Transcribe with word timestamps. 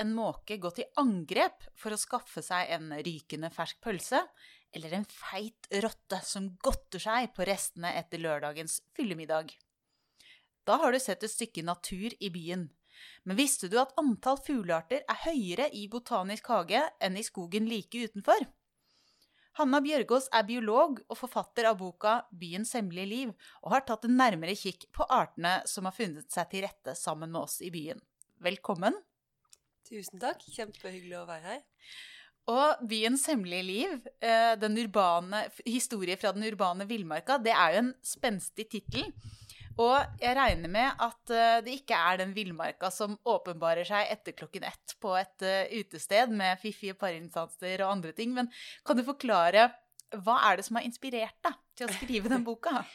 en 0.00 0.14
måke 0.16 0.56
gå 0.60 0.70
til 0.74 0.88
angrep 1.00 1.66
for 1.78 1.94
å 1.94 2.00
skaffe 2.00 2.42
seg 2.44 2.72
en 2.74 2.92
rykende 3.04 3.50
fersk 3.52 3.80
pølse, 3.84 4.22
eller 4.74 4.94
en 4.96 5.06
feit 5.08 5.68
rotte 5.84 6.20
som 6.26 6.52
godter 6.62 7.02
seg 7.02 7.32
på 7.36 7.46
restene 7.48 7.92
etter 7.98 8.22
lørdagens 8.22 8.80
fyllemiddag? 8.96 9.52
Da 10.68 10.78
har 10.80 10.92
du 10.92 11.00
sett 11.02 11.24
et 11.26 11.32
stykke 11.32 11.64
natur 11.66 12.14
i 12.20 12.30
byen. 12.32 12.68
Men 13.24 13.38
visste 13.38 13.68
du 13.72 13.78
at 13.80 13.94
antall 14.00 14.38
fuglearter 14.44 15.04
er 15.08 15.22
høyere 15.24 15.68
i 15.76 15.86
Botanisk 15.90 16.50
hage 16.52 16.82
enn 17.00 17.16
i 17.16 17.24
skogen 17.26 17.68
like 17.70 18.06
utenfor? 18.06 18.44
Hanna 19.58 19.80
Bjørgaas 19.82 20.28
er 20.36 20.46
biolog 20.46 21.00
og 21.10 21.18
forfatter 21.18 21.66
av 21.68 21.80
boka 21.80 22.20
'Byens 22.30 22.72
hemmelige 22.76 23.10
liv', 23.10 23.34
og 23.64 23.72
har 23.74 23.82
tatt 23.88 24.06
en 24.06 24.16
nærmere 24.16 24.54
kikk 24.54 24.86
på 24.94 25.04
artene 25.10 25.60
som 25.66 25.88
har 25.88 25.96
funnet 25.96 26.30
seg 26.30 26.52
til 26.52 26.64
rette 26.64 26.94
sammen 26.94 27.32
med 27.32 27.42
oss 27.42 27.58
i 27.60 27.72
byen. 27.74 28.00
Velkommen. 28.40 28.94
Tusen 29.90 30.22
takk. 30.22 30.42
Kjempehyggelig 30.54 31.18
å 31.18 31.26
være 31.26 31.46
her. 31.48 31.62
Og 32.50 32.82
'Byens 32.86 33.26
hemmelige 33.30 33.66
liv', 33.66 34.06
eh, 34.22 34.54
den 34.58 34.78
urbane, 34.78 35.50
historie 35.66 36.16
fra 36.16 36.32
den 36.32 36.46
urbane 36.46 36.86
villmarka, 36.86 37.38
det 37.38 37.52
er 37.52 37.74
jo 37.74 37.78
en 37.78 37.94
spenstig 38.02 38.68
tittel. 38.70 39.12
Og 39.78 39.98
jeg 40.20 40.36
regner 40.36 40.68
med 40.68 40.92
at 40.98 41.30
eh, 41.30 41.60
det 41.64 41.76
ikke 41.80 41.98
er 41.98 42.22
den 42.22 42.34
villmarka 42.34 42.90
som 42.90 43.18
åpenbarer 43.24 43.86
seg 43.86 44.10
etter 44.10 44.32
klokken 44.32 44.64
ett 44.64 44.96
på 45.00 45.14
et 45.16 45.46
uh, 45.46 45.70
utested 45.78 46.30
med 46.30 46.58
fiffige 46.60 46.94
parinstanser 46.94 47.82
og 47.84 47.92
andre 47.96 48.12
ting. 48.12 48.34
Men 48.34 48.50
kan 48.84 48.96
du 48.98 49.04
forklare 49.06 49.70
hva 50.10 50.40
er 50.50 50.58
det 50.58 50.66
som 50.66 50.76
har 50.76 50.84
inspirert 50.86 51.38
deg 51.42 51.54
til 51.78 51.86
å 51.86 51.94
skrive 51.98 52.28
den 52.28 52.44
boka? 52.44 52.84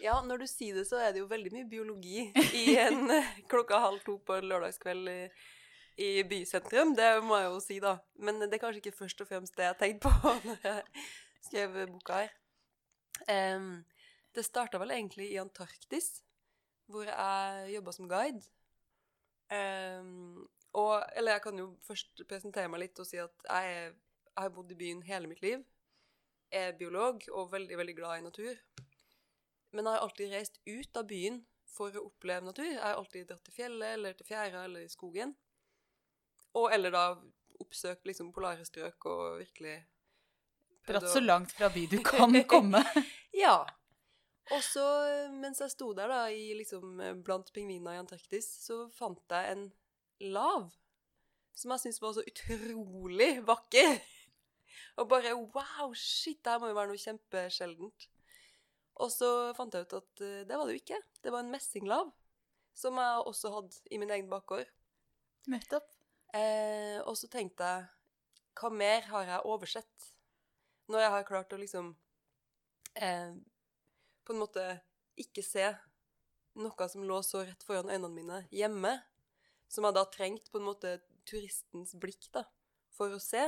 Ja, 0.00 0.14
når 0.24 0.38
du 0.40 0.46
sier 0.48 0.78
det, 0.78 0.86
så 0.88 0.96
er 0.96 1.10
det 1.12 1.20
jo 1.20 1.26
veldig 1.28 1.50
mye 1.52 1.66
biologi 1.68 2.22
i 2.56 2.76
en 2.80 3.10
klokka 3.52 3.82
halv 3.82 4.00
to 4.00 4.14
på 4.24 4.38
en 4.38 4.46
lørdagskveld 4.48 5.10
i, 5.96 6.22
bysentrum. 6.28 6.94
Det 6.96 7.08
må 7.24 7.38
jeg 7.40 7.48
jo 7.48 7.60
si, 7.64 7.78
da. 7.82 7.96
Men 8.22 8.40
det 8.42 8.52
er 8.54 8.62
kanskje 8.62 8.82
ikke 8.84 8.98
først 8.98 9.24
og 9.24 9.30
fremst 9.30 9.56
det 9.58 9.66
jeg 9.68 9.78
tenkte 9.80 10.10
på 10.10 10.34
når 10.48 10.66
jeg 10.66 11.06
skrev 11.48 11.80
boka 11.92 12.22
her. 12.22 12.36
Um, 13.28 13.82
det 14.34 14.46
starta 14.46 14.78
vel 14.80 14.94
egentlig 14.94 15.30
i 15.32 15.40
Antarktis, 15.42 16.22
hvor 16.90 17.08
jeg 17.08 17.74
jobba 17.74 17.92
som 17.92 18.08
guide. 18.08 18.42
Um, 19.50 20.48
og 20.72 21.02
Eller 21.16 21.32
jeg 21.32 21.42
kan 21.42 21.58
jo 21.58 21.72
først 21.82 22.22
presentere 22.28 22.70
meg 22.70 22.84
litt 22.84 23.00
og 23.02 23.08
si 23.08 23.18
at 23.18 23.46
jeg, 23.48 23.90
jeg 24.30 24.38
har 24.38 24.52
bodd 24.54 24.70
i 24.70 24.78
byen 24.78 25.02
hele 25.02 25.30
mitt 25.30 25.42
liv. 25.42 25.64
Jeg 26.50 26.70
er 26.70 26.78
biolog 26.78 27.22
og 27.34 27.52
veldig, 27.52 27.78
veldig 27.78 27.96
glad 27.96 28.18
i 28.18 28.26
natur. 28.26 28.54
Men 29.70 29.86
jeg 29.86 29.94
har 29.94 30.04
alltid 30.04 30.32
reist 30.34 30.60
ut 30.66 30.96
av 30.98 31.06
byen 31.10 31.40
for 31.70 31.94
å 31.94 32.06
oppleve 32.08 32.46
natur. 32.46 32.66
Jeg 32.70 32.82
har 32.82 32.98
alltid 32.98 33.28
dratt 33.28 33.44
til 33.46 33.54
fjellet 33.54 33.96
eller 33.98 34.16
til 34.18 34.26
fjæra 34.26 34.64
eller 34.66 34.86
i 34.86 34.90
skogen. 34.90 35.34
Og 36.58 36.72
eller 36.74 36.94
da 36.94 37.04
oppsøkt 37.60 38.08
liksom 38.08 38.32
polare 38.34 38.64
strøk 38.66 39.06
og 39.10 39.40
virkelig 39.42 39.76
Dratt 40.88 41.10
så 41.12 41.20
langt 41.20 41.52
fra 41.52 41.68
by 41.70 41.84
du 41.90 41.98
kan 42.06 42.34
komme. 42.48 42.80
ja. 43.36 43.60
Og 44.50 44.62
så, 44.66 44.84
mens 45.30 45.60
jeg 45.62 45.70
sto 45.70 45.92
der 45.94 46.10
da, 46.10 46.24
i, 46.34 46.50
liksom, 46.58 46.96
blant 47.22 47.52
pingviner 47.54 47.94
i 47.94 48.00
Antarktis, 48.00 48.48
så 48.64 48.88
fant 48.96 49.20
jeg 49.30 49.52
en 49.52 49.68
lav 50.32 50.72
som 51.54 51.74
jeg 51.74 51.82
syntes 51.84 52.00
var 52.02 52.16
så 52.16 52.24
utrolig 52.26 53.30
vakker. 53.46 54.00
Og 54.98 55.08
bare 55.10 55.34
wow, 55.36 55.92
shit, 55.94 56.40
det 56.44 56.54
her 56.54 56.62
må 56.62 56.70
jo 56.70 56.78
være 56.78 56.90
noe 56.90 57.02
kjempesjeldent. 57.02 58.08
Og 59.00 59.12
så 59.12 59.28
fant 59.56 59.74
jeg 59.74 59.86
ut 59.86 59.96
at 60.00 60.24
uh, 60.24 60.40
det 60.48 60.56
var 60.56 60.66
det 60.66 60.76
jo 60.76 60.82
ikke. 60.82 61.00
Det 61.22 61.32
var 61.32 61.44
en 61.44 61.52
messinglav. 61.52 62.10
Som 62.76 63.00
jeg 63.00 63.24
også 63.28 63.52
hadde 63.52 63.80
i 63.92 63.98
min 64.00 64.12
egen 64.14 64.28
bakgård. 64.30 64.68
Nettopp. 65.50 65.88
Eh, 66.34 67.00
og 67.02 67.16
så 67.18 67.26
tenkte 67.26 67.66
jeg 67.66 67.86
Hva 68.60 68.68
mer 68.70 69.06
har 69.10 69.24
jeg 69.26 69.46
oversett? 69.50 70.10
Når 70.90 71.04
jeg 71.04 71.14
har 71.14 71.26
klart 71.26 71.54
å 71.54 71.58
liksom 71.58 71.92
eh, 72.98 73.32
på 74.26 74.34
en 74.34 74.42
måte 74.42 74.64
ikke 75.18 75.42
se 75.42 75.66
noe 76.60 76.88
som 76.90 77.06
lå 77.06 77.20
så 77.26 77.44
rett 77.46 77.62
foran 77.66 77.90
øynene 77.90 78.10
mine 78.14 78.38
hjemme, 78.54 78.92
som 79.70 79.86
jeg 79.86 79.96
da 79.96 80.04
trengte 80.10 80.50
på 80.50 80.58
en 80.58 80.66
måte 80.66 80.96
turistens 81.28 81.94
blikk 81.98 82.26
da, 82.34 82.44
for 82.94 83.14
å 83.14 83.22
se. 83.22 83.44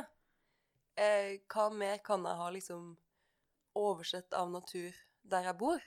Eh, 0.94 1.42
hva 1.50 1.68
mer 1.74 1.98
kan 2.04 2.24
jeg 2.26 2.38
ha 2.38 2.48
liksom 2.54 2.92
oversett 3.78 4.34
av 4.38 4.50
natur 4.54 4.94
der 5.22 5.50
jeg 5.50 5.58
bor? 5.58 5.82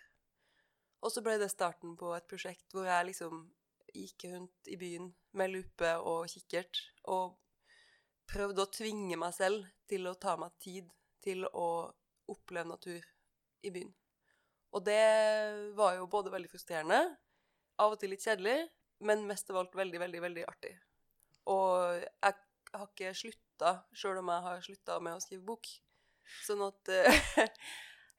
Og 1.06 1.14
så 1.14 1.24
ble 1.24 1.38
det 1.40 1.52
starten 1.54 1.96
på 2.00 2.12
et 2.18 2.28
prosjekt 2.28 2.74
hvor 2.76 2.88
jeg 2.90 3.12
liksom 3.12 3.46
gikk 3.96 4.28
rundt 4.32 4.72
i 4.72 4.80
byen 4.80 5.12
med 5.38 5.52
lupe 5.54 5.92
og 6.02 6.30
kikkert 6.32 6.80
og 7.12 7.36
prøvde 8.30 8.64
å 8.64 8.72
tvinge 8.74 9.18
meg 9.20 9.36
selv 9.36 9.68
til 9.90 10.08
å 10.10 10.16
ta 10.20 10.36
meg 10.40 10.56
tid 10.62 10.90
til 11.24 11.46
å 11.46 11.68
oppleve 12.32 12.70
natur 12.72 13.06
i 13.66 13.72
byen. 13.74 13.92
Og 14.76 14.84
det 14.86 15.04
var 15.78 15.96
jo 16.00 16.10
både 16.12 16.34
veldig 16.34 16.52
frustrerende, 16.52 17.00
av 17.80 17.94
og 17.94 18.00
til 18.02 18.12
litt 18.12 18.24
kjedelig, 18.26 18.58
men 19.06 19.26
mest 19.28 19.50
av 19.52 19.62
alt 19.62 19.76
veldig, 19.76 20.00
veldig, 20.02 20.22
veldig 20.24 20.46
artig. 20.50 20.74
Og 21.52 22.02
jeg 22.02 22.36
har 22.76 22.88
ikke 22.90 23.16
slutta, 23.16 23.74
sjøl 23.96 24.20
om 24.22 24.32
jeg 24.34 24.46
har 24.48 24.64
slutta 24.66 25.00
med 25.04 25.18
å 25.18 25.24
skrive 25.24 25.46
bok. 25.48 25.70
Sånn 26.48 26.64
at 26.66 26.92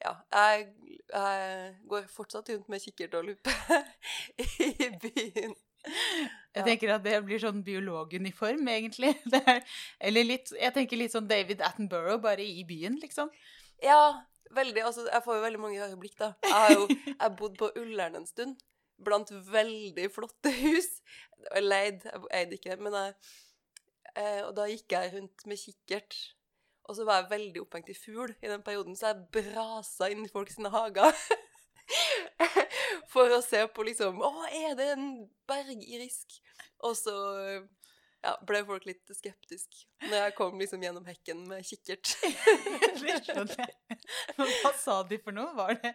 Ja, 0.05 0.13
jeg, 0.33 0.67
jeg, 1.09 1.71
går 1.89 2.09
fortsatt 2.13 2.51
rundt 2.53 2.69
med 2.69 2.83
kikkert 2.85 3.15
og 3.17 3.31
lupe 3.31 3.53
i 4.61 4.91
byen. 5.01 5.57
Jeg 6.57 6.65
tenker 6.65 6.95
at 6.95 7.05
det 7.05 7.19
blir 7.27 7.41
sånn 7.43 7.61
biologuniform, 7.65 8.69
egentlig. 8.73 9.13
Er, 9.37 9.61
eller 10.09 10.25
litt 10.25 10.53
Jeg 10.57 10.73
tenker 10.77 11.01
litt 11.01 11.13
sånn 11.13 11.29
David 11.29 11.61
Attenborough, 11.65 12.21
bare 12.23 12.45
i 12.45 12.65
byen, 12.69 12.97
liksom. 13.03 13.33
Ja, 13.85 14.23
veldig 14.57 14.87
Altså, 14.87 15.05
jeg 15.11 15.25
får 15.25 15.39
jo 15.39 15.45
veldig 15.45 15.61
mange 15.61 15.83
rare 15.83 15.99
blikk, 16.01 16.17
da. 16.21 16.33
Jeg 16.47 16.55
har 16.55 16.73
jo 16.73 16.87
jeg 17.11 17.35
bodd 17.41 17.59
på 17.61 17.71
Ullern 17.83 18.21
en 18.21 18.29
stund. 18.29 18.63
Blant 19.05 19.33
veldig 19.51 20.07
flotte 20.15 20.53
hus. 20.63 20.89
Jeg 21.51 21.67
leid, 21.67 22.07
jeg 22.09 22.31
eide 22.39 22.57
ikke, 22.57 22.79
men 22.81 22.97
jeg 22.97 23.13
eh, 24.15 24.41
Og 24.47 24.55
da 24.57 24.71
gikk 24.71 24.97
jeg 24.97 25.13
rundt 25.19 25.47
med 25.51 25.61
kikkert. 25.61 26.17
Og 26.87 26.97
så 26.97 27.05
var 27.05 27.21
jeg 27.21 27.33
veldig 27.35 27.61
opphengt 27.65 27.91
i 27.91 27.99
fugl 27.99 28.31
i 28.31 28.49
den 28.49 28.63
perioden, 28.63 28.95
så 28.97 29.11
jeg 29.11 29.27
brasa 29.35 30.09
inn 30.13 30.23
i 30.25 30.31
folk 30.31 30.53
sine 30.55 30.71
hager. 30.73 31.13
For 33.13 33.33
å 33.33 33.41
se 33.45 33.63
på 33.73 33.87
liksom 33.87 34.21
Å, 34.25 34.31
er 34.53 34.77
det 34.79 34.91
en 34.95 35.09
bergirisk? 35.49 36.39
Og 36.85 36.97
så 36.99 37.17
ja, 38.27 38.33
ble 38.47 38.63
folk 38.67 38.87
litt 38.89 39.15
skeptiske 39.15 40.09
når 40.09 40.17
jeg 40.19 40.35
kom 40.37 40.57
liksom 40.61 40.83
gjennom 40.83 41.05
hekken 41.07 41.45
med 41.49 41.67
kikkert. 41.67 42.17
det 43.01 43.21
skjønner 43.25 43.63
jeg. 43.63 44.01
Men 44.37 44.51
hva 44.63 44.73
sa 44.77 44.97
de 45.07 45.21
for 45.23 45.37
noe? 45.37 45.53
Var 45.57 45.79
det 45.83 45.95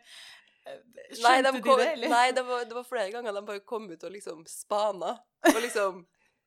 Skjønte 0.62 1.26
nei, 1.26 1.38
de 1.42 1.62
kom, 1.66 1.80
de 1.80 1.82
det, 1.82 1.92
eller? 1.96 2.12
Nei, 2.14 2.26
det 2.38 2.42
var, 2.46 2.66
det 2.70 2.76
var, 2.78 2.86
flere 2.86 3.10
ganger 3.14 3.34
de 3.34 3.42
bare 3.48 3.64
kom 3.66 3.88
ut 3.90 4.04
og 4.06 4.14
liksom 4.14 4.44
spana. 4.50 5.16
Og 5.50 5.58
liksom 5.64 6.04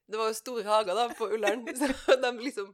Det 0.07 0.21
var 0.21 0.29
jo 0.31 0.37
store 0.39 0.65
hager 0.69 0.99
da 0.99 1.07
på 1.19 1.29
Ullern, 1.35 1.65
så 1.81 2.17
de 2.23 2.31
liksom 2.39 2.71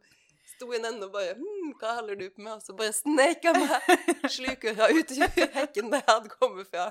sto 0.51 0.69
i 0.75 0.81
en 0.81 0.89
ende 0.91 1.07
og 1.07 1.15
bare 1.15 1.37
hm, 1.39 1.73
'Hva 1.79 1.95
holder 2.01 2.19
du 2.19 2.27
på 2.31 2.43
med?' 2.43 2.59
Og 2.59 2.63
så 2.63 2.75
bare 2.77 2.93
snek 2.93 3.47
jeg 3.47 3.55
meg 3.57 4.31
slukøra 4.37 4.91
ut 4.93 5.15
i 5.15 5.21
hekken 5.55 5.93
der 5.95 6.03
jeg 6.03 6.11
hadde 6.11 6.33
kommet 6.35 6.69
fra. 6.69 6.91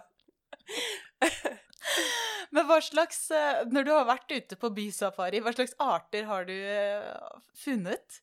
Men 2.53 2.65
hva 2.65 2.79
slags 2.81 3.29
eh, 3.31 3.61
Når 3.69 3.85
du 3.85 3.91
har 3.93 4.07
vært 4.09 4.31
ute 4.33 4.57
på 4.59 4.71
bysafari, 4.73 5.41
hva 5.43 5.53
slags 5.55 5.75
arter 5.83 6.27
har 6.29 6.47
du 6.49 6.55
eh, 6.55 7.39
funnet? 7.57 8.21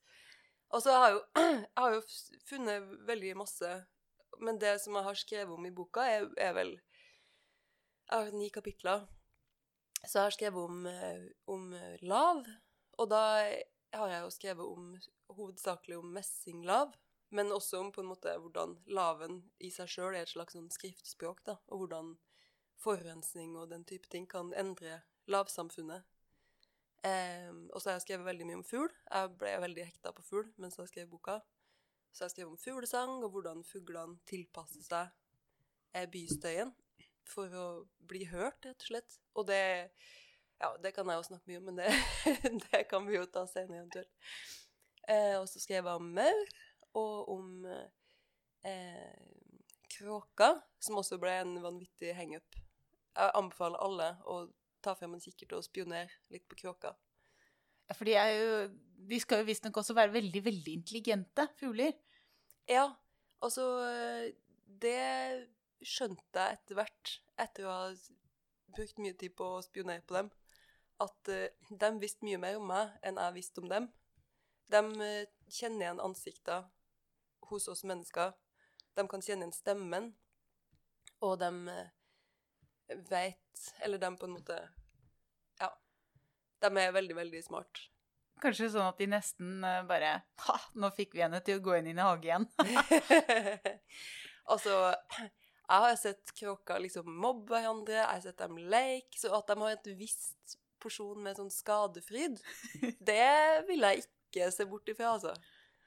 Altså, 0.74 0.90
jeg 0.94 1.02
har 1.02 1.14
jo, 1.14 1.20
jeg 1.38 1.82
har 1.82 1.94
jo 1.96 2.02
funnet 2.48 2.90
veldig 3.08 3.36
masse 3.42 3.72
Men 4.42 4.60
det 4.62 4.76
som 4.82 4.98
jeg 4.98 5.08
har 5.08 5.20
skrevet 5.20 5.54
om 5.54 5.68
i 5.68 5.74
boka, 5.74 6.06
er, 6.06 6.28
er 6.36 6.56
vel 6.56 6.74
Jeg 6.76 8.14
har 8.14 8.34
ni 8.36 8.50
kapitler. 8.54 9.06
Så 10.04 10.18
jeg 10.18 10.26
har 10.26 10.34
skrevet 10.34 10.68
om, 10.68 10.84
eh, 10.86 11.24
om 11.50 11.72
lav. 12.06 12.44
Og 13.00 13.08
da 13.10 13.22
har 13.96 14.12
jeg 14.12 14.20
jo 14.22 14.30
skrevet 14.30 14.68
om, 14.76 14.92
hovedsakelig 15.34 15.98
om 15.98 16.12
messinglav. 16.14 16.94
Men 17.34 17.50
også 17.50 17.80
om 17.80 17.90
på 17.92 18.04
en 18.04 18.12
måte 18.12 18.36
hvordan 18.38 18.76
laven 18.94 19.40
i 19.58 19.72
seg 19.74 19.90
sjøl 19.90 20.14
er 20.14 20.22
et 20.22 20.30
slags 20.30 20.54
sånn 20.54 20.70
skriftspråk. 20.70 21.42
da, 21.48 21.56
Og 21.66 21.82
hvordan 21.82 22.14
forurensning 22.82 23.56
og 23.56 23.70
den 23.70 23.84
type 23.88 24.08
ting 24.12 24.26
kan 24.30 24.52
endre 24.56 25.00
lavsamfunnet. 25.30 26.04
Um, 27.06 27.68
og 27.72 27.80
så 27.80 27.90
har 27.90 27.96
jeg 27.96 28.06
skrevet 28.06 28.26
veldig 28.26 28.46
mye 28.48 28.58
om 28.60 28.66
fugl. 28.66 28.88
Jeg 29.10 29.34
ble 29.38 29.52
veldig 29.62 29.84
hekta 29.86 30.12
på 30.16 30.24
fugl 30.26 30.48
mens 30.62 30.78
jeg 30.80 30.90
skrev 30.90 31.10
boka. 31.10 31.38
Så 32.12 32.24
jeg 32.24 32.34
skrev 32.34 32.50
om 32.50 32.58
fuglesang 32.58 33.18
og 33.20 33.30
hvordan 33.34 33.62
fuglene 33.68 34.18
tilpasser 34.28 34.82
seg 34.82 35.10
eh, 35.94 36.06
bystøyen 36.10 36.72
for 37.26 37.52
å 37.52 37.66
bli 38.08 38.24
hørt, 38.30 38.64
rett 38.64 38.80
og 38.80 38.88
slett. 38.90 39.18
Og 39.36 39.50
det 39.50 39.64
Ja, 40.56 40.70
det 40.80 40.94
kan 40.96 41.04
jeg 41.12 41.18
jo 41.18 41.24
snakke 41.26 41.50
mye 41.50 41.58
om, 41.60 41.66
men 41.68 41.76
det, 41.82 41.90
det 42.70 42.86
kan 42.88 43.04
vi 43.04 43.18
jo 43.18 43.26
ta 43.28 43.42
senere 43.44 43.82
eventuelt. 43.82 44.14
Uh, 45.04 45.42
og 45.42 45.50
så 45.52 45.60
skrev 45.60 45.84
jeg 45.84 46.00
om 46.00 46.06
maur 46.16 46.54
og 46.96 47.28
om 47.34 47.50
uh, 47.68 49.34
kråka, 49.92 50.54
som 50.80 50.96
også 50.96 51.20
ble 51.20 51.34
en 51.42 51.58
vanvittig 51.60 52.14
hangup 52.16 52.56
jeg 53.16 53.34
anbefaler 53.38 53.82
alle 53.82 54.08
å 54.28 54.38
ta 54.84 54.94
frem 54.94 55.16
en 55.16 55.22
kikkert 55.22 55.56
og 55.56 55.64
spionere 55.66 56.12
litt 56.30 56.46
på 56.48 56.58
kråka. 56.60 56.92
For 57.94 58.06
de 58.08 58.16
er 58.18 58.32
jo 58.34 58.52
De 59.06 59.18
skal 59.22 59.42
jo 59.42 59.46
visstnok 59.46 59.76
også 59.76 59.94
være 59.94 60.14
veldig, 60.14 60.40
veldig 60.44 60.72
intelligente 60.72 61.44
fugler. 61.60 61.92
Ja, 62.66 62.88
altså 63.44 63.66
Det 64.66 64.96
skjønte 65.84 66.40
jeg 66.40 66.56
etter 66.56 66.78
hvert, 66.78 67.12
etter 67.38 67.66
å 67.68 67.74
ha 67.74 67.90
brukt 68.76 68.98
mye 69.00 69.16
tid 69.18 69.34
på 69.36 69.48
å 69.56 69.62
spionere 69.64 70.04
på 70.06 70.16
dem, 70.16 70.30
at 71.04 71.30
uh, 71.32 71.76
de 71.82 71.90
visste 72.00 72.26
mye 72.26 72.40
mer 72.40 72.58
om 72.60 72.66
meg 72.70 72.94
enn 73.06 73.20
jeg 73.20 73.36
visste 73.36 73.62
om 73.62 73.68
dem. 73.70 73.88
De 74.72 74.80
uh, 74.80 75.28
kjenner 75.52 75.86
igjen 75.86 76.02
ansikter 76.02 76.66
hos 77.50 77.68
oss 77.72 77.84
mennesker. 77.86 78.34
De 78.96 79.04
kan 79.08 79.22
kjenne 79.22 79.46
igjen 79.46 79.56
stemmen, 79.56 80.10
og 81.20 81.38
de 81.42 81.50
uh, 81.68 81.84
veit 83.10 83.66
Eller 83.84 83.98
de 83.98 84.10
på 84.16 84.28
en 84.28 84.36
måte 84.38 84.58
Ja. 85.60 85.70
De 86.60 86.70
er 86.80 86.92
veldig, 86.92 87.16
veldig 87.16 87.42
smart. 87.44 87.86
Kanskje 88.42 88.68
sånn 88.72 88.88
at 88.88 89.00
de 89.00 89.08
nesten 89.08 89.64
bare 89.88 90.12
Ha, 90.44 90.58
nå 90.76 90.90
fikk 90.96 91.16
vi 91.16 91.24
henne 91.24 91.40
til 91.44 91.58
å 91.58 91.64
gå 91.64 91.78
inn 91.78 91.90
i 91.90 91.94
en 91.96 92.04
hage 92.04 92.28
igjen. 92.28 92.46
altså 94.52 94.76
Jeg 95.16 95.82
har 95.86 95.96
sett 96.00 96.34
kråker 96.36 96.82
liksom 96.84 97.08
mobbe 97.10 97.56
hverandre, 97.56 97.96
jeg 97.98 98.10
har 98.12 98.24
sett 98.28 98.38
dem 98.38 98.60
leke, 98.70 99.18
så 99.18 99.32
at 99.38 99.48
de 99.50 99.58
har 99.62 99.74
et 99.74 99.92
visst 99.98 100.58
porsjon 100.82 101.22
med 101.24 101.38
sånn 101.38 101.50
skadefryd, 101.50 102.38
det 103.08 103.66
vil 103.66 103.86
jeg 103.88 104.04
ikke 104.04 104.50
se 104.54 104.66
bort 104.68 104.88
ifra, 104.92 105.16
altså. 105.16 105.32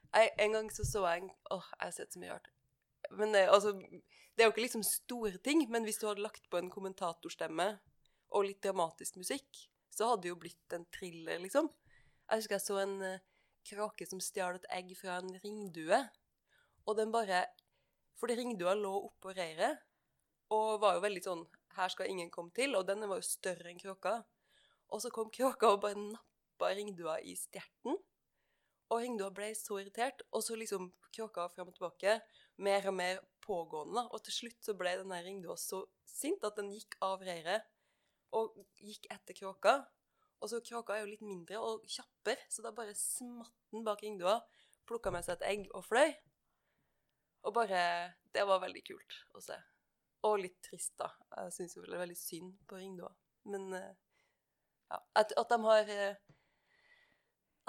Jeg, 0.10 0.32
en 0.42 0.56
gang 0.58 0.72
så 0.74 0.84
så 0.90 1.04
jeg 1.06 1.22
en 1.22 1.30
Åh, 1.54 1.68
jeg 1.76 1.86
har 1.86 1.94
sett 1.96 2.16
så 2.16 2.22
mye 2.22 2.34
rart. 2.34 2.50
Men 3.14 3.34
det, 3.36 3.46
altså, 3.54 3.76
det 4.40 4.46
er 4.46 4.48
jo 4.48 4.54
ikke 4.54 4.64
liksom 4.64 4.86
store 4.88 5.38
ting, 5.44 5.66
men 5.68 5.84
hvis 5.84 6.00
du 6.00 6.06
hadde 6.08 6.24
lagt 6.24 6.46
på 6.48 6.62
en 6.62 6.70
kommentatorstemme 6.72 7.66
og 8.32 8.46
litt 8.48 8.62
dramatisk 8.64 9.18
musikk, 9.20 9.66
så 9.92 10.08
hadde 10.08 10.24
det 10.24 10.32
jo 10.32 10.38
blitt 10.40 10.76
en 10.78 10.86
thriller, 10.96 11.42
liksom. 11.44 11.68
Jeg 12.24 12.40
husker 12.40 12.56
jeg 12.56 12.64
så 12.64 12.78
en 12.80 12.96
uh, 13.04 13.20
kråke 13.68 14.08
som 14.08 14.22
stjal 14.24 14.56
et 14.56 14.70
egg 14.78 14.94
fra 14.96 15.18
en 15.20 15.34
ringdue, 15.44 16.00
og 16.88 16.96
den 16.96 17.12
bare 17.12 17.44
fordi 18.20 18.38
ringdua 18.40 18.78
lå 18.80 18.92
oppå 19.10 19.36
reiret 19.36 19.84
og 20.56 20.80
var 20.82 20.98
jo 20.98 21.06
veldig 21.06 21.24
sånn 21.24 21.48
Her 21.78 21.92
skal 21.94 22.10
ingen 22.12 22.32
komme 22.34 22.52
til. 22.52 22.74
Og 22.76 22.88
denne 22.88 23.08
var 23.08 23.22
jo 23.22 23.24
større 23.24 23.70
enn 23.70 23.78
kråka. 23.80 24.18
Og 24.92 25.00
så 25.00 25.12
kom 25.14 25.30
kråka 25.32 25.70
og 25.70 25.84
bare 25.86 26.00
nappa 26.00 26.72
ringdua 26.76 27.20
i 27.24 27.36
stjerten. 27.40 27.96
Og 28.90 29.04
ringdua 29.04 29.30
ble 29.32 29.52
så 29.56 29.78
irritert, 29.80 30.26
og 30.34 30.42
så 30.44 30.58
liksom 30.60 30.90
kråka 31.16 31.46
fram 31.54 31.70
og 31.70 31.78
tilbake. 31.78 32.18
Mer 32.66 32.90
og 32.90 32.98
mer 32.98 33.22
pågående. 33.50 34.06
Og 34.14 34.24
til 34.26 34.36
slutt 34.36 34.66
så 34.66 34.76
ble 34.78 34.96
den 35.02 35.14
ringdua 35.26 35.58
så 35.60 35.84
sint 36.08 36.46
at 36.46 36.58
den 36.60 36.72
gikk 36.74 36.98
av 37.06 37.24
reiret 37.26 37.66
og 38.38 38.54
gikk 38.78 39.10
etter 39.14 39.38
kråka. 39.38 39.80
Og 40.40 40.52
så 40.52 40.62
kråka 40.64 40.96
er 40.96 41.04
jo 41.04 41.12
litt 41.12 41.26
mindre 41.26 41.60
og 41.60 41.84
kjappere, 41.90 42.46
så 42.52 42.64
da 42.64 42.72
bare 42.76 42.96
smatt 42.96 43.56
den 43.74 43.84
bak 43.88 44.04
ringdua, 44.06 44.38
plukka 44.88 45.12
med 45.14 45.26
seg 45.26 45.38
et 45.38 45.48
egg 45.50 45.66
og 45.76 45.84
fløy. 45.86 46.14
Og 47.48 47.54
bare 47.56 48.14
Det 48.34 48.46
var 48.46 48.62
veldig 48.62 48.82
kult 48.86 49.16
å 49.34 49.42
se. 49.42 49.56
Og 50.28 50.36
litt 50.44 50.60
trist, 50.62 50.94
da. 51.00 51.08
Jeg 51.38 51.54
syns 51.56 51.76
jo 51.76 51.82
det 51.82 51.96
er 51.96 52.04
veldig 52.04 52.18
synd 52.20 52.52
på 52.70 52.78
ringdua. 52.78 53.10
Men 53.50 53.74
eh, 53.74 53.96
ja, 54.92 55.00
at, 55.22 55.34
at, 55.34 55.50
de 55.50 55.58
har 55.64 55.90
eh, 55.90 56.20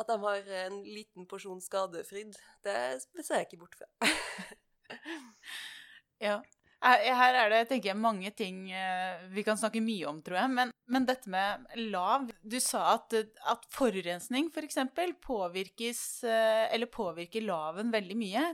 At 0.00 0.10
de 0.10 0.16
har 0.20 0.50
en 0.66 0.82
liten 0.84 1.26
porsjon 1.30 1.60
skadefryd, 1.60 2.36
det 2.64 2.76
ser 3.22 3.40
jeg 3.40 3.48
ikke 3.48 3.62
bort 3.64 3.78
fra. 3.78 3.88
ja. 6.28 6.40
Her 6.80 7.36
er 7.36 7.50
det 7.52 7.58
tenker 7.68 7.90
jeg, 7.90 8.00
mange 8.00 8.30
ting 8.32 8.62
eh, 8.72 9.26
vi 9.34 9.42
kan 9.44 9.58
snakke 9.60 9.82
mye 9.84 10.06
om, 10.08 10.22
tror 10.24 10.38
jeg. 10.38 10.52
Men, 10.56 10.72
men 10.88 11.08
dette 11.08 11.28
med 11.28 11.66
lav 11.92 12.30
Du 12.40 12.56
sa 12.64 12.94
at, 12.94 13.12
at 13.52 13.66
forurensning 13.74 14.48
f.eks. 14.48 14.80
For 14.96 15.12
påvirkes 15.26 16.00
Eller 16.24 16.88
påvirker 16.88 17.44
laven 17.44 17.92
veldig 17.92 18.16
mye. 18.16 18.46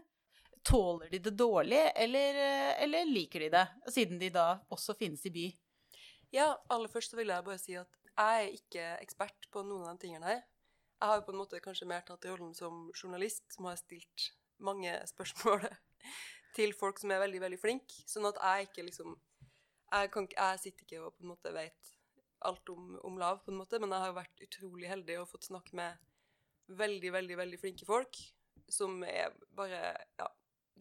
Tåler 0.67 1.13
de 1.13 1.21
det 1.23 1.37
dårlig, 1.39 1.79
eller, 1.95 2.41
eller, 2.83 3.07
liker 3.07 3.45
de 3.45 3.53
det? 3.55 3.67
Siden 3.95 4.19
de 4.19 4.33
da 4.35 4.49
også 4.75 4.97
finnes 4.99 5.23
i 5.29 5.31
by. 5.31 5.45
Ja, 6.35 6.49
aller 6.75 6.91
først 6.91 7.15
så 7.15 7.21
vil 7.21 7.31
jeg 7.31 7.47
bare 7.47 7.63
si 7.63 7.77
at 7.79 7.93
jeg 8.17 8.47
er 8.49 8.55
ikke 8.57 8.87
ekspert 9.05 9.47
på 9.53 9.63
noen 9.63 9.87
av 9.87 9.95
de 9.95 10.07
tingene 10.07 10.27
her. 10.27 10.41
Jeg 10.97 11.11
har 11.11 11.21
jo 11.21 11.27
på 11.29 11.35
en 11.35 11.41
måte 11.43 11.61
kanskje 11.63 11.87
mer 11.87 12.03
tatt 12.09 12.25
rollen 12.27 12.55
som 12.57 12.89
journalist, 12.97 13.45
som 13.53 13.69
har 13.69 13.77
stilt 13.79 14.31
mange 14.59 14.91
spørsmål 15.13 15.69
til 16.57 16.73
folk 16.77 17.01
som 17.01 17.13
er 17.13 17.23
veldig, 17.23 17.43
veldig 17.45 17.61
flinke. 17.61 18.03
Sånn 18.09 18.29
at 18.29 18.41
jeg 18.43 18.71
ikke 18.71 18.89
liksom 18.91 19.17
Jeg, 19.87 20.11
kan, 20.11 20.27
jeg 20.27 20.59
sitter 20.59 20.83
ikke 20.83 21.05
og 21.07 21.13
på 21.15 21.23
en 21.23 21.31
måte 21.31 21.53
vet 21.55 21.93
alt 22.49 22.69
om, 22.73 22.97
om, 23.07 23.19
lav, 23.19 23.39
på 23.45 23.53
en 23.53 23.61
måte, 23.61 23.79
men 23.79 23.93
jeg 23.95 24.03
har 24.03 24.17
vært 24.17 24.43
utrolig 24.43 24.89
heldig 24.91 25.21
og 25.21 25.29
fått 25.31 25.47
snakke 25.47 25.77
med 25.79 25.95
veldig, 26.67 27.13
veldig, 27.15 27.37
veldig 27.39 27.61
flinke 27.63 27.87
folk 27.87 28.19
som 28.69 28.99
er 29.07 29.31
bare 29.55 29.95
Ja, 30.19 30.27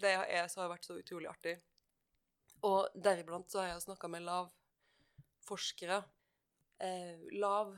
det 0.02 0.12
er, 0.18 0.50
har 0.50 0.72
vært 0.72 0.88
så 0.90 0.98
utrolig 0.98 1.30
artig. 1.30 1.56
Og 2.66 2.90
deriblant 2.98 3.52
så 3.52 3.62
har 3.62 3.76
jeg 3.76 3.86
snakka 3.86 4.10
med 4.12 4.26
lavforskere. 4.26 6.02
Eh, 6.82 7.28
lav 7.38 7.76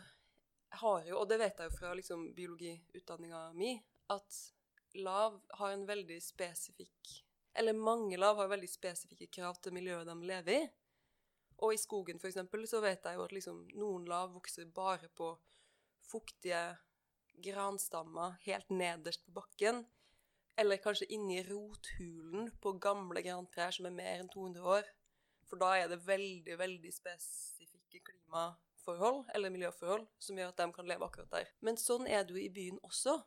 har 0.79 1.03
jo, 1.09 1.19
og 1.19 1.27
det 1.29 1.41
vet 1.43 1.59
jeg 1.59 1.69
jo 1.69 1.77
fra 1.77 1.93
liksom, 1.97 2.29
biologiutdanninga 2.37 3.43
mi, 3.57 3.75
at 4.15 4.41
lav 4.97 5.41
har 5.59 5.75
en 5.75 5.85
veldig 5.87 6.17
spesifikk 6.23 7.17
Eller 7.57 7.73
mange 7.73 8.17
lav 8.19 8.37
har 8.37 8.51
veldig 8.51 8.69
spesifikke 8.69 9.29
krav 9.39 9.57
til 9.61 9.73
miljøet 9.73 10.07
de 10.07 10.17
lever 10.29 10.59
i. 10.59 10.65
Og 11.65 11.73
i 11.73 11.79
skogen, 11.81 12.19
eksempel, 12.21 12.67
så 12.69 12.81
vet 12.83 13.05
jeg 13.05 13.17
jo 13.17 13.23
at 13.25 13.33
liksom, 13.33 13.63
noen 13.79 14.05
lav 14.05 14.29
vokser 14.35 14.67
bare 14.69 15.09
på 15.17 15.31
fuktige 16.05 16.61
granstammer 17.43 18.37
helt 18.45 18.69
nederst 18.69 19.25
på 19.25 19.33
bakken. 19.39 19.85
Eller 20.57 20.81
kanskje 20.81 21.09
inni 21.13 21.41
rothulen 21.45 22.51
på 22.61 22.75
gamle 22.81 23.21
grantrær 23.25 23.73
som 23.73 23.89
er 23.89 23.97
mer 23.97 24.21
enn 24.21 24.29
200 24.33 24.69
år. 24.77 24.85
For 25.47 25.61
da 25.61 25.73
er 25.79 25.89
det 25.91 26.03
veldig, 26.05 26.57
veldig 26.59 26.93
spesifikke 26.93 28.01
klimaforhold 28.09 29.23
eller 29.37 29.53
miljøforhold 29.53 30.05
som 30.21 30.37
gjør 30.37 30.51
at 30.51 30.61
de 30.61 30.69
kan 30.75 30.89
leve 30.89 31.07
akkurat 31.07 31.33
der. 31.33 31.51
Men 31.61 31.77
sånn 31.81 32.09
er 32.09 32.25
det 32.25 32.35
jo 32.35 32.41
i 32.41 32.53
byen 32.53 32.81
også. 32.85 33.19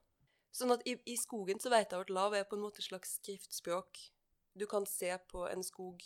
Sånn 0.54 0.74
at 0.74 0.82
i, 0.90 0.96
i 1.06 1.16
skogen 1.18 1.62
så 1.62 1.70
vet 1.72 1.92
jeg 1.92 2.06
at 2.06 2.14
lav 2.14 2.34
er 2.34 2.48
på 2.50 2.58
en 2.58 2.64
måte 2.64 2.82
et 2.82 2.90
slags 2.90 3.14
skriftspråk. 3.20 4.02
Du 4.52 4.66
kan 4.66 4.86
se 4.86 5.18
på 5.30 5.46
en 5.48 5.64
skog 5.64 6.04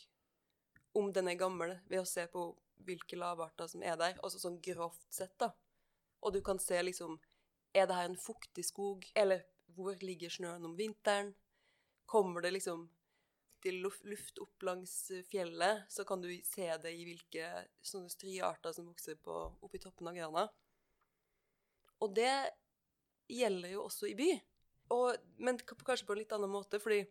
om 0.94 1.12
den 1.12 1.28
er 1.28 1.38
gammel, 1.38 1.78
ved 1.90 2.02
å 2.02 2.08
se 2.08 2.26
på 2.30 2.46
hvilke 2.84 3.16
lavarter 3.18 3.68
som 3.70 3.82
er 3.82 3.96
der, 3.98 4.18
altså 4.22 4.38
sånn 4.42 4.60
grovt 4.62 5.06
sett, 5.12 5.34
da. 5.40 5.50
Og 6.24 6.34
du 6.34 6.42
kan 6.44 6.60
se 6.62 6.82
liksom 6.82 7.20
Er 7.74 7.88
det 7.90 7.94
her 7.98 8.06
en 8.06 8.20
fuktig 8.20 8.62
skog, 8.62 9.02
eller 9.18 9.40
hvor 9.74 9.96
ligger 9.98 10.30
snøen 10.30 10.62
om 10.64 10.76
vinteren? 10.78 11.32
Kommer 12.06 12.44
det 12.44 12.52
liksom 12.54 12.84
til 13.64 13.80
luft 13.82 14.38
opp 14.38 14.62
langs 14.62 14.92
fjellet, 15.26 15.88
så 15.90 16.04
kan 16.06 16.22
du 16.22 16.28
se 16.46 16.68
det 16.84 16.92
i 16.94 17.02
hvilke 17.08 17.48
sånne 17.82 18.12
striarter 18.12 18.76
som 18.76 18.86
vokser 18.86 19.18
på, 19.18 19.34
oppi 19.64 19.80
toppen 19.82 20.12
av 20.12 20.14
grana. 20.14 20.44
Og 21.98 22.14
det 22.14 22.30
gjelder 23.32 23.74
jo 23.74 23.86
også 23.88 24.12
i 24.12 24.14
by. 24.18 24.30
Og, 24.94 25.16
men 25.42 25.58
kanskje 25.64 26.06
på 26.06 26.14
en 26.14 26.20
litt 26.20 26.34
annen 26.36 26.52
måte, 26.52 26.78
fordi 26.78 27.02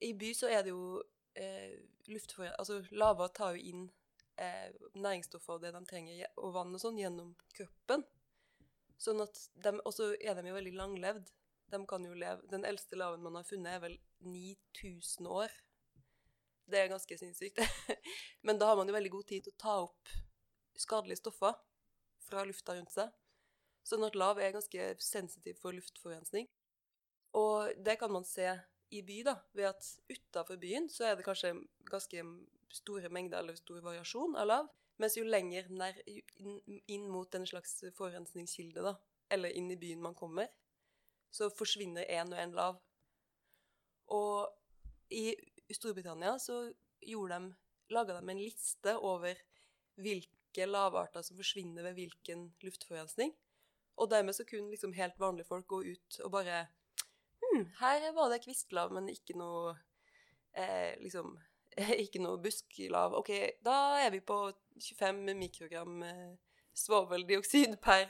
i 0.00 0.12
by 0.16 0.30
så 0.36 0.50
er 0.50 0.64
det 0.64 0.72
jo 0.72 1.00
eh, 1.38 1.76
luftfor... 2.08 2.48
Altså 2.58 2.80
lava 2.90 3.28
tar 3.36 3.56
jo 3.56 3.72
inn 3.72 3.82
eh, 4.40 4.70
næringsstoffer 4.94 5.58
og 5.58 5.64
det 5.64 5.74
de 5.76 5.82
trenger, 5.88 6.24
og 6.40 6.54
vann 6.56 6.74
og 6.74 6.82
sånn, 6.82 7.00
gjennom 7.00 7.34
kroppen. 7.56 8.04
Sånn 9.00 9.22
at 9.24 9.38
de, 9.54 9.76
Og 9.84 9.94
så 9.96 10.12
er 10.20 10.36
de 10.36 10.50
jo 10.50 10.56
veldig 10.56 10.76
langlevd. 10.76 11.32
De 11.70 11.80
kan 11.88 12.04
jo 12.04 12.16
leve 12.18 12.42
Den 12.50 12.66
eldste 12.68 12.98
laven 12.98 13.22
man 13.24 13.38
har 13.38 13.46
funnet, 13.48 13.76
er 13.76 13.84
vel 13.84 13.98
9000 14.26 15.28
år. 15.30 15.54
Det 16.70 16.80
er 16.80 16.92
ganske 16.92 17.18
sinnssykt. 17.18 17.60
Men 18.46 18.60
da 18.60 18.70
har 18.70 18.78
man 18.78 18.88
jo 18.88 18.96
veldig 18.96 19.14
god 19.16 19.30
tid 19.30 19.46
til 19.46 19.54
å 19.54 19.62
ta 19.62 19.76
opp 19.86 20.12
skadelige 20.80 21.20
stoffer 21.20 21.56
fra 22.24 22.44
lufta 22.46 22.76
rundt 22.76 22.92
seg. 22.94 23.10
Sånn 23.86 24.04
at 24.06 24.16
lav 24.18 24.38
er 24.38 24.54
ganske 24.54 24.92
sensitiv 25.02 25.58
for 25.60 25.74
luftforurensning. 25.76 26.46
Og 27.36 27.72
det 27.80 27.96
kan 28.00 28.12
man 28.12 28.26
se 28.26 28.52
i 28.90 29.02
by, 29.06 29.20
da, 29.26 29.36
ved 29.54 29.70
at 29.70 29.86
utafor 30.10 30.58
byen 30.60 30.88
så 30.90 31.06
er 31.06 31.16
det 31.16 31.26
kanskje 31.26 31.54
ganske 31.90 32.24
store 32.74 33.10
mengder 33.12 33.38
eller 33.38 33.58
stor 33.58 33.82
variasjon 33.84 34.36
av 34.38 34.48
lav. 34.50 34.70
Mens 35.00 35.16
jo 35.16 35.24
lenger 35.24 35.70
nær, 35.72 35.96
inn 36.06 37.06
mot 37.08 37.34
en 37.34 37.46
slags 37.48 37.78
forurensningskilde, 37.96 38.82
da, 38.84 38.96
eller 39.32 39.54
inn 39.56 39.70
i 39.72 39.78
byen 39.80 40.02
man 40.04 40.16
kommer, 40.18 40.50
så 41.32 41.48
forsvinner 41.54 42.08
én 42.10 42.34
og 42.34 42.42
én 42.42 42.52
lav. 42.56 42.80
Og 44.10 44.50
i 45.14 45.32
Storbritannia 45.72 46.34
så 46.42 46.66
gjorde 47.00 47.38
de, 47.38 47.54
laga 47.94 48.18
de 48.18 48.30
en 48.34 48.42
liste 48.42 48.96
over 48.98 49.38
hvilke 50.00 50.66
lavarter 50.66 51.24
som 51.26 51.38
forsvinner 51.38 51.86
ved 51.86 51.96
hvilken 51.96 52.50
luftforurensning. 52.66 53.32
Og 54.00 54.10
dermed 54.10 54.36
så 54.36 54.44
kunne 54.48 54.70
liksom 54.74 54.92
helt 54.98 55.18
vanlige 55.20 55.48
folk 55.48 55.66
gå 55.70 55.80
ut 55.94 56.20
og 56.24 56.34
bare 56.34 56.66
Hm, 57.50 57.66
her 57.80 58.10
var 58.16 58.30
det 58.30 58.42
kvistlav, 58.44 58.92
men 58.94 59.08
ikke 59.10 59.36
noe 59.38 59.74
eh, 60.54 60.94
liksom 61.02 61.36
ikke 62.04 62.22
noe 62.22 62.40
busklav. 62.42 63.14
OK, 63.20 63.32
da 63.64 63.76
er 64.02 64.14
vi 64.14 64.22
på 64.26 64.38
25 64.80 65.22
mikrogram 65.38 66.02
eh, 66.06 66.32
svoveldioksid 66.76 67.78
per 67.82 68.08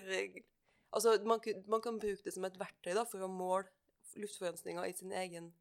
Altså, 0.90 1.12
man, 1.22 1.38
man 1.70 1.78
kan 1.78 2.00
bruke 2.02 2.24
det 2.24 2.32
som 2.34 2.42
et 2.48 2.56
verktøy 2.58 2.96
da, 2.96 3.04
for 3.06 3.22
å 3.22 3.28
måle 3.30 3.68
luftforurensninga 4.18 4.88
i 4.88 4.94
sin 4.98 5.12
egen 5.14 5.52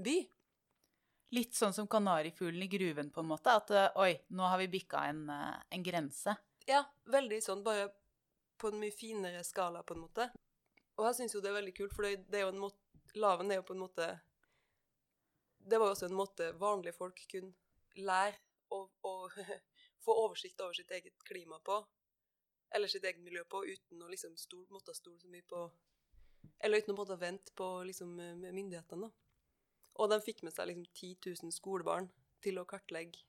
by. 0.00 0.14
Litt 1.36 1.58
sånn 1.58 1.74
som 1.76 1.88
kanarifuglen 1.90 2.64
i 2.64 2.70
gruven, 2.72 3.10
på 3.12 3.20
en 3.20 3.28
måte. 3.34 3.52
At 3.52 3.72
eh, 3.74 3.90
oi, 4.00 4.14
nå 4.32 4.48
har 4.48 4.56
vi 4.62 4.70
bikka 4.78 5.02
en, 5.10 5.26
eh, 5.28 5.58
en 5.76 5.84
grense. 5.84 6.36
Ja, 6.64 6.86
veldig 7.12 7.42
sånn, 7.44 7.60
bare 7.66 7.90
på 8.56 8.72
en 8.72 8.80
mye 8.80 8.94
finere 8.96 9.44
skala, 9.44 9.84
på 9.84 9.96
en 9.96 10.06
måte. 10.06 10.30
Og 10.96 11.04
jeg 11.10 11.18
syns 11.18 11.36
jo 11.36 11.44
det 11.44 11.52
er 11.52 11.58
veldig 11.58 11.76
kult, 11.76 11.92
for 11.92 12.08
det, 12.08 12.24
det 12.30 12.40
er 12.40 12.46
jo 12.46 12.54
en 12.54 12.64
måte 12.64 12.85
Laven 13.16 13.50
er 13.50 13.60
jo 13.60 13.66
på 13.68 13.76
en 13.76 13.80
måte 13.80 14.06
Det 15.58 15.78
var 15.78 15.88
jo 15.88 15.94
også 15.96 16.08
en 16.10 16.18
måte 16.18 16.50
vanlige 16.60 16.96
folk 16.96 17.22
kunne 17.30 17.54
lære 17.96 18.36
å, 18.70 18.82
å 19.08 19.14
få 20.04 20.16
oversikt 20.26 20.60
over 20.60 20.76
sitt 20.76 20.90
eget 20.92 21.24
klima 21.24 21.58
på, 21.64 21.78
eller 22.76 22.90
sitt 22.90 23.04
eget 23.04 23.22
miljø 23.24 23.44
på, 23.48 23.62
uten 23.64 24.02
å 24.04 24.10
liksom 24.10 24.36
stol, 24.38 24.66
måtte 24.70 24.94
stole 24.94 25.18
så 25.22 25.30
mye 25.32 25.46
på 25.48 25.62
Eller 26.60 26.82
uten 26.82 26.94
å 26.94 26.98
måtte 26.98 27.16
vente 27.18 27.52
på 27.56 27.66
liksom 27.88 28.12
myndighetene, 28.16 29.08
da. 29.08 29.10
Og 29.96 30.10
de 30.12 30.20
fikk 30.22 30.42
med 30.44 30.54
seg 30.54 30.68
liksom 30.68 30.86
10 30.92 31.16
000 31.42 31.54
skolebarn 31.56 32.10
til 32.44 32.60
å 32.60 32.66
kartlegge 32.68 33.24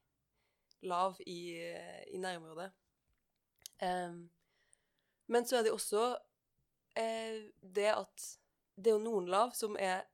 lav 0.86 1.18
i, 1.26 1.58
i 2.12 2.20
nærområdet. 2.22 2.70
Um, 3.82 4.28
men 5.28 5.48
så 5.48 5.58
er 5.58 5.66
det 5.66 5.74
også 5.74 6.04
eh, 6.98 7.48
det 7.62 7.90
at 7.94 8.28
det 8.78 8.92
er 8.92 8.98
jo 8.98 9.04
noen 9.04 9.30
lav 9.32 9.54
som 9.58 9.76
er 9.82 10.06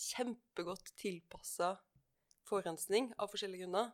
kjempegodt 0.00 0.92
tilpassa 0.98 1.76
forurensning 2.48 3.12
av 3.18 3.30
forskjellige 3.30 3.66
grunner. 3.66 3.92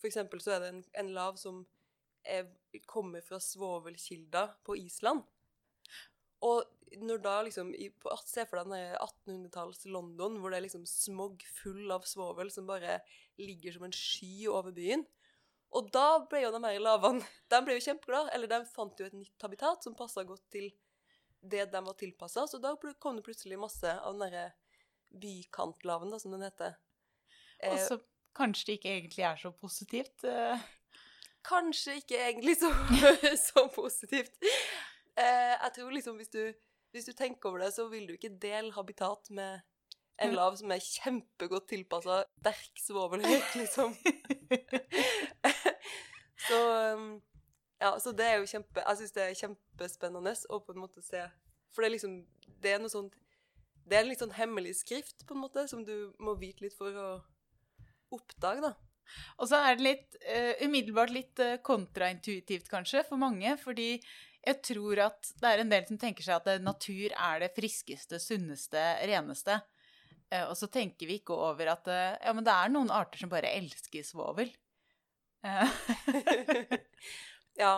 For 0.00 0.10
eksempel 0.10 0.42
så 0.44 0.56
er 0.56 0.62
det 0.64 0.72
en, 0.72 0.82
en 1.00 1.12
lav 1.16 1.38
som 1.40 1.62
er, 2.24 2.48
kommer 2.90 3.24
fra 3.24 3.40
svovelkilder 3.40 4.58
på 4.66 4.76
Island. 4.80 5.24
Og 6.44 6.64
når 7.00 7.22
da 7.24 7.34
liksom 7.46 7.72
i, 7.74 7.88
på, 7.88 8.12
Se 8.28 8.44
for 8.46 8.60
deg 8.60 8.70
den 8.70 8.96
1800-talls 9.00 9.86
London, 9.88 10.38
hvor 10.38 10.52
det 10.52 10.60
er 10.60 10.66
liksom 10.66 10.84
smog 10.88 11.42
full 11.62 11.92
av 11.94 12.04
svovel 12.08 12.52
som 12.52 12.68
bare 12.68 13.00
ligger 13.40 13.74
som 13.74 13.86
en 13.88 13.96
sky 13.96 14.46
over 14.52 14.74
byen. 14.76 15.06
Og 15.74 15.88
da 15.94 16.20
ble 16.30 16.44
jo 16.44 16.52
de 16.54 16.60
her 16.62 16.78
lavene 16.78 17.24
De 17.50 17.58
ble 17.64 17.78
jo 17.78 17.86
kjempeglade. 17.88 18.30
Eller 18.36 18.50
de 18.50 18.60
fant 18.70 19.00
jo 19.00 19.08
et 19.08 19.16
nytt 19.16 19.46
habitat 19.46 19.86
som 19.86 19.96
passa 19.98 20.22
godt 20.26 20.44
til 20.54 20.70
det 21.50 21.66
de 21.72 21.82
var 21.84 21.96
tilpassa. 22.00 22.46
Så 22.48 22.60
da 22.62 22.74
kom 22.98 23.18
det 23.18 23.26
plutselig 23.26 23.58
masse 23.60 23.90
av 24.00 24.14
den 24.14 24.24
derre 24.24 24.46
bykantlaven, 25.20 26.10
da, 26.10 26.18
som 26.18 26.34
den 26.34 26.46
heter. 26.46 26.78
Og 27.68 27.76
Eh, 27.76 27.84
så 27.86 27.98
kanskje 28.34 28.66
det 28.66 28.78
ikke 28.78 28.94
egentlig 28.96 29.24
er 29.24 29.36
så 29.36 29.50
positivt. 29.50 30.24
eh. 30.24 30.64
kanskje 31.44 31.98
ikke 32.00 32.18
egentlig 32.18 32.56
så, 32.56 32.72
så 33.48 33.68
positivt. 33.74 34.34
Eh, 35.16 35.54
jeg 35.54 35.72
tror 35.76 35.90
liksom 35.90 36.16
hvis 36.16 36.32
du, 36.32 36.52
hvis 36.90 37.04
du 37.04 37.12
tenker 37.12 37.48
over 37.48 37.58
det, 37.58 37.74
så 37.74 37.88
vil 37.88 38.08
du 38.08 38.16
ikke 38.16 38.38
dele 38.42 38.72
habitat 38.72 39.30
med 39.30 39.60
en 40.22 40.34
lav 40.34 40.56
som 40.56 40.70
er 40.70 40.82
kjempegodt 40.82 41.68
tilpassa 41.68 42.22
sterk 42.40 42.82
svovelrøyk, 42.86 43.54
liksom. 43.62 43.94
så 46.48 46.60
um, 46.94 47.08
ja, 47.84 47.90
så 48.00 48.14
det 48.16 48.24
er 48.26 48.40
jo 48.40 48.48
kjempe 48.48 48.80
Jeg 48.80 49.00
syns 49.00 49.14
det 49.16 49.24
er 49.24 49.36
kjempespennende 49.42 50.32
å 50.48 50.60
på 50.64 50.74
en 50.74 50.82
måte 50.86 51.04
se 51.04 51.20
For 51.74 51.84
det 51.84 51.90
er 51.90 51.94
liksom 51.98 52.16
Det 52.64 52.72
er 52.72 52.82
noe 52.82 52.92
sånt 52.92 53.16
Det 53.84 53.98
er 53.98 54.04
en 54.04 54.10
litt 54.10 54.22
sånn 54.22 54.34
hemmelig 54.38 54.78
skrift, 54.80 55.26
på 55.28 55.36
en 55.36 55.42
måte, 55.44 55.66
som 55.68 55.84
du 55.84 56.14
må 56.22 56.36
vite 56.40 56.64
litt 56.64 56.76
for 56.78 56.96
å 56.96 57.08
oppdage, 58.14 58.62
da. 58.64 58.70
Og 59.42 59.48
så 59.50 59.58
er 59.58 59.76
det 59.76 59.84
litt 59.84 60.16
uh, 60.22 60.62
umiddelbart 60.64 61.12
litt 61.12 61.42
uh, 61.42 61.58
kontraintuitivt, 61.66 62.70
kanskje, 62.70 63.02
for 63.04 63.20
mange. 63.20 63.50
Fordi 63.60 63.98
jeg 63.98 64.60
tror 64.64 65.02
at 65.10 65.34
det 65.42 65.50
er 65.50 65.60
en 65.60 65.72
del 65.74 65.84
som 65.88 66.00
tenker 66.00 66.24
seg 66.24 66.38
at 66.38 66.48
det, 66.48 66.56
natur 66.64 67.12
er 67.12 67.42
det 67.42 67.52
friskeste, 67.58 68.22
sunneste, 68.22 68.86
reneste. 69.10 69.58
Uh, 70.32 70.46
og 70.46 70.56
så 70.56 70.70
tenker 70.72 71.10
vi 71.10 71.20
ikke 71.20 71.36
over 71.36 71.74
at 71.74 71.92
uh, 71.92 72.16
ja, 72.16 72.32
men 72.32 72.46
det 72.46 72.54
er 72.54 72.72
noen 72.72 72.92
arter 72.94 73.20
som 73.20 73.32
bare 73.32 73.52
elsker 73.58 74.06
svovel. 74.06 74.52
Eh, 75.44 75.68
ja, 77.58 77.74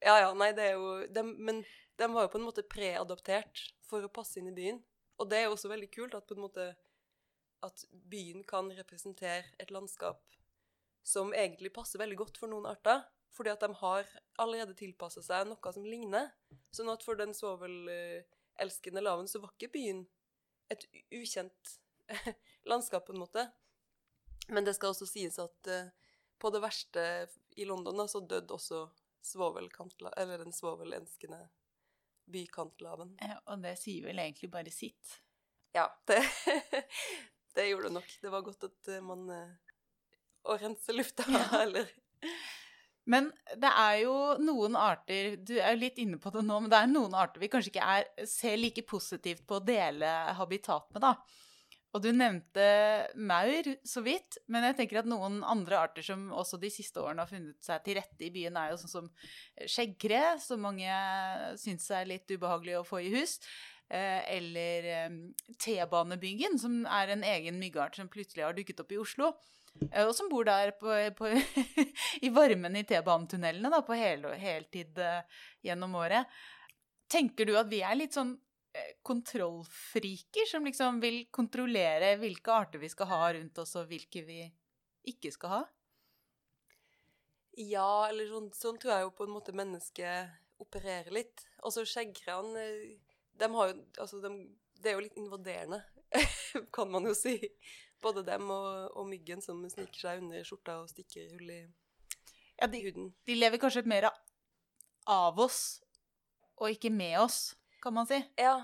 ja, 0.00 0.14
ja, 0.24 0.30
nei, 0.34 0.50
det 0.56 0.70
er 0.70 0.78
jo 0.78 1.06
de, 1.12 1.22
Men 1.22 1.62
de 2.00 2.08
var 2.12 2.26
jo 2.26 2.32
på 2.32 2.40
en 2.40 2.46
måte 2.46 2.64
preadoptert 2.64 3.66
for 3.86 4.04
å 4.04 4.12
passe 4.12 4.40
inn 4.40 4.48
i 4.50 4.56
byen. 4.56 4.80
Og 5.20 5.28
det 5.28 5.40
er 5.40 5.48
jo 5.48 5.56
også 5.56 5.70
veldig 5.70 5.90
kult 5.92 6.16
at 6.16 6.26
på 6.28 6.36
en 6.36 6.46
måte 6.46 6.70
at 7.60 7.84
byen 8.08 8.44
kan 8.48 8.70
representere 8.72 9.44
et 9.60 9.72
landskap 9.74 10.22
som 11.04 11.34
egentlig 11.36 11.72
passer 11.76 12.00
veldig 12.00 12.16
godt 12.22 12.40
for 12.40 12.52
noen 12.52 12.68
arter. 12.70 13.02
Fordi 13.36 13.52
at 13.52 13.62
de 13.62 13.68
har 13.78 14.08
allerede 14.42 14.74
tilpassa 14.78 15.22
seg 15.22 15.46
noe 15.46 15.72
som 15.74 15.84
ligner. 15.86 16.32
Sånn 16.74 16.90
at 16.90 17.04
for 17.06 17.18
den 17.20 17.34
svovelelskende 17.36 19.04
laven 19.04 19.28
så 19.30 19.42
var 19.42 19.52
ikke 19.54 19.74
byen 19.76 20.02
et 20.70 20.86
ukjent 21.14 21.76
landskap, 22.70 23.06
på 23.06 23.14
en 23.14 23.22
måte. 23.22 23.44
Men 24.50 24.66
det 24.66 24.74
skal 24.76 24.94
også 24.94 25.06
sies 25.06 25.38
at 25.38 25.70
eh, 25.70 25.92
på 26.42 26.50
det 26.50 26.62
verste 26.64 27.04
i 27.60 27.66
London 27.68 28.02
så 28.08 28.22
døde 28.24 28.54
også 28.56 28.88
svovelkantla, 29.26 30.12
eller 30.16 30.38
den 30.38 30.52
svovelenskende 30.52 31.48
bykantlaven. 32.30 33.16
Ja, 33.20 33.40
og 33.46 33.64
det 33.64 33.76
sier 33.80 34.06
vel 34.10 34.22
egentlig 34.22 34.50
bare 34.52 34.72
sitt. 34.74 35.18
Ja, 35.74 35.86
det, 36.06 36.20
det 37.54 37.68
gjorde 37.68 37.88
det 37.88 37.96
nok. 37.98 38.14
Det 38.22 38.32
var 38.32 38.46
godt 38.46 38.66
at 38.70 38.90
eh, 38.90 39.02
man 39.04 39.28
eh, 39.34 39.50
Å 40.48 40.56
rense 40.58 40.94
lufta, 40.96 41.26
Ja. 41.30 41.44
eller 41.64 41.90
Men 43.10 43.30
det 43.60 43.70
er 43.70 43.94
jo 44.02 44.14
noen 44.42 44.76
arter 44.76 45.36
Du 45.36 45.54
er 45.58 45.74
jo 45.74 45.82
litt 45.82 46.00
inne 46.02 46.18
på 46.20 46.32
det 46.34 46.42
nå, 46.46 46.58
men 46.60 46.72
det 46.72 46.80
er 46.80 46.90
noen 46.90 47.14
arter 47.16 47.42
vi 47.42 47.50
kanskje 47.52 47.72
ikke 47.74 47.92
er, 47.96 48.08
ser 48.28 48.58
like 48.58 48.84
positivt 48.88 49.46
på 49.46 49.58
å 49.58 49.64
dele 49.64 50.10
habitat 50.38 50.90
med, 50.94 51.04
da. 51.06 51.14
Og 51.90 52.02
du 52.04 52.12
nevnte 52.14 52.64
maur 53.18 53.66
så 53.82 54.02
vidt, 54.06 54.36
men 54.46 54.62
jeg 54.68 54.76
tenker 54.78 55.00
at 55.00 55.08
noen 55.10 55.40
andre 55.42 55.80
arter 55.80 56.04
som 56.06 56.28
også 56.30 56.60
de 56.62 56.70
siste 56.70 57.02
årene 57.02 57.24
har 57.24 57.30
funnet 57.30 57.58
seg 57.66 57.82
til 57.82 57.98
rette 57.98 58.22
i 58.22 58.30
byen, 58.30 58.54
er 58.60 58.70
jo 58.70 58.78
sånn 58.84 58.92
som 58.92 59.08
skjeggkre, 59.66 60.20
som 60.38 60.62
mange 60.62 60.86
syns 61.58 61.88
er 61.90 62.06
litt 62.06 62.30
ubehagelig 62.30 62.76
å 62.78 62.86
få 62.86 63.00
i 63.02 63.10
hus. 63.16 63.40
eh, 63.90 64.22
Eller 64.36 64.86
eh, 64.86 65.16
T-banebyggen, 65.58 66.58
som 66.62 66.84
er 66.86 67.10
en 67.16 67.24
egen 67.26 67.58
myggart 67.58 67.98
som 67.98 68.08
plutselig 68.12 68.46
har 68.46 68.54
dukket 68.54 68.84
opp 68.84 68.92
i 68.94 69.00
Oslo. 69.02 69.32
eh, 69.90 70.04
Og 70.06 70.14
som 70.14 70.30
bor 70.30 70.44
der 70.46 70.70
på, 70.78 70.94
på, 71.18 71.26
i 72.26 72.30
varmen 72.30 72.76
i 72.78 72.84
T-banetunnelene 72.86 73.82
på 73.82 73.98
hel, 73.98 74.22
heltid 74.38 74.98
eh, 75.02 75.26
gjennom 75.66 75.98
året. 75.98 76.30
Tenker 77.10 77.50
du 77.50 77.56
at 77.58 77.66
vi 77.66 77.82
er 77.82 77.98
litt 77.98 78.14
sånn 78.14 78.36
eh, 78.36 78.49
kontrollfriker 79.02 80.46
som 80.46 80.64
liksom 80.66 81.00
vil 81.02 81.24
kontrollere 81.34 82.14
hvilke 82.20 82.52
arter 82.54 82.82
vi 82.82 82.90
skal 82.92 83.10
ha 83.10 83.32
rundt 83.34 83.58
oss, 83.58 83.74
og 83.80 83.88
hvilke 83.90 84.22
vi 84.26 84.40
ikke 85.10 85.32
skal 85.34 85.54
ha? 85.54 85.60
Ja, 87.58 88.06
eller 88.08 88.28
sånn, 88.30 88.50
sånn 88.54 88.78
tror 88.80 88.94
jeg 88.94 89.06
jo 89.06 89.14
på 89.16 89.26
en 89.26 89.34
måte 89.34 89.54
mennesket 89.56 90.62
opererer 90.62 91.10
litt. 91.14 91.44
Altså 91.64 91.84
skjeggkran 91.88 92.52
de 92.54 93.48
har 93.54 93.72
jo 93.72 93.76
Altså, 93.98 94.20
de, 94.22 94.30
det 94.80 94.90
er 94.90 94.98
jo 94.98 95.04
litt 95.04 95.18
invaderende, 95.20 95.82
kan 96.76 96.90
man 96.92 97.08
jo 97.08 97.14
si. 97.16 97.36
Både 98.00 98.24
dem 98.24 98.48
og, 98.52 98.96
og 98.96 99.08
myggen 99.10 99.42
som 99.44 99.60
sniker 99.68 100.00
seg 100.00 100.22
under 100.22 100.44
skjorta 100.46 100.78
og 100.80 100.88
stikker 100.92 101.32
hull 101.34 101.52
i 101.52 101.60
Ja, 102.60 102.68
de, 102.68 102.80
huden. 102.86 103.10
de 103.26 103.36
lever 103.36 103.60
kanskje 103.60 103.84
mer 103.88 104.08
av 105.08 105.40
oss, 105.40 105.80
og 106.60 106.72
ikke 106.72 106.92
med 106.92 107.18
oss, 107.20 107.56
kan 107.82 107.96
man 107.96 108.08
si. 108.08 108.20
Ja. 108.40 108.56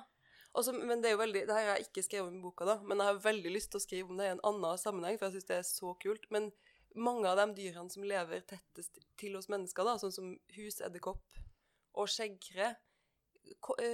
Også, 0.56 0.73
men 0.73 1.02
det 1.02 1.11
er 1.11 1.16
jo 1.16 1.20
veldig, 1.20 1.42
det 1.49 1.52
har 1.52 1.66
jeg 1.75 1.88
ikke 1.88 2.04
skrevet 2.06 2.30
om 2.30 2.38
i 2.38 2.40
boka, 2.40 2.64
da, 2.64 2.78
men 2.80 3.02
jeg 3.02 3.11
har 3.11 3.25
veldig 3.26 3.50
lyst 3.52 3.70
til 3.73 3.80
å 3.80 3.85
skrive 3.85 4.12
om 4.12 4.20
det 4.20 4.30
i 4.30 4.32
en 4.32 4.44
annen 4.49 4.80
sammenheng, 4.80 5.18
for 5.18 5.28
jeg 5.28 5.37
syns 5.37 5.50
det 5.50 5.58
er 5.58 5.66
så 5.68 5.92
kult. 6.00 6.25
Men 6.32 6.49
mange 6.96 7.28
av 7.28 7.37
de 7.42 7.46
dyrene 7.58 7.92
som 7.92 8.06
lever 8.08 8.46
tettest 8.49 8.96
til 9.20 9.37
oss 9.37 9.50
mennesker, 9.52 9.85
da, 9.85 9.99
sånn 10.00 10.14
som 10.14 10.30
husedderkopp 10.56 11.42
og 12.00 12.08
skjeggkre, 12.12 12.73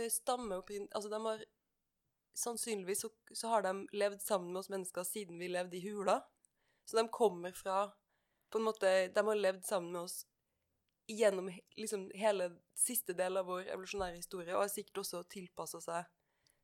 stammer 0.09 0.62
opp 0.62 0.71
inn 0.73 0.87
Altså, 0.97 1.11
de 1.12 1.19
har 1.21 1.43
Sannsynligvis 2.33 3.02
så, 3.05 3.11
så 3.37 3.50
har 3.52 3.64
de 3.67 3.73
levd 3.93 4.23
sammen 4.25 4.55
med 4.55 4.62
oss 4.62 4.71
mennesker 4.73 5.05
siden 5.05 5.37
vi 5.37 5.50
levde 5.50 5.76
i 5.76 5.83
hula. 5.85 6.23
Så 6.88 6.97
de 6.97 7.05
kommer 7.12 7.52
fra 7.52 7.91
På 8.49 8.57
en 8.57 8.64
måte 8.71 8.93
De 9.12 9.25
har 9.26 9.37
levd 9.37 9.67
sammen 9.69 9.93
med 9.93 10.07
oss 10.07 10.23
gjennom 11.19 11.50
liksom 11.78 12.09
hele 12.19 12.50
siste 12.78 13.14
del 13.16 13.38
av 13.40 13.49
vår 13.50 13.69
evolusjonære 13.73 14.19
historie, 14.19 14.54
og 14.54 14.64
har 14.64 14.73
sikkert 14.73 15.02
også 15.04 15.23
tilpassa 15.33 15.81
seg 15.83 16.09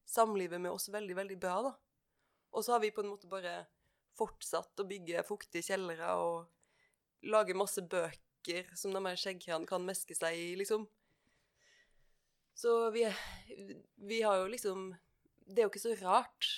samlivet 0.08 0.60
med 0.60 0.72
oss 0.72 0.88
veldig, 0.92 1.16
veldig 1.18 1.38
bra, 1.40 1.58
da. 1.68 1.74
Og 2.56 2.64
så 2.64 2.74
har 2.74 2.82
vi 2.82 2.92
på 2.94 3.04
en 3.04 3.12
måte 3.12 3.28
bare 3.30 3.66
fortsatt 4.18 4.80
å 4.80 4.86
bygge 4.88 5.26
fuktige 5.28 5.66
kjellere 5.68 6.14
og 6.18 7.28
lage 7.28 7.56
masse 7.56 7.82
bøker 7.82 8.70
som 8.78 8.94
de 8.94 9.02
her 9.04 9.20
skjeggerne 9.20 9.68
kan 9.68 9.84
meske 9.84 10.16
seg 10.16 10.38
i, 10.38 10.54
liksom. 10.58 10.86
Så 12.58 12.72
vi, 12.90 13.04
vi 14.08 14.22
har 14.24 14.40
jo 14.40 14.48
liksom 14.50 14.88
Det 15.46 15.60
er 15.60 15.68
jo 15.68 15.70
ikke 15.70 15.84
så 15.84 15.92
rart 16.00 16.48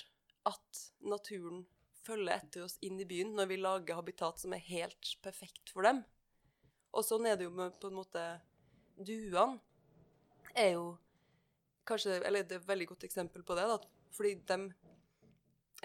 at 0.49 0.79
naturen 1.05 1.61
følger 2.01 2.39
etter 2.39 2.63
oss 2.65 2.79
inn 2.81 2.97
i 2.99 3.05
byen 3.05 3.35
når 3.37 3.51
vi 3.51 3.59
lager 3.61 3.99
habitat 3.99 4.41
som 4.41 4.55
er 4.55 4.63
helt 4.65 5.11
perfekt 5.21 5.69
for 5.69 5.85
dem. 5.85 6.01
Og 6.91 7.05
sånn 7.07 7.27
er 7.29 7.37
det 7.39 7.47
jo 7.47 7.53
med 7.55 7.77
på 7.79 7.91
en 7.91 7.99
måte 7.99 8.23
Duene 9.01 9.59
er 10.53 10.73
jo 10.75 10.85
kanskje 11.87 12.19
Eller 12.19 12.43
det 12.43 12.57
er 12.57 12.63
et 12.63 12.69
veldig 12.69 12.89
godt 12.91 13.05
eksempel 13.07 13.45
på 13.47 13.55
det, 13.57 13.67
da. 13.71 13.77
Fordi 14.11 14.33
dem 14.51 14.67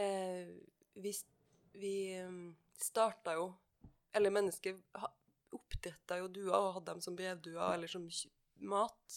eh, 0.02 0.50
Vi, 0.94 1.12
vi 1.78 1.94
starta 2.82 3.36
jo 3.38 3.52
Eller 4.12 4.34
mennesker 4.34 4.76
oppdretta 5.56 6.18
jo 6.20 6.28
duer 6.28 6.56
og 6.58 6.74
hadde 6.78 6.90
dem 6.90 7.02
som 7.04 7.16
brevduer 7.16 7.76
eller 7.76 7.88
som 7.88 8.04
mat. 8.66 9.14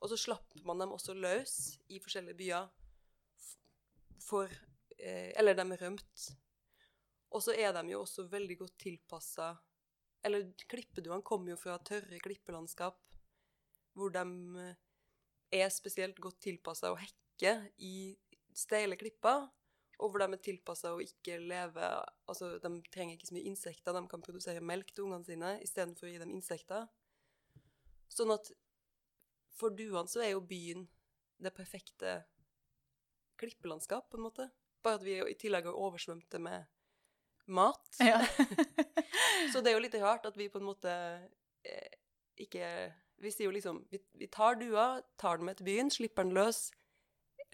Og 0.00 0.10
så 0.10 0.18
slapp 0.18 0.56
man 0.66 0.80
dem 0.82 0.92
også 0.92 1.14
løs 1.14 1.54
i 1.92 2.00
forskjellige 2.02 2.36
byer 2.36 2.66
for 4.20 4.50
eh, 4.98 5.30
Eller 5.38 5.56
de 5.56 5.78
rømte. 5.80 6.36
Og 7.30 7.44
så 7.44 7.54
er 7.54 7.72
de 7.76 7.92
jo 7.92 8.02
også 8.02 8.26
veldig 8.28 8.56
godt 8.64 8.76
tilpassa 8.82 9.52
Eller 10.26 10.50
klippeduene 10.68 11.24
kommer 11.26 11.54
jo 11.54 11.60
fra 11.60 11.78
tørre 11.86 12.20
klippelandskap 12.20 12.98
hvor 13.96 14.12
de 14.14 14.24
eh, 14.60 14.76
er 15.60 15.72
spesielt 15.72 16.20
godt 16.22 16.40
tilpassa 16.44 16.92
å 16.92 16.98
hekke 17.00 17.54
i 17.82 18.12
steile 18.56 18.98
klipper, 19.00 19.48
og 20.00 20.12
hvor 20.12 20.22
de 20.22 20.36
er 20.36 20.42
tilpassa 20.44 20.94
å 20.94 21.02
ikke 21.02 21.38
leve 21.42 21.86
Altså, 22.30 22.52
de 22.62 22.70
trenger 22.94 23.16
ikke 23.16 23.26
så 23.26 23.34
mye 23.34 23.50
insekter, 23.50 23.96
de 23.96 24.06
kan 24.08 24.22
produsere 24.22 24.62
melk 24.62 24.92
til 24.94 25.08
ungene 25.08 25.26
sine 25.26 25.54
istedenfor 25.64 26.06
å 26.06 26.12
gi 26.12 26.20
dem 26.22 26.34
insekter. 26.36 26.84
Sånn 28.10 28.30
at 28.34 28.52
for 29.58 29.74
duene 29.74 30.06
så 30.08 30.22
er 30.22 30.36
jo 30.36 30.44
byen 30.46 30.86
det 31.42 31.50
perfekte 31.56 32.20
klippelandskap, 33.40 34.06
på 34.10 34.20
en 34.20 34.28
måte. 34.28 34.46
Bare 34.84 35.00
at 35.00 35.04
vi 35.04 35.16
i 35.18 35.36
tillegg 35.40 35.66
har 35.66 35.76
oversvømt 35.88 36.28
det 36.32 36.40
med 36.44 36.68
mat. 37.54 37.80
Ja. 38.02 38.20
så 39.52 39.62
det 39.62 39.72
er 39.72 39.76
jo 39.76 39.84
litt 39.84 39.96
rart 40.02 40.26
at 40.28 40.36
vi 40.38 40.48
på 40.52 40.60
en 40.60 40.68
måte 40.68 40.92
eh, 41.66 41.94
ikke 42.40 42.66
Vi 43.20 43.32
sier 43.32 43.50
jo 43.50 43.54
liksom 43.54 43.82
vi, 43.92 44.00
vi, 44.16 44.28
tar 44.32 44.56
dua, 44.60 45.02
tar 45.20 45.40
den 45.40 45.50
med 45.50 45.58
til 45.58 45.68
byen, 45.68 45.92
slipper 45.92 46.24
den 46.24 46.36
løs, 46.36 46.70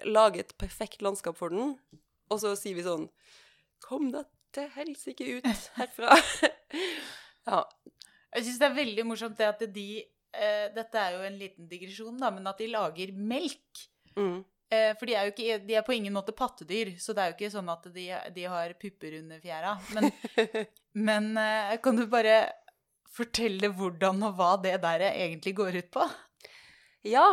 lager 0.05 0.45
et 0.45 0.55
perfekt 0.61 1.03
landskap 1.03 1.39
for 1.39 1.51
den, 1.51 1.75
og 2.31 2.43
så 2.43 2.55
sier 2.59 2.79
vi 2.79 2.87
sånn 2.87 3.09
Kom 3.83 4.11
deg 4.15 4.29
til 4.57 4.71
helsike 4.73 5.27
ut 5.37 5.65
herfra. 5.77 6.17
ja. 7.51 7.63
Jeg 8.37 8.47
syns 8.47 8.61
det 8.61 8.69
er 8.69 8.79
veldig 8.79 9.05
morsomt 9.09 9.37
det 9.39 9.49
at 9.49 9.65
de 9.73 9.89
eh, 10.01 10.69
Dette 10.77 11.03
er 11.03 11.17
jo 11.17 11.27
en 11.27 11.39
liten 11.41 11.69
digresjon, 11.71 12.17
da, 12.21 12.31
men 12.33 12.47
at 12.49 12.61
de 12.61 12.71
lager 12.73 13.13
melk. 13.17 13.85
Mm. 14.17 14.41
Eh, 14.71 14.93
for 14.99 15.07
de 15.07 15.15
er 15.15 15.29
jo 15.29 15.35
ikke, 15.35 15.59
de 15.63 15.75
er 15.79 15.85
på 15.87 15.95
ingen 15.95 16.15
måte 16.17 16.35
pattedyr, 16.35 16.97
så 16.99 17.15
det 17.15 17.23
er 17.23 17.31
jo 17.31 17.37
ikke 17.37 17.53
sånn 17.55 17.69
at 17.71 17.85
de, 17.95 18.07
de 18.35 18.47
har 18.51 18.73
pupper 18.81 19.21
under 19.21 19.43
fjæra. 19.43 19.77
Men, 19.95 20.09
men 21.09 21.29
eh, 21.39 21.77
kan 21.83 21.99
du 21.99 22.07
bare 22.11 22.41
fortelle 23.17 23.71
hvordan 23.73 24.25
og 24.27 24.39
hva 24.39 24.55
det 24.61 24.79
der 24.83 25.07
egentlig 25.13 25.55
går 25.57 25.79
ut 25.83 25.93
på? 25.95 26.07
Ja. 27.07 27.27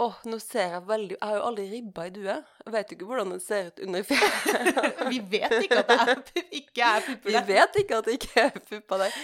Åh, 0.00 0.06
oh, 0.06 0.20
nå 0.30 0.38
ser 0.40 0.70
jeg 0.72 0.84
veldig 0.88 1.16
Jeg 1.18 1.28
har 1.28 1.36
jo 1.36 1.46
aldri 1.50 1.64
ribba 1.68 2.04
i 2.06 2.12
due. 2.14 2.36
Jeg 2.64 2.72
vet 2.72 2.92
ikke 2.94 3.08
hvordan 3.08 3.34
den 3.34 3.42
ser 3.44 3.66
ut 3.66 3.82
under 3.84 4.04
fjæra. 4.08 4.84
Vi 5.10 5.18
vet 5.34 5.56
ikke 5.58 5.80
at 5.82 5.90
det 5.90 5.96
er, 5.98 6.22
ikke 6.60 6.86
er 6.86 7.02
pupper 7.08 7.34
der. 7.34 7.48
Vi 7.48 7.56
vet 7.58 7.80
ikke 7.82 7.98
at 7.98 8.06
det 8.06 8.14
ikke 8.16 8.44
er 8.46 8.62
pupper 8.70 9.02
der. 9.02 9.18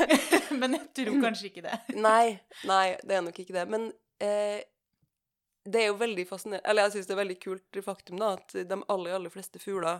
men 0.62 0.78
jeg 0.78 0.86
tror 1.00 1.18
kanskje 1.26 1.50
ikke 1.50 1.66
det. 1.66 1.80
nei, 1.98 2.38
nei, 2.70 2.86
det 3.02 3.18
er 3.18 3.26
nok 3.26 3.42
ikke 3.42 3.58
det. 3.58 3.66
Men 3.74 3.90
eh, 4.22 4.62
det 5.64 5.80
er 5.80 5.86
jo 5.88 6.00
veldig 6.00 6.26
fascinerende 6.28 6.70
Eller 6.70 6.82
jeg 6.86 6.92
syns 6.94 7.06
det 7.08 7.14
er 7.14 7.22
veldig 7.22 7.38
kult 7.40 7.78
faktum 7.84 8.18
da, 8.20 8.26
at 8.36 8.48
de 8.54 8.76
aller, 8.92 9.14
aller 9.16 9.32
fleste 9.32 9.58
fugler 9.62 9.98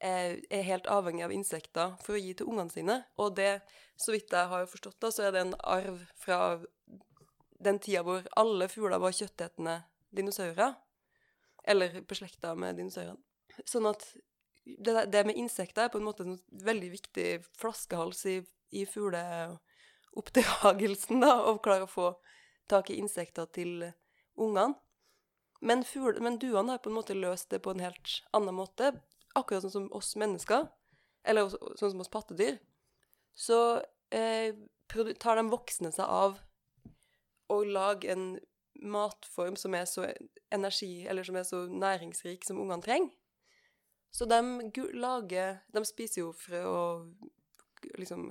er, 0.00 0.38
er, 0.50 0.62
helt 0.64 0.86
avhengig 0.90 1.24
av 1.26 1.32
insekter 1.34 1.96
for 2.04 2.12
å 2.16 2.22
gi 2.22 2.34
til 2.38 2.46
ungene 2.48 2.70
sine. 2.72 2.96
Og 3.18 3.36
det, 3.36 3.60
så 3.98 4.12
vidt 4.14 4.32
jeg 4.32 4.46
har 4.52 4.70
forstått, 4.70 5.00
da, 5.02 5.08
så 5.12 5.22
er 5.26 5.30
det 5.34 5.40
en 5.42 5.56
arv 5.66 5.98
fra 6.16 6.38
den 7.58 7.78
tida 7.82 8.02
hvor 8.06 8.20
alle 8.38 8.68
fugler 8.70 8.98
var 9.02 9.18
kjøttetende 9.18 9.76
dinosaurer. 10.14 10.72
Eller 11.68 12.00
beslekta 12.08 12.54
med 12.56 12.76
dinosaurene. 12.78 13.22
Sånn 13.66 13.86
at 13.90 14.02
det, 14.64 15.10
det, 15.10 15.26
med 15.26 15.36
insekter 15.40 15.82
er 15.84 15.90
på 15.92 15.98
en 15.98 16.06
måte 16.06 16.22
en 16.24 16.38
veldig 16.64 16.90
viktig 16.94 17.28
flaskehals 17.58 18.26
i, 18.30 18.36
i 18.70 18.86
fugleoppdragelsen, 18.86 21.20
da, 21.24 21.32
å 21.50 21.58
klare 21.64 21.84
å 21.88 21.90
få 21.90 22.08
tak 22.70 22.90
i 22.92 23.00
insekter 23.02 23.46
til 23.50 23.92
ungene. 24.38 24.78
Men, 25.60 25.82
ful, 25.84 26.20
men 26.22 26.38
duene 26.38 26.76
har 26.76 26.82
på 26.82 26.90
en 26.90 26.98
måte 27.00 27.16
løst 27.18 27.50
det 27.50 27.62
på 27.64 27.74
en 27.74 27.82
helt 27.82 28.18
annen 28.36 28.54
måte. 28.54 28.92
Akkurat 29.38 29.64
sånn 29.64 29.74
som 29.74 29.88
oss 29.96 30.14
mennesker, 30.18 30.68
eller 31.26 31.50
sånn 31.50 31.94
som 31.94 32.02
oss 32.04 32.12
pattedyr. 32.12 32.60
Så 33.38 33.58
eh, 34.14 34.54
tar 34.88 35.38
de 35.38 35.48
voksne 35.50 35.90
seg 35.94 36.06
av 36.06 36.38
å 37.50 37.62
lage 37.64 38.12
en 38.12 38.30
matform 38.78 39.56
som 39.58 39.74
er 39.74 39.86
så 39.90 40.06
energi, 40.54 41.06
eller 41.10 41.26
som 41.26 41.36
er 41.36 41.46
så 41.48 41.64
næringsrik 41.66 42.46
som 42.46 42.60
ungene 42.62 42.84
trenger. 42.84 43.10
Så 44.14 44.24
de 44.24 44.40
lager 44.96 45.58
De 45.68 45.82
spiser 45.84 46.22
jo 46.22 46.30
frø 46.32 46.62
og 46.64 47.90
liksom 48.00 48.30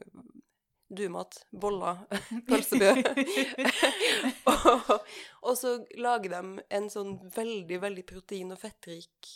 dumat, 0.90 1.46
boller, 1.52 2.04
pølsebø. 2.48 2.94
og, 4.52 4.92
og, 5.42 5.54
så 5.60 5.74
lager 6.00 6.38
de 6.38 6.66
en 6.80 6.90
sånn 6.92 7.18
veldig, 7.36 7.82
veldig 7.84 8.06
protein- 8.08 8.54
og 8.56 8.62
fettrik 8.62 9.34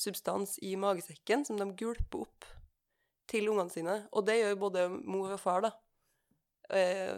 substans 0.00 0.56
i 0.64 0.74
magesekken 0.80 1.44
som 1.48 1.60
de 1.60 1.68
gulper 1.76 2.24
opp 2.24 2.48
til 3.30 3.48
ungene 3.52 3.72
sine. 3.72 3.96
Og 4.12 4.26
det 4.28 4.40
gjør 4.40 4.60
både 4.60 4.88
mor 4.90 5.34
og 5.36 5.40
far, 5.40 5.64
da. 5.68 5.72
Eh, 6.76 7.16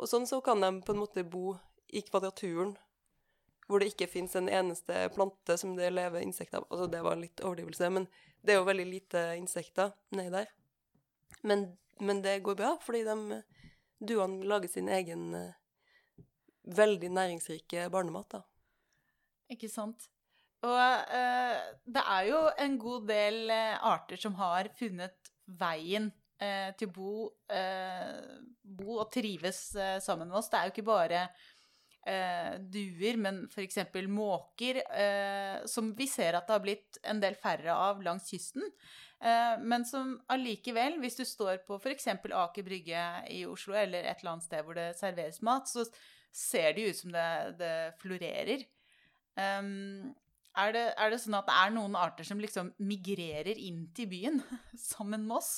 og 0.00 0.08
sånn 0.10 0.26
så 0.26 0.40
kan 0.44 0.62
de 0.62 0.72
på 0.82 0.94
en 0.94 1.02
måte 1.02 1.24
bo 1.24 1.56
i 1.92 2.02
kvadraturen 2.06 2.74
hvor 3.68 3.80
det 3.80 3.92
ikke 3.92 4.10
fins 4.10 4.34
en 4.36 4.50
eneste 4.52 5.06
plante 5.14 5.54
som 5.60 5.76
det 5.78 5.92
lever 5.94 6.24
insekter 6.24 6.60
av. 6.60 6.66
Altså, 6.68 6.88
det 6.92 7.02
var 7.04 7.20
litt 7.20 7.40
overdrivelse, 7.40 7.88
men 7.94 8.08
det 8.42 8.54
er 8.54 8.58
jo 8.58 8.66
veldig 8.68 8.88
lite 8.88 9.22
insekter 9.38 9.94
nedi 10.12 10.32
der. 10.34 10.50
Men 11.46 11.70
men 12.00 12.22
det 12.24 12.40
går 12.44 12.56
bra, 12.58 12.76
fordi 12.80 13.02
de 13.04 13.42
duene 14.02 14.46
lager 14.48 14.70
sin 14.70 14.88
egen 14.92 15.28
uh, 15.36 15.52
veldig 16.76 17.10
næringsrike 17.12 17.88
barnemat, 17.92 18.38
da. 18.38 18.42
Ikke 19.52 19.70
sant. 19.70 20.08
Og 20.62 20.78
uh, 20.78 21.60
det 21.84 22.02
er 22.16 22.26
jo 22.30 22.42
en 22.64 22.76
god 22.80 23.06
del 23.10 23.40
uh, 23.50 23.78
arter 23.92 24.20
som 24.20 24.36
har 24.40 24.72
funnet 24.78 25.32
veien 25.46 26.12
til 26.42 26.88
å 26.88 26.90
bo, 26.90 27.10
bo, 28.66 28.94
og 28.96 29.04
trives 29.14 29.60
sammen 30.02 30.26
med 30.26 30.40
oss. 30.40 30.48
Det 30.50 30.58
er 30.58 30.64
jo 30.66 30.72
ikke 30.72 30.84
bare 30.88 31.20
duer, 32.74 33.18
men 33.22 33.38
f.eks. 33.46 33.78
måker, 34.10 34.80
som 35.70 35.92
vi 35.94 36.08
ser 36.10 36.34
at 36.34 36.48
det 36.48 36.56
har 36.56 36.64
blitt 36.64 36.98
en 37.12 37.22
del 37.22 37.38
færre 37.38 37.76
av 37.78 38.02
langs 38.02 38.26
kysten. 38.32 38.66
Eh, 39.22 39.60
men 39.62 39.84
som 39.86 40.16
allikevel, 40.34 40.96
hvis 41.02 41.20
du 41.20 41.22
står 41.26 41.60
på 41.66 41.78
f.eks. 41.78 42.08
Aker 42.10 42.66
Brygge 42.66 43.04
i 43.30 43.44
Oslo, 43.46 43.76
eller 43.78 44.02
et 44.02 44.18
eller 44.18 44.34
annet 44.34 44.48
sted 44.48 44.66
hvor 44.66 44.78
det 44.78 44.88
serveres 44.98 45.38
mat, 45.46 45.70
så 45.70 45.86
ser 46.34 46.74
det 46.74 46.88
ut 46.90 46.98
som 46.98 47.14
det, 47.14 47.28
det 47.60 47.74
florerer. 48.02 48.64
Um, 49.38 50.10
er, 50.58 50.74
det, 50.74 50.84
er, 50.96 51.12
det, 51.12 51.20
sånn 51.22 51.38
at 51.38 51.46
det 51.48 51.54
er 51.56 51.74
noen 51.76 51.94
arter 51.96 52.26
som 52.26 52.40
liksom 52.42 52.72
migrerer 52.82 53.56
inn 53.56 53.86
til 53.96 54.10
byen 54.10 54.42
sammen 54.90 55.28
med 55.28 55.38
oss? 55.38 55.52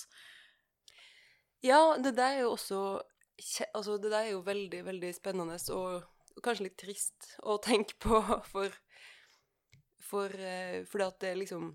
Ja, 1.65 1.97
det 1.97 2.15
der 2.19 2.37
er 2.37 2.45
jo 2.45 2.55
også 2.59 2.85
Altså, 3.75 3.97
det 3.99 4.13
der 4.13 4.29
er 4.29 4.37
jo 4.37 4.45
veldig, 4.47 4.85
veldig 4.87 5.09
spennende 5.17 5.57
og, 5.75 6.05
kanskje 6.45 6.69
litt 6.69 6.77
trist 6.79 7.33
å 7.43 7.57
tenke 7.59 7.97
på, 7.99 8.21
for, 8.53 8.77
for 9.99 10.37
for 10.87 11.03
det 11.03 11.09
at 11.09 11.19
det 11.25 11.33
liksom 11.41 11.73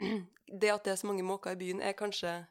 det 0.60 0.70
at 0.72 0.84
det 0.84 0.92
er 0.92 1.00
så 1.00 1.06
mange 1.06 1.24
måker 1.26 1.54
i 1.54 1.60
byen, 1.60 1.80
er 1.80 1.96
kanskje 1.96 2.46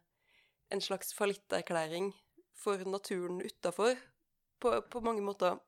en 0.74 0.82
slags 0.82 1.14
fallitterklæring 1.14 2.12
for 2.58 2.82
naturen 2.90 3.42
utafor, 3.46 3.96
på, 4.60 4.82
på, 4.92 5.00
mange 5.00 5.22
måter. 5.22 5.60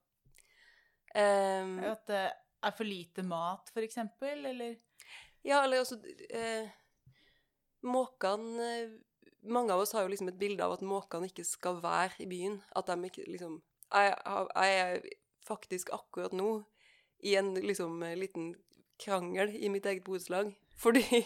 Um, 1.16 1.80
at 1.80 2.08
det 2.08 2.24
er 2.63 2.74
for 2.78 2.84
lite 2.84 3.24
mat, 3.24 3.70
for 3.74 3.86
eksempel, 3.86 4.46
eller? 4.46 4.76
Ja, 5.46 5.63
eller 5.63 5.78
altså 5.78 6.00
eh, 6.30 6.68
Måkene 7.82 9.00
Mange 9.42 9.72
av 9.72 9.80
oss 9.80 9.94
har 9.94 10.04
jo 10.04 10.10
liksom 10.12 10.28
et 10.28 10.40
bilde 10.40 10.66
av 10.66 10.74
at 10.76 10.82
måkene 10.84 11.30
ikke 11.30 11.46
skal 11.46 11.78
være 11.80 12.18
i 12.20 12.26
byen. 12.28 12.58
At 12.76 12.90
de 12.90 12.98
ikke 13.06 13.24
liksom 13.30 13.62
Jeg, 13.94 14.16
jeg 14.26 14.80
er 14.82 15.06
faktisk 15.46 15.94
akkurat 15.96 16.34
nå 16.34 16.66
i 17.24 17.38
en 17.40 17.54
liksom 17.54 18.02
liten 18.20 18.56
krangel 19.00 19.54
i 19.56 19.70
mitt 19.70 19.86
eget 19.86 20.04
borettslag 20.04 20.52
fordi 20.78 21.24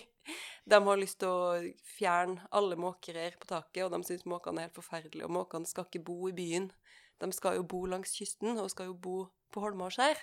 de 0.65 0.79
har 0.85 0.99
lyst 0.99 1.19
til 1.21 1.31
å 1.31 1.71
fjerne 1.97 2.43
alle 2.53 2.77
måkereir 2.79 3.37
på 3.41 3.49
taket, 3.49 3.83
og 3.85 3.93
de 3.95 4.01
syns 4.05 4.27
måkene 4.29 4.61
er 4.61 4.69
helt 4.69 4.77
forferdelige. 4.77 5.25
Og 5.25 5.33
måkene 5.41 5.69
skal 5.69 5.87
ikke 5.87 6.03
bo 6.11 6.19
i 6.29 6.35
byen. 6.37 6.69
De 7.21 7.31
skal 7.35 7.57
jo 7.57 7.65
bo 7.67 7.85
langs 7.89 8.13
kysten, 8.17 8.57
og 8.57 8.69
skal 8.73 8.91
jo 8.91 8.97
bo 8.97 9.17
på 9.53 9.63
holmer 9.63 9.89
og 9.89 9.95
skjær. 9.97 10.21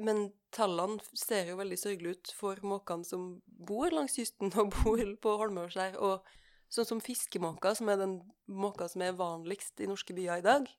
Men 0.00 0.30
tallene 0.54 1.02
ser 1.18 1.50
jo 1.50 1.58
veldig 1.60 1.78
sørgelige 1.78 2.16
ut 2.16 2.34
for 2.38 2.60
måkene 2.64 3.04
som 3.04 3.24
bor 3.46 3.92
langs 3.92 4.16
kysten 4.16 4.52
og 4.60 4.72
bor 4.80 5.02
på 5.22 5.34
holmer 5.42 5.68
og 5.68 5.74
skjær. 5.74 5.98
Og 6.00 6.26
sånn 6.72 6.88
som 6.88 7.02
fiskemåka, 7.04 7.74
som 7.76 7.90
er 7.92 8.00
den 8.00 8.20
måka 8.46 8.88
som 8.90 9.04
er 9.04 9.18
vanligst 9.18 9.82
i 9.82 9.88
norske 9.90 10.16
byer 10.16 10.40
i 10.40 10.46
dag, 10.46 10.70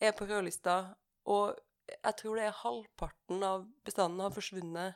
er 0.00 0.16
på 0.16 0.28
rødlista. 0.28 0.94
Og 1.28 1.58
Jeg 1.90 2.14
tror 2.20 2.36
det 2.38 2.44
er 2.46 2.54
halvparten 2.54 3.40
av 3.42 3.64
bestanden 3.82 4.22
har 4.22 4.30
forsvunnet 4.30 4.94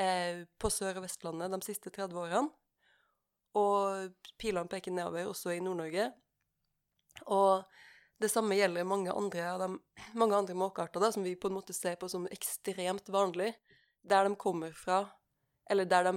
eh, 0.00 0.42
på 0.58 0.70
Sør- 0.72 0.98
og 0.98 1.04
Vestlandet 1.04 1.52
de 1.52 1.60
siste 1.66 1.92
30 1.92 2.18
årene. 2.24 2.48
Og 3.58 4.26
pilene 4.38 4.70
peker 4.70 4.94
nedover 4.94 5.28
også 5.28 5.52
i 5.56 5.62
Nord-Norge. 5.62 6.10
Og 7.34 7.64
det 8.20 8.30
samme 8.30 8.56
gjelder 8.58 8.86
mange 8.86 9.12
andre, 9.16 9.46
dem, 9.58 9.78
mange 10.14 10.36
andre 10.36 10.54
måkearter 10.54 11.02
da, 11.02 11.10
som 11.12 11.24
vi 11.24 11.34
på 11.40 11.50
en 11.50 11.56
måte 11.56 11.74
ser 11.76 11.96
på 12.00 12.08
som 12.10 12.28
ekstremt 12.30 13.08
vanlig, 13.10 13.54
der 14.06 14.28
de 14.28 14.36
kommer 14.40 14.72
fra, 14.76 15.02
eller 15.70 15.88
der 15.88 16.06
de, 16.06 16.12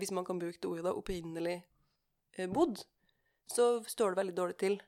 hvis 0.00 0.12
man 0.16 0.24
kan 0.24 0.40
bruke 0.40 0.58
det 0.58 0.68
ordet, 0.68 0.84
da, 0.88 0.94
opprinnelig 0.96 1.58
eh, 2.36 2.48
bodd, 2.50 2.82
så 3.52 3.84
står 3.86 4.12
det 4.12 4.20
veldig 4.22 4.36
dårlig 4.36 4.56
til. 4.60 4.78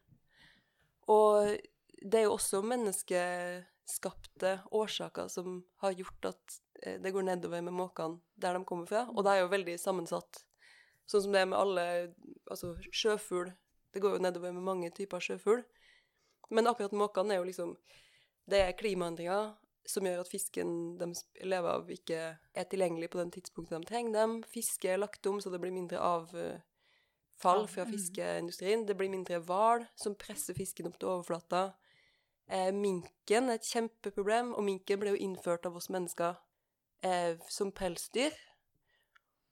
Og 1.09 1.55
det 2.03 2.21
er 2.21 2.27
jo 2.27 2.35
også 2.37 2.63
menneskeskapte 2.67 4.59
årsaker 4.75 5.31
som 5.33 5.63
har 5.85 5.97
gjort 6.01 6.33
at 6.33 6.59
det 6.85 7.13
går 7.13 7.23
nedover 7.27 7.63
med 7.63 7.75
måkene 7.75 8.21
der 8.37 8.55
de 8.55 8.65
kommer 8.65 8.87
fra, 8.87 9.07
og 9.11 9.25
det 9.25 9.33
er 9.33 9.41
jo 9.43 9.49
veldig 9.53 9.79
sammensatt. 9.79 10.45
Sånn 11.09 11.23
som 11.25 11.33
det 11.33 11.41
er 11.41 11.47
med 11.51 11.59
alle 11.59 12.15
Altså 12.51 12.75
sjøfugl. 12.93 13.51
Det 13.93 14.01
går 14.03 14.17
jo 14.19 14.23
nedover 14.23 14.53
med 14.53 14.63
mange 14.63 14.91
typer 14.91 15.21
sjøfugl. 15.21 15.65
Men 16.51 16.67
akkurat 16.67 16.93
måkene 16.93 17.35
er 17.35 17.39
jo 17.41 17.49
liksom 17.49 17.77
Det 18.49 18.61
er 18.61 18.73
klimaendringer 18.77 19.55
som 19.89 20.05
gjør 20.05 20.21
at 20.21 20.29
fisken 20.29 20.99
de 21.01 21.07
lever 21.45 21.69
av, 21.71 21.89
ikke 21.89 22.39
er 22.55 22.65
tilgjengelig 22.69 23.09
på 23.11 23.19
den 23.19 23.31
tidspunktet 23.33 23.81
de 23.81 23.89
trenger 23.89 24.13
dem. 24.13 24.43
Fiske 24.45 24.89
er 24.89 24.99
lagt 25.01 25.27
om, 25.27 25.41
så 25.41 25.51
det 25.51 25.61
blir 25.61 25.73
mindre 25.73 25.99
avfall 25.99 27.67
fra 27.69 27.85
Mm. 27.85 27.93
fiskeindustrien. 27.93 28.87
Det 28.87 28.97
blir 28.97 29.09
mindre 29.09 29.41
hval, 29.41 29.87
som 29.97 30.15
presser 30.15 30.55
fisken 30.55 30.87
opp 30.87 30.99
til 30.99 31.09
overflata. 31.09 31.75
Eh, 32.49 32.71
minken 32.71 33.49
er 33.49 33.55
et 33.55 33.63
kjempeproblem, 33.63 34.55
og 34.55 34.65
minken 34.65 35.01
ble 35.01 35.11
jo 35.11 35.17
innført 35.17 35.67
av 35.67 35.77
oss 35.77 35.89
mennesker 35.89 36.37
eh, 37.03 37.37
som 37.49 37.73
pelsdyr. 37.73 38.35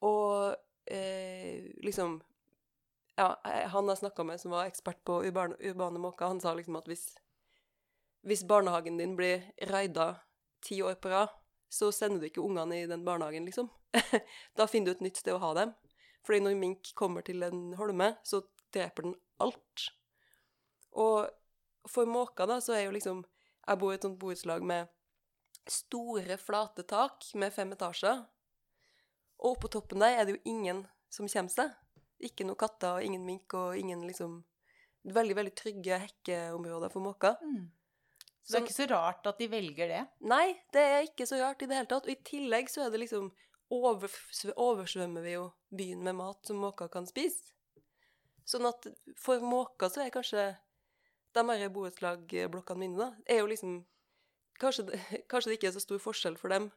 Og 0.04 0.56
eh, 0.86 1.72
liksom 1.82 2.22
Ja, 3.16 3.40
eh, 3.44 3.68
han 3.72 3.88
jeg 3.88 3.98
snakka 3.98 4.24
med, 4.24 4.40
som 4.40 4.52
var 4.52 4.66
ekspert 4.68 4.98
på 5.04 5.22
urbane, 5.24 5.56
urbane 5.64 5.98
måker, 5.98 6.26
han 6.26 6.40
sa 6.40 6.52
liksom 6.54 6.76
at 6.76 6.88
hvis, 6.90 7.14
hvis 8.28 8.44
barnehagen 8.44 8.98
din 9.00 9.14
blir 9.16 9.46
raida 9.70 10.18
ti 10.60 10.82
år 10.82 10.98
på 11.00 11.08
rad, 11.08 11.32
så 11.72 11.88
sender 11.92 12.20
du 12.20 12.26
ikke 12.28 12.44
ungene 12.44 12.82
i 12.82 12.86
den 12.86 13.04
barnehagen, 13.04 13.46
liksom. 13.48 13.70
da 14.56 14.66
finner 14.68 14.92
du 14.92 14.98
et 14.98 15.06
nytt 15.06 15.22
sted 15.22 15.32
å 15.32 15.40
ha 15.40 15.54
dem. 15.56 15.72
Fordi 16.26 16.42
når 16.44 16.58
mink 16.60 16.92
kommer 16.94 17.24
til 17.24 17.42
en 17.46 17.72
holme, 17.78 18.12
så 18.24 18.42
dreper 18.74 19.08
den 19.08 19.16
alt. 19.40 19.88
Og 20.92 21.30
for 21.88 22.08
måker, 22.10 22.46
da, 22.50 22.60
så 22.60 22.76
er 22.76 22.86
jo 22.86 22.94
liksom 22.96 23.24
Jeg 23.66 23.78
bor 23.78 23.90
i 23.90 23.96
et 23.96 24.04
sånt 24.04 24.18
borettslag 24.18 24.62
med 24.62 24.86
store, 25.70 26.36
flate 26.40 26.84
tak 26.88 27.26
med 27.34 27.54
fem 27.54 27.72
etasjer. 27.74 28.22
Og 29.42 29.56
oppå 29.56 29.70
toppen 29.72 30.02
der 30.02 30.20
er 30.20 30.26
det 30.26 30.36
jo 30.36 30.52
ingen 30.52 30.84
som 31.12 31.28
kommer 31.28 31.52
seg. 31.52 31.72
Ikke 32.24 32.46
noen 32.46 32.58
katter, 32.60 33.02
ingen 33.04 33.24
mink 33.26 33.54
og 33.56 33.78
ingen 33.78 34.06
liksom 34.08 34.42
Veldig, 35.06 35.36
veldig 35.38 35.52
trygge 35.54 35.96
hekkeområder 36.02 36.90
for 36.90 36.98
måker. 36.98 37.36
Mm. 37.38 37.68
Så 38.42 38.56
det 38.56 38.58
er 38.58 38.64
ikke 38.64 38.74
så 38.74 38.86
rart 38.90 39.28
at 39.30 39.38
de 39.38 39.46
velger 39.52 39.92
det. 39.92 40.00
Nei, 40.26 40.48
det 40.74 40.82
er 40.82 41.04
ikke 41.06 41.28
så 41.30 41.38
rart 41.38 41.62
i 41.62 41.68
det 41.70 41.76
hele 41.78 41.86
tatt. 41.92 42.08
Og 42.08 42.10
i 42.10 42.24
tillegg 42.26 42.72
så 42.72 42.82
er 42.82 42.90
det 42.90 43.04
liksom 43.04 43.28
over, 43.70 44.10
Oversvømmer 44.54 45.22
vi 45.22 45.36
jo 45.36 45.44
byen 45.70 46.02
med 46.06 46.18
mat 46.18 46.46
som 46.50 46.58
måker 46.58 46.90
kan 46.90 47.06
spise. 47.06 47.54
Sånn 48.46 48.66
at 48.66 48.86
for 49.18 49.42
måker 49.42 49.90
så 49.90 50.04
er 50.04 50.10
kanskje 50.14 50.48
de 51.36 51.44
her 51.50 51.72
borettslagblokkene 51.74 52.80
mine, 52.80 52.98
da, 52.98 53.08
er 53.26 53.42
jo 53.42 53.50
liksom 53.50 53.80
kanskje, 54.60 54.86
kanskje 55.30 55.52
det 55.52 55.58
ikke 55.58 55.70
er 55.70 55.76
så 55.76 55.84
stor 55.84 56.02
forskjell 56.02 56.36
for 56.40 56.52
dem 56.52 56.70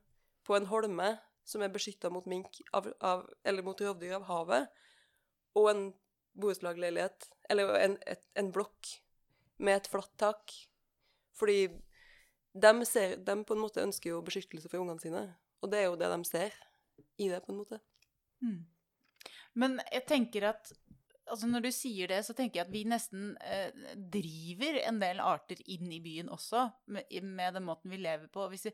på 0.48 0.58
en 0.58 0.70
holme 0.70 1.14
som 1.50 1.64
er 1.66 1.74
beskytta 1.74 2.12
mot 2.14 2.28
mink 2.30 2.62
av, 2.78 2.92
av, 3.02 3.26
eller 3.48 3.66
mot 3.66 3.80
rovdyr 3.82 4.20
av 4.20 4.28
havet, 4.30 4.70
og 5.58 5.70
en 5.72 5.84
borettslagsleilighet 6.40 7.30
eller 7.50 7.72
en, 7.80 7.96
en 8.38 8.52
blokk 8.54 8.92
med 9.58 9.80
et 9.80 9.90
flatt 9.90 10.12
tak. 10.22 10.54
Fordi 11.40 11.68
de, 12.54 12.74
ser, 12.86 13.16
de 13.26 13.36
på 13.46 13.56
en 13.56 13.64
måte 13.64 13.84
ønsker 13.84 14.14
jo 14.14 14.24
beskyttelse 14.26 14.70
for 14.70 14.84
ungene 14.84 15.02
sine, 15.02 15.24
og 15.64 15.72
det 15.72 15.82
er 15.82 15.90
jo 15.90 15.98
det 16.00 16.12
de 16.12 16.20
ser 16.28 16.56
i 17.20 17.30
det, 17.32 17.42
på 17.44 17.54
en 17.54 17.62
måte. 17.64 17.80
Mm. 18.44 18.62
Men 19.60 19.80
jeg 19.90 20.06
tenker 20.08 20.50
at 20.54 20.72
altså 21.30 21.50
Når 21.50 21.66
du 21.66 21.72
sier 21.74 22.12
det, 22.12 22.20
så 22.26 22.36
tenker 22.36 22.60
jeg 22.60 22.68
at 22.68 22.74
vi 22.74 22.86
nesten 22.90 23.34
eh, 23.46 23.70
driver 24.14 24.80
en 24.84 25.00
del 25.02 25.22
arter 25.24 25.62
inn 25.72 25.92
i 25.94 26.02
byen 26.04 26.32
også, 26.34 26.68
med, 26.94 27.10
med 27.24 27.58
den 27.58 27.68
måten 27.68 27.94
vi 27.94 28.02
lever 28.02 28.30
på. 28.34 28.48
Hvis 28.52 28.68
vi, 28.70 28.74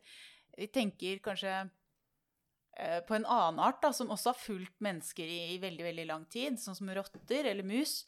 vi 0.62 0.68
tenker 0.72 1.22
kanskje 1.24 1.54
eh, 1.62 3.00
på 3.06 3.16
en 3.18 3.28
annen 3.28 3.62
art 3.62 3.80
da, 3.84 3.92
som 3.96 4.12
også 4.14 4.32
har 4.32 4.40
fulgt 4.40 4.76
mennesker 4.84 5.28
i, 5.28 5.40
i 5.54 5.62
veldig 5.62 5.88
veldig 5.90 6.08
lang 6.10 6.26
tid, 6.32 6.60
sånn 6.60 6.78
som 6.78 6.92
rotter 6.96 7.50
eller 7.52 7.66
mus, 7.66 8.02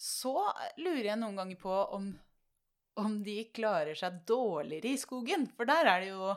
så 0.00 0.36
lurer 0.80 1.12
jeg 1.12 1.20
noen 1.20 1.38
ganger 1.38 1.60
på 1.60 1.74
om, 1.96 2.08
om 3.00 3.20
de 3.24 3.38
klarer 3.54 3.96
seg 3.98 4.24
dårligere 4.28 4.94
i 4.94 5.00
skogen. 5.00 5.46
For 5.54 5.70
der 5.70 5.90
er 5.90 6.02
det 6.02 6.10
jo 6.12 6.32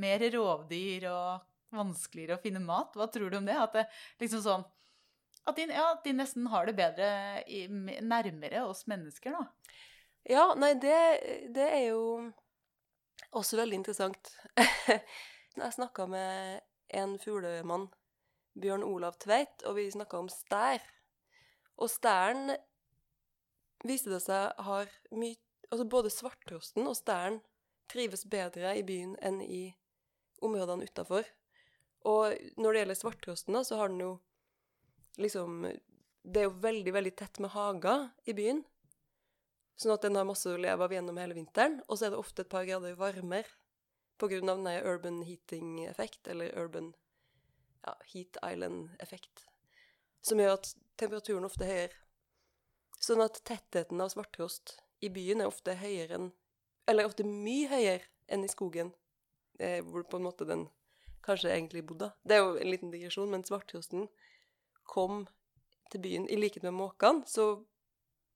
mer 0.00 0.24
rovdyr 0.34 1.10
og 1.12 1.50
vanskeligere 1.74 2.38
å 2.38 2.42
finne 2.42 2.62
mat. 2.64 2.94
Hva 2.96 3.08
tror 3.10 3.30
du 3.30 3.38
om 3.38 3.46
det? 3.48 3.58
At 3.58 3.76
det 3.76 3.84
liksom 4.22 4.42
sånn 4.44 4.64
at 5.44 5.58
de, 5.58 5.66
ja, 5.68 5.88
de 6.04 6.14
nesten 6.16 6.48
har 6.52 6.68
det 6.68 6.76
bedre 6.78 7.08
i, 7.46 7.66
nærmere 7.68 8.64
oss 8.64 8.86
mennesker, 8.90 9.36
da. 9.36 9.74
Ja, 10.24 10.44
nei, 10.56 10.72
det, 10.80 10.98
det 11.52 11.66
er 11.68 11.82
jo 11.90 12.04
også 13.36 13.58
veldig 13.60 13.82
interessant. 13.82 14.32
Jeg 15.58 15.76
snakka 15.76 16.06
med 16.10 16.64
en 16.96 17.18
fuglemann, 17.20 17.90
Bjørn 18.58 18.86
Olav 18.86 19.18
Tveit, 19.20 19.64
og 19.66 19.76
vi 19.76 19.90
snakka 19.92 20.22
om 20.22 20.30
stær. 20.32 20.82
Og 21.76 21.90
stæren 21.90 22.54
viste 23.84 24.12
det 24.12 24.22
seg 24.24 24.54
har 24.68 24.92
mye 25.12 25.40
Altså 25.72 25.88
både 25.90 26.10
svarttrosten 26.12 26.86
og 26.86 26.94
stæren 26.94 27.40
trives 27.90 28.20
bedre 28.30 28.76
i 28.78 28.82
byen 28.86 29.16
enn 29.24 29.40
i 29.42 29.72
områdene 30.44 30.86
utafor. 30.86 31.26
Og 32.06 32.36
når 32.60 32.68
det 32.68 32.82
gjelder 32.82 32.98
svarttrosten, 33.00 33.58
så 33.64 33.80
har 33.80 33.90
den 33.90 34.04
jo 34.04 34.10
liksom 35.16 35.72
Det 36.24 36.40
er 36.40 36.48
jo 36.48 36.54
veldig, 36.60 36.92
veldig 36.92 37.16
tett 37.16 37.38
med 37.38 37.52
hager 37.52 38.08
i 38.24 38.32
byen. 38.32 38.62
Sånn 39.76 39.92
at 39.92 40.06
den 40.06 40.16
har 40.16 40.24
masse 40.24 40.48
å 40.48 40.56
leve 40.56 40.86
av 40.86 40.92
gjennom 40.94 41.18
hele 41.20 41.36
vinteren. 41.36 41.82
Og 41.88 41.98
så 41.98 42.06
er 42.06 42.14
det 42.14 42.20
ofte 42.22 42.44
et 42.44 42.52
par 42.52 42.64
grader 42.64 42.96
varmere 42.96 43.50
på 44.16 44.28
grunn 44.30 44.48
av 44.48 44.62
den 44.62 44.86
urban 44.86 45.22
heating-effekt, 45.26 46.28
eller 46.30 46.54
urban 46.58 46.92
ja, 47.84 47.96
heat 48.12 48.38
island-effekt, 48.40 49.46
som 50.22 50.40
gjør 50.40 50.54
at 50.56 50.70
temperaturen 51.00 51.44
ofte 51.44 51.66
er 51.66 51.72
høyere. 51.72 52.00
Sånn 53.02 53.24
at 53.24 53.40
tettheten 53.44 54.00
av 54.00 54.12
svarttrost 54.14 54.78
i 55.04 55.10
byen 55.12 55.42
er 55.42 55.50
ofte 55.50 55.76
høyere 55.76 56.18
enn 56.20 56.32
Eller 56.86 57.06
ofte 57.08 57.24
mye 57.24 57.64
høyere 57.70 58.04
enn 58.28 58.42
i 58.44 58.48
skogen, 58.52 58.90
eh, 59.58 59.80
hvor 59.80 60.02
på 60.04 60.18
en 60.18 60.26
måte 60.26 60.44
den 60.44 60.66
kanskje 61.24 61.48
egentlig 61.48 61.80
bodde. 61.88 62.10
Det 62.28 62.36
er 62.36 62.42
jo 62.42 62.58
en 62.60 62.68
liten 62.68 62.90
digresjon, 62.92 63.30
men 63.32 63.44
svarttrosten 63.44 64.04
kom 64.88 65.24
til 65.92 66.02
byen 66.04 66.26
i 66.30 66.38
likhet 66.38 66.64
med 66.66 66.76
måkene, 66.76 67.26
så 67.26 67.64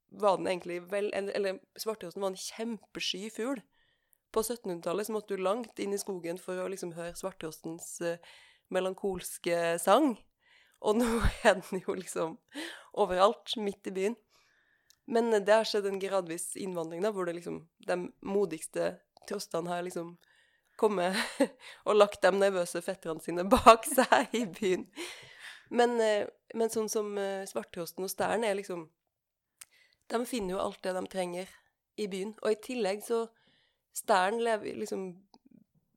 var 0.09 0.39
den 0.39 0.47
egentlig 0.47 0.81
vel 0.91 1.11
Eller, 1.15 1.33
eller 1.33 1.59
var 1.85 2.31
en 2.31 2.37
kjempesky 2.37 3.31
fugl. 3.31 3.61
På 4.33 4.43
1700-tallet 4.43 5.07
så 5.07 5.13
måtte 5.13 5.37
du 5.37 5.43
langt 5.43 5.79
inn 5.79 5.93
i 5.93 5.99
skogen 5.99 6.39
for 6.39 6.61
å 6.61 6.69
liksom 6.69 6.93
høre 6.97 7.17
Svartrostens 7.17 8.01
eh, 8.01 8.21
melankolske 8.69 9.79
sang. 9.81 10.19
Og 10.81 10.99
nå 11.01 11.09
er 11.49 11.61
den 11.61 11.83
jo 11.87 11.97
liksom 11.97 12.39
overalt, 12.93 13.57
midt 13.57 13.89
i 13.89 13.95
byen. 13.95 14.17
Men 15.09 15.33
det 15.33 15.53
har 15.53 15.65
skjedd 15.65 15.89
en 15.89 16.01
gradvis 16.01 16.53
innvandring, 16.61 17.01
da, 17.03 17.13
hvor 17.13 17.25
det 17.25 17.39
liksom, 17.39 17.63
de 17.89 17.97
modigste 18.21 18.99
trostene 19.29 19.73
har 19.73 19.87
liksom 19.87 20.19
kommet 20.79 21.17
og 21.89 21.97
lagt 21.97 22.21
de 22.23 22.33
nervøse 22.37 22.83
fetterne 22.85 23.25
sine 23.25 23.47
bak 23.49 23.89
seg 23.89 24.37
i 24.37 24.45
byen. 24.45 24.85
Men, 25.71 26.01
eh, 26.01 26.27
men 26.55 26.71
sånn 26.73 26.89
som 26.89 27.13
eh, 27.19 27.47
svarttrosten 27.49 28.07
og 28.07 28.13
stæren 28.13 28.45
er 28.45 28.57
liksom 28.59 28.89
De 30.09 30.19
finner 30.25 30.55
jo 30.55 30.61
alt 30.63 30.83
det 30.83 30.95
de 30.97 31.03
trenger 31.13 31.51
i 32.01 32.07
byen. 32.09 32.33
Og 32.43 32.53
i 32.53 32.63
tillegg 32.63 33.03
så 33.05 33.27
Stæren 33.99 34.41
lever 34.41 34.79
liksom 34.79 35.09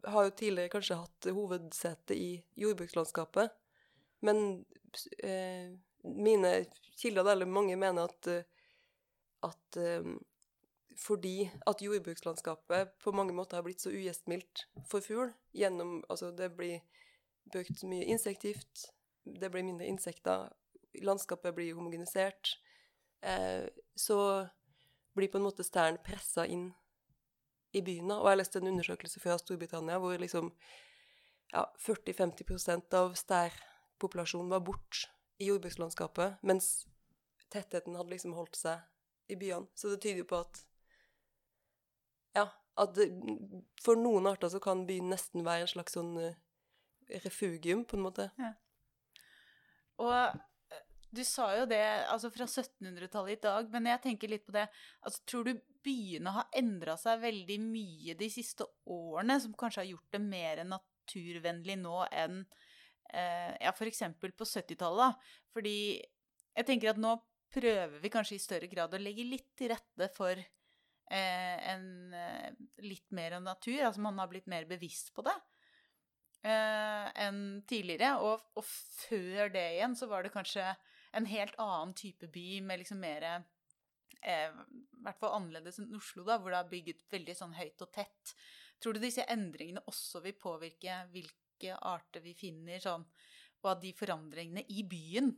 Har 0.04 0.24
jo 0.24 0.34
tidligere 0.34 0.74
kanskje 0.74 0.98
hatt 0.98 1.28
hovedsete 1.30 2.16
i 2.18 2.30
jordbrukslandskapet. 2.58 3.52
Men 4.26 4.66
eh, 5.24 5.70
mine 6.04 6.66
kilder, 6.98 7.32
eller 7.32 7.46
mange, 7.46 7.76
mener 7.76 8.10
at, 8.10 8.28
eh, 8.28 8.44
at 9.46 9.78
eh, 9.78 10.10
fordi 10.98 11.52
at 11.68 11.82
jordbrukslandskapet 11.86 12.96
på 13.04 13.14
mange 13.14 13.34
måter 13.34 13.60
har 13.60 13.66
blitt 13.66 13.82
så 13.82 13.94
ugjestmildt 13.94 14.66
for 14.90 15.06
fugl 15.06 15.30
gjennom 15.54 16.02
Altså, 16.10 16.32
det 16.32 16.50
blir 16.58 16.82
brukt 17.52 17.84
mye 17.84 18.10
insektgift, 18.10 18.90
det 19.24 19.50
blir 19.52 19.64
mindre 19.64 19.88
insekter, 19.88 20.50
landskapet 21.02 21.56
blir 21.56 21.76
homogenisert, 21.76 22.58
eh, 23.22 23.68
så 23.96 24.48
blir 25.14 25.32
på 25.32 25.38
en 25.38 25.48
måte 25.48 25.64
stæren 25.64 26.00
pressa 26.04 26.46
inn 26.48 26.72
i 27.74 27.82
byen. 27.82 28.12
Og 28.12 28.30
jeg 28.30 28.40
leste 28.40 28.60
en 28.60 28.72
undersøkelse 28.72 29.20
fra 29.24 29.38
Storbritannia 29.40 30.00
hvor 30.02 30.18
liksom 30.20 30.52
ja, 31.52 31.66
40-50% 31.80 32.96
av 32.98 33.14
stærpopulasjonen 33.20 34.52
var 34.52 34.64
borte 34.66 35.12
i 35.42 35.50
jordbrukslandskapet, 35.50 36.40
mens 36.48 36.86
tettheten 37.52 37.98
hadde 37.98 38.14
liksom 38.14 38.36
holdt 38.38 38.56
seg 38.60 39.32
i 39.32 39.38
byene. 39.40 39.68
Så 39.76 39.92
det 39.92 40.02
tyder 40.04 40.24
jo 40.24 40.30
på 40.32 40.42
at 40.46 40.62
ja, 42.38 42.48
at 42.80 43.00
for 43.84 44.00
noen 44.00 44.30
arter 44.32 44.52
så 44.54 44.62
kan 44.64 44.86
byen 44.88 45.12
nesten 45.12 45.44
være 45.44 45.66
en 45.66 45.72
slags 45.74 45.98
sånn 45.98 46.14
uh, 46.16 46.38
refugium, 47.26 47.84
på 47.84 47.98
en 47.98 48.06
måte. 48.06 48.30
Og 50.00 50.14
eh, 50.14 50.82
du 51.12 51.24
sa 51.28 51.50
jo 51.58 51.68
det 51.68 51.82
altså 52.08 52.32
fra 52.32 52.48
1700-tallet 52.48 53.36
i 53.36 53.42
dag, 53.44 53.70
men 53.74 53.90
jeg 53.92 54.04
tenker 54.06 54.32
litt 54.32 54.46
på 54.48 54.56
det 54.56 54.68
altså, 55.04 55.20
Tror 55.28 55.50
du 55.50 55.58
byene 55.84 56.36
har 56.36 56.56
endra 56.56 56.96
seg 57.00 57.24
veldig 57.24 57.58
mye 57.66 58.16
de 58.20 58.30
siste 58.32 58.68
årene, 58.86 59.40
som 59.42 59.56
kanskje 59.58 59.82
har 59.82 59.90
gjort 59.90 60.16
det 60.16 60.22
mer 60.24 60.64
naturvennlig 60.70 61.80
nå 61.82 62.06
enn 62.14 62.44
eh, 63.12 63.52
ja, 63.58 63.74
f.eks. 63.74 64.06
på 64.22 64.48
70-tallet? 64.48 65.30
Fordi 65.52 65.76
jeg 66.00 66.68
tenker 66.68 66.94
at 66.94 67.02
nå 67.02 67.18
prøver 67.52 68.00
vi 68.00 68.12
kanskje 68.14 68.38
i 68.38 68.44
større 68.44 68.70
grad 68.72 68.94
å 68.96 69.02
legge 69.02 69.28
litt 69.28 69.50
til 69.60 69.74
rette 69.74 70.08
for 70.16 70.38
eh, 70.38 71.58
en 71.74 72.14
eh, 72.16 72.52
litt 72.86 73.10
mer 73.16 73.40
natur. 73.44 73.82
Altså 73.84 74.04
man 74.06 74.22
har 74.22 74.32
blitt 74.32 74.48
mer 74.52 74.70
bevisst 74.70 75.12
på 75.16 75.26
det 75.28 75.36
eh, 76.44 77.08
enn 77.26 77.42
tidligere. 77.70 78.16
Og, 78.24 78.46
og, 78.58 78.66
før 78.66 79.52
det 79.54 79.66
igjen 79.76 79.98
så 79.98 80.10
var 80.12 80.26
det 80.26 80.34
kanskje 80.36 80.72
en 81.18 81.28
helt 81.28 81.58
annen 81.60 81.94
type 81.98 82.30
by 82.32 82.62
med 82.66 82.82
liksom 82.82 83.02
mer 83.04 83.28
eh, 83.28 83.44
I 84.22 85.04
hvert 85.04 85.20
fall 85.20 85.38
annerledes 85.40 85.82
enn 85.82 85.94
Oslo, 85.98 86.26
da, 86.28 86.40
hvor 86.40 86.54
det 86.54 86.62
er 86.62 86.72
bygget 86.72 87.06
veldig 87.12 87.38
sånn 87.38 87.56
høyt 87.58 87.86
og 87.86 87.94
tett. 87.96 88.36
Tror 88.82 88.98
du 88.98 89.04
disse 89.04 89.26
endringene 89.30 89.84
også 89.90 90.24
vil 90.26 90.38
påvirke 90.40 91.04
hvilke 91.14 91.78
arter 91.86 92.24
vi 92.24 92.34
finner, 92.38 92.82
sånn, 92.82 93.06
og 93.62 93.72
at 93.76 93.82
de 93.84 93.94
forandringene 93.94 94.66
i 94.74 94.84
byen 94.90 95.30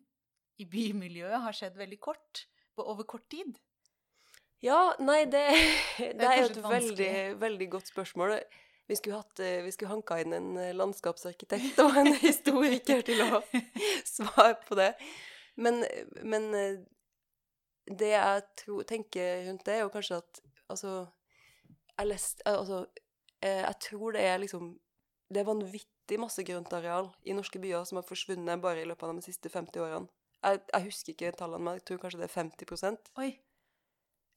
i 0.61 0.67
bymiljøet 0.69 1.43
har 1.43 1.55
skjedd 1.57 1.79
veldig 1.79 1.99
kort, 2.03 2.45
på 2.73 2.85
over 2.89 3.05
kort 3.09 3.25
tid? 3.31 3.57
Ja, 4.63 4.93
nei, 5.03 5.25
det, 5.27 5.43
det 6.19 6.23
er, 6.23 6.37
jo 6.39 6.51
et 6.51 6.59
veldig, 6.63 7.15
veldig 7.41 7.67
godt 7.73 7.89
spørsmål. 7.91 8.37
Vi 8.87 8.95
skulle, 8.95 9.15
hatt, 9.15 9.39
eh, 9.39 9.63
vi 9.63 9.71
skulle 9.71 9.93
hanka 9.93 10.17
inn 10.19 10.33
en 10.35 10.57
eh, 10.59 10.73
landskapsarkitekt 10.75 11.79
og 11.79 11.95
en 12.01 12.11
historiker 12.27 13.03
til 13.07 13.21
å 13.23 13.39
svare 14.15 14.57
på 14.67 14.75
det. 14.79 14.91
Men, 15.55 15.85
men 16.23 16.49
eh, 16.57 16.81
det 17.87 18.11
jeg 18.11 18.43
tror, 18.59 18.83
tenker 18.87 19.45
rundt 19.47 19.63
det, 19.67 19.77
er 19.77 19.85
jo 19.85 19.93
kanskje 19.93 20.23
at 20.23 20.43
Altså, 20.71 21.05
jeg 21.99 22.07
lest, 22.07 22.39
altså, 22.47 22.85
jeg 23.43 23.75
tror 23.83 24.13
det 24.15 24.21
er 24.23 24.37
liksom 24.41 24.69
Det 25.27 25.41
er 25.41 25.45
vanvittig 25.45 26.17
masse 26.17 26.41
grøntareal 26.47 27.09
i 27.27 27.35
norske 27.35 27.59
byer 27.59 27.83
som 27.85 27.99
har 27.99 28.05
forsvunnet 28.07 28.61
bare 28.63 28.81
i 28.81 28.87
løpet 28.87 29.09
av 29.09 29.19
de 29.19 29.25
siste 29.25 29.51
50 29.51 29.83
årene. 29.83 30.07
Jeg, 30.39 30.61
jeg, 30.71 30.85
husker 30.87 31.13
ikke 31.13 31.31
tallene, 31.37 31.63
men 31.63 31.77
jeg 31.77 31.85
tror 31.89 31.99
kanskje 32.01 32.21
det 32.21 32.29
er 32.29 32.33
50 32.33 32.97
Oi. 33.19 33.29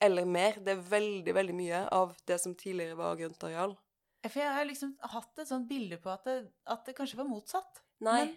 Eller 0.03 0.25
mer. 0.25 0.59
Det 0.61 0.75
er 0.75 0.85
veldig, 0.91 1.35
veldig 1.35 1.57
mye 1.57 1.83
av 1.95 2.15
det 2.29 2.41
som 2.43 2.55
tidligere 2.59 2.99
var 2.99 3.17
grøntareal. 3.17 3.77
For 4.25 4.41
jeg 4.43 4.55
har 4.57 4.67
liksom 4.67 4.95
hatt 5.13 5.43
et 5.43 5.49
sånt 5.49 5.69
bilde 5.71 5.99
på 6.03 6.11
at 6.11 6.25
det, 6.27 6.39
at 6.73 6.87
det 6.89 6.97
kanskje 6.99 7.21
var 7.21 7.29
motsatt. 7.31 7.83
Nei, 8.05 8.23
men... 8.25 8.33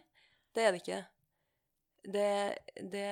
det 0.55 0.65
er 0.65 0.75
det 0.75 0.81
ikke. 0.83 0.99
Det, 2.03 2.27
det, 2.75 3.07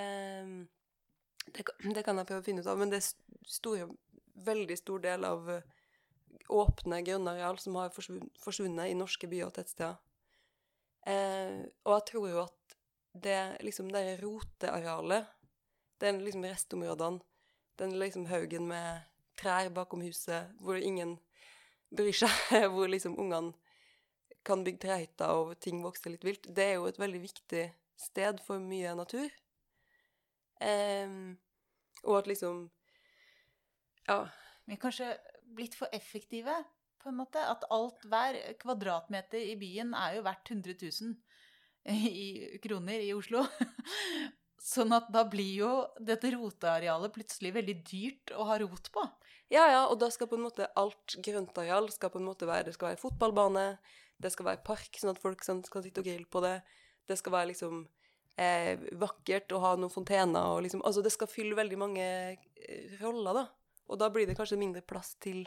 det 1.53 1.63
det, 1.95 2.03
kan 2.03 2.19
jeg 2.19 2.27
prøve 2.27 2.41
å 2.41 2.45
finne 2.45 2.63
ut 2.63 2.69
av, 2.69 2.79
men 2.79 2.91
det 2.91 3.01
er 3.01 3.07
store, 3.47 3.87
veldig 4.47 4.77
stor 4.79 5.03
del 5.03 5.25
av 5.27 5.49
åpne 6.53 7.01
grønnareal 7.03 7.59
som 7.59 7.77
har 7.79 7.93
forsvunnet 7.95 8.91
i 8.91 8.97
norske 8.97 9.29
byer 9.29 9.49
og 9.49 9.55
tettsteder. 9.57 9.97
Eh, 11.07 11.63
og 11.87 11.93
jeg 11.95 12.05
tror 12.11 12.29
jo 12.29 12.41
at 12.43 12.77
det 13.17 13.39
liksom 13.65 13.89
det 13.93 14.19
rotearealet, 14.21 15.27
den 16.03 16.21
liksom 16.23 16.45
restområdene, 16.45 17.23
den 17.77 17.95
liksom 17.99 18.27
haugen 18.29 18.67
med 18.69 19.07
trær 19.37 19.69
bakom 19.73 20.01
huset 20.01 20.53
hvor 20.61 20.77
ingen 20.81 21.17
bryr 21.93 22.15
seg, 22.15 22.53
hvor 22.73 22.89
liksom 22.91 23.17
ungene 23.19 23.53
kan 24.47 24.63
bygge 24.63 24.85
trehytter 24.85 25.41
og 25.41 25.57
ting 25.63 25.81
vokser 25.83 26.13
litt 26.13 26.23
vilt, 26.23 26.47
det 26.55 26.63
er 26.63 26.77
jo 26.77 26.87
et 26.87 26.99
veldig 26.99 27.19
viktig 27.25 27.65
sted 27.99 28.39
for 28.45 28.63
mye 28.63 28.93
natur. 28.95 29.27
Um, 30.63 31.37
og 32.05 32.21
at 32.21 32.33
liksom 32.33 32.69
Ja. 34.07 34.25
Vi 34.67 34.75
er 34.75 34.79
kanskje 34.81 35.13
blitt 35.55 35.75
for 35.79 35.87
effektive, 35.95 36.53
på 36.99 37.11
en 37.11 37.19
måte. 37.21 37.39
At 37.39 37.63
alt, 37.71 38.03
hver 38.03 38.35
kvadratmeter 38.59 39.39
i 39.39 39.55
byen 39.59 39.93
er 39.95 40.17
jo 40.17 40.25
verdt 40.25 40.51
100 40.51 40.75
000 40.81 41.15
i 41.87 42.59
kroner 42.63 43.03
i 43.03 43.13
Oslo. 43.15 43.45
Sånn 44.73 44.91
at 44.91 45.07
da 45.13 45.23
blir 45.29 45.53
jo 45.61 45.71
dette 46.03 46.33
rotearealet 46.33 47.13
plutselig 47.15 47.53
veldig 47.55 47.77
dyrt 47.87 48.33
å 48.35 48.49
ha 48.49 48.57
rot 48.59 48.91
på. 48.91 49.05
Ja, 49.53 49.63
ja, 49.71 49.83
og 49.87 49.95
da 50.01 50.09
skal 50.11 50.27
på 50.27 50.35
en 50.35 50.43
måte 50.43 50.67
alt 50.75 51.15
grøntareal 51.23 51.87
skal 51.93 52.11
på 52.11 52.19
en 52.19 52.27
måte 52.27 52.47
være 52.49 52.67
Det 52.67 52.73
skal 52.75 52.89
være 52.89 52.99
fotballbane, 52.99 53.67
det 54.19 54.31
skal 54.33 54.49
være 54.49 54.65
park, 54.67 54.97
sånn 54.99 55.13
at 55.13 55.21
folk 55.21 55.45
sånn, 55.45 55.61
skal 55.63 55.85
sitte 55.85 56.03
og 56.03 56.09
grille 56.09 56.27
på 56.27 56.41
det. 56.43 56.57
Det 57.07 57.15
skal 57.19 57.35
være 57.37 57.51
liksom 57.53 57.85
eh, 58.35 58.75
vakkert 58.99 59.53
å 59.55 59.61
ha 59.63 59.75
noen 59.77 59.93
fontener 59.93 60.51
og 60.55 60.63
liksom 60.65 60.83
Altså, 60.83 61.03
det 61.05 61.13
skal 61.15 61.31
fylle 61.31 61.57
veldig 61.57 61.79
mange 61.79 62.07
eh, 62.07 62.97
roller, 63.01 63.43
da. 63.43 63.45
Og 63.87 64.01
da 64.01 64.09
blir 64.11 64.27
det 64.27 64.35
kanskje 64.35 64.59
mindre 64.59 64.83
plass 64.83 65.15
til 65.23 65.45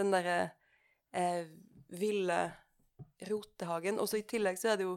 den 0.00 0.10
derre 0.10 0.50
eh, 1.14 1.46
ville 1.92 2.40
rotehagen. 3.30 4.00
Og 4.00 4.10
så 4.10 4.20
i 4.20 4.26
tillegg 4.26 4.58
så 4.58 4.72
er 4.72 4.80
det 4.80 4.88
jo 4.88 4.96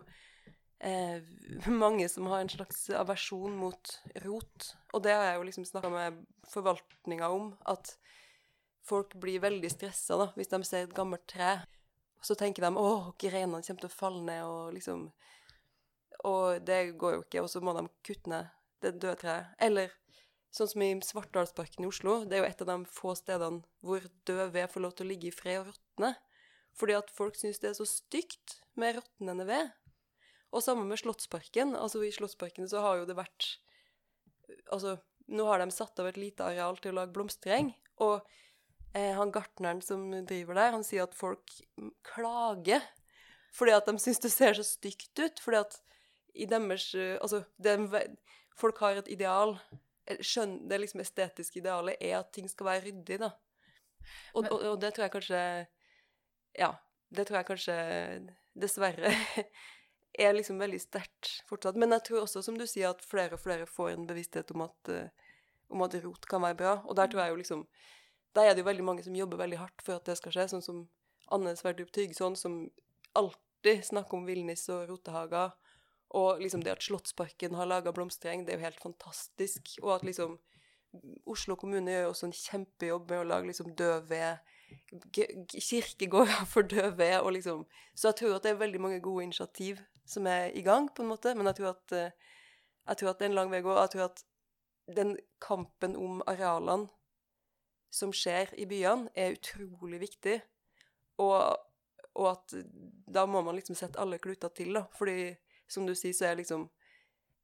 eh, 0.82 1.22
mange 1.84 2.08
som 2.10 2.32
har 2.32 2.42
en 2.42 2.52
slags 2.52 2.88
aversjon 2.98 3.56
mot 3.60 3.98
rot. 4.26 4.74
Og 4.94 5.06
det 5.06 5.14
har 5.14 5.28
jeg 5.30 5.40
jo 5.40 5.48
liksom 5.50 5.68
snakka 5.70 5.94
med 5.94 6.24
forvaltninga 6.50 7.30
om, 7.34 7.54
at 7.70 7.96
folk 8.88 9.16
blir 9.22 9.44
veldig 9.44 9.72
stressa 9.72 10.18
da, 10.20 10.30
hvis 10.38 10.52
de 10.52 10.60
ser 10.68 10.88
et 10.88 10.96
gammelt 10.96 11.26
tre. 11.30 11.56
Så 12.24 12.36
tenker 12.40 12.64
de 12.64 12.72
å, 12.80 13.14
greinene 13.20 13.64
kommer 13.64 13.84
til 13.84 13.90
å 13.90 13.94
falle 13.94 14.24
ned, 14.24 14.44
og 14.48 14.74
liksom 14.78 15.10
Og 16.24 16.62
det 16.64 16.96
går 16.96 17.18
jo 17.18 17.24
ikke, 17.26 17.42
og 17.44 17.50
så 17.52 17.60
må 17.60 17.74
de 17.76 17.88
kutte 18.06 18.32
ned 18.32 18.52
det 18.84 18.94
døde 19.00 19.18
treet. 19.20 19.50
Eller 19.60 19.92
sånn 20.56 20.70
som 20.72 20.84
i 20.86 20.92
Svartdalsparken 21.04 21.84
i 21.84 21.90
Oslo, 21.90 22.22
det 22.28 22.38
er 22.38 22.44
jo 22.44 22.50
et 22.52 22.62
av 22.64 22.70
de 22.70 22.92
få 22.92 23.16
stedene 23.20 23.64
hvor 23.84 24.06
død 24.28 24.54
ved 24.54 24.72
får 24.72 24.86
lov 24.86 24.94
til 24.96 25.08
å 25.08 25.10
ligge 25.10 25.28
i 25.30 25.36
fred 25.36 25.64
og 25.64 25.72
råtne. 25.72 26.14
Fordi 26.80 26.96
at 26.98 27.12
folk 27.14 27.38
syns 27.38 27.60
det 27.62 27.72
er 27.72 27.78
så 27.78 27.88
stygt 27.90 28.60
med 28.80 28.98
råtnende 28.98 29.48
ved. 29.50 29.74
Og 30.54 30.64
sammen 30.64 30.88
med 30.90 31.02
Slottsparken. 31.02 31.76
Altså, 31.76 32.04
i 32.06 32.14
Slottsparken 32.14 32.70
så 32.70 32.84
har 32.86 33.02
jo 33.02 33.10
det 33.10 33.18
vært 33.20 33.58
Altså, 34.72 34.98
nå 35.34 35.46
har 35.48 35.62
de 35.62 35.74
satt 35.74 35.98
av 36.02 36.08
et 36.10 36.18
lite 36.20 36.46
areal 36.46 36.78
til 36.82 36.92
å 36.92 36.98
lage 37.00 37.14
blomstereng, 37.16 37.72
og 38.04 38.22
han 38.94 39.32
gartneren 39.34 39.82
som 39.82 40.06
driver 40.30 40.60
der, 40.60 40.76
han 40.76 40.84
sier 40.86 41.08
at 41.08 41.16
folk 41.18 41.56
klager 42.06 42.84
fordi 43.54 43.74
at 43.76 43.86
de 43.86 44.00
syns 44.02 44.22
det 44.24 44.32
ser 44.34 44.56
så 44.58 44.66
stygt 44.66 45.20
ut. 45.20 45.42
Fordi 45.42 45.60
at 45.62 45.80
i 46.34 46.48
deres 46.50 46.88
Altså, 47.22 47.44
det, 47.62 47.78
folk 48.58 48.80
har 48.82 48.98
et 48.98 49.12
ideal 49.14 49.58
skjønn, 50.20 50.68
Det 50.70 50.80
liksom 50.82 51.04
estetiske 51.04 51.62
idealet 51.62 52.02
er 52.02 52.20
at 52.20 52.34
ting 52.34 52.50
skal 52.50 52.66
være 52.66 52.86
ryddig, 52.88 53.20
da. 53.20 53.32
Og, 54.34 54.50
og, 54.50 54.58
og 54.74 54.82
det 54.82 54.94
tror 54.94 55.08
jeg 55.08 55.16
kanskje 55.18 55.44
Ja. 56.60 56.74
Det 57.14 57.28
tror 57.28 57.38
jeg 57.38 57.46
kanskje 57.46 57.74
dessverre 58.58 59.12
er 60.24 60.34
liksom 60.34 60.58
veldig 60.58 60.80
sterkt 60.82 61.44
fortsatt. 61.46 61.78
Men 61.78 61.94
jeg 61.94 62.08
tror 62.08 62.24
også, 62.24 62.42
som 62.42 62.58
du 62.58 62.66
sier, 62.66 62.90
at 62.90 63.06
flere 63.06 63.38
og 63.38 63.42
flere 63.42 63.68
får 63.70 63.92
en 63.92 64.08
bevissthet 64.10 64.50
om 64.56 64.64
at, 64.66 64.90
om 65.70 65.84
at 65.86 65.94
rot 66.02 66.26
kan 66.26 66.42
være 66.42 66.58
bra. 66.58 66.72
Og 66.90 66.98
der 66.98 67.12
tror 67.12 67.22
jeg 67.22 67.36
jo 67.36 67.38
liksom 67.44 67.62
Der 68.34 68.50
er 68.50 68.56
det 68.56 68.64
jo 68.64 68.70
veldig 68.70 68.86
mange 68.86 69.04
som 69.06 69.16
jobber 69.16 69.38
veldig 69.44 69.60
hardt 69.62 69.84
for 69.86 70.00
at 70.00 70.08
det 70.10 70.18
skal 70.18 70.34
skje, 70.34 70.48
sånn 70.54 70.66
som 70.66 70.80
Anne 71.34 71.54
Sverdrup 71.58 71.92
Tryggson, 71.94 72.36
som 72.40 72.64
alltid 73.18 73.84
snakker 73.86 74.18
om 74.18 74.26
villnis 74.28 74.66
og 74.74 74.88
rotehager. 74.90 75.54
Og 76.14 76.42
liksom 76.42 76.62
det 76.66 76.76
at 76.76 76.86
Slottsparken 76.86 77.56
har 77.58 77.70
laga 77.70 77.94
blomstereng, 77.94 78.46
det 78.46 78.54
er 78.54 78.60
jo 78.60 78.68
helt 78.68 78.82
fantastisk. 78.84 79.76
Og 79.82 79.96
at 79.96 80.06
liksom 80.06 80.38
Oslo 81.26 81.56
kommune 81.58 81.90
gjør 81.90 82.12
også 82.12 82.28
en 82.28 82.36
kjempejobb 82.38 83.08
med 83.10 83.22
å 83.24 83.30
lage 83.32 83.50
liksom 83.50 83.72
døve 83.78 84.36
kirkegårder 85.02 86.46
for 86.54 86.70
døve. 86.70 87.10
Og 87.22 87.34
liksom. 87.38 87.66
Så 87.96 88.12
jeg 88.12 88.20
tror 88.22 88.38
at 88.38 88.46
det 88.46 88.54
er 88.54 88.62
veldig 88.62 88.82
mange 88.82 89.02
gode 89.02 89.26
initiativ 89.30 89.82
som 90.06 90.28
er 90.28 90.52
i 90.54 90.62
gang, 90.62 90.90
på 90.94 91.02
en 91.02 91.10
måte. 91.14 91.34
Men 91.38 91.50
jeg 91.50 91.62
tror 91.62 91.74
at, 91.74 91.98
eh, 91.98 92.38
jeg 92.90 93.00
tror 93.00 93.14
at 93.14 93.20
det 93.20 93.26
er 93.26 93.32
en 93.32 93.40
lang 93.40 93.54
vei 93.54 93.64
å 93.64 93.70
gå. 93.70 93.78
Jeg 93.80 93.96
tror 93.96 94.06
at 94.12 94.26
den 94.94 95.16
kampen 95.42 95.96
om 95.98 96.22
arealene 96.28 96.92
som 97.94 98.14
skjer 98.16 98.54
i 98.58 98.66
byene, 98.70 99.12
er 99.16 99.36
utrolig 99.38 100.00
viktig. 100.02 100.40
Og, 101.22 101.58
og, 102.16 102.28
at 102.32 102.56
da 103.14 103.26
må 103.30 103.44
man 103.46 103.58
liksom 103.58 103.78
sette 103.78 104.02
alle 104.02 104.18
kluter 104.22 104.50
til, 104.56 104.74
da. 104.74 104.88
Fordi 104.98 105.34
som 105.70 105.86
du 105.88 105.94
sier, 105.98 106.16
så 106.18 106.32
er 106.32 106.42
liksom 106.42 106.70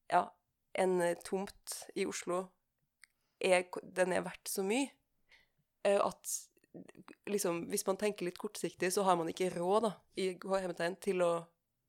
Ja, 0.09 0.23
en 0.73 1.01
tomt 1.21 1.75
i 1.95 2.07
Oslo 2.09 2.47
er, 3.39 3.67
Den 3.83 4.13
er 4.13 4.25
verdt 4.25 4.49
så 4.49 4.65
mye. 4.65 4.89
Eh, 5.85 5.99
at 6.01 6.33
liksom, 7.29 7.67
Hvis 7.69 7.85
man 7.87 7.97
tenker 7.97 8.25
litt 8.25 8.41
kortsiktig, 8.41 8.91
så 8.93 9.05
har 9.05 9.15
man 9.15 9.29
ikke 9.29 9.53
råd 9.53 9.85
da, 9.85 9.93
i 10.17 10.33
hermetegn 10.33 10.97
til 11.01 11.21
å 11.21 11.33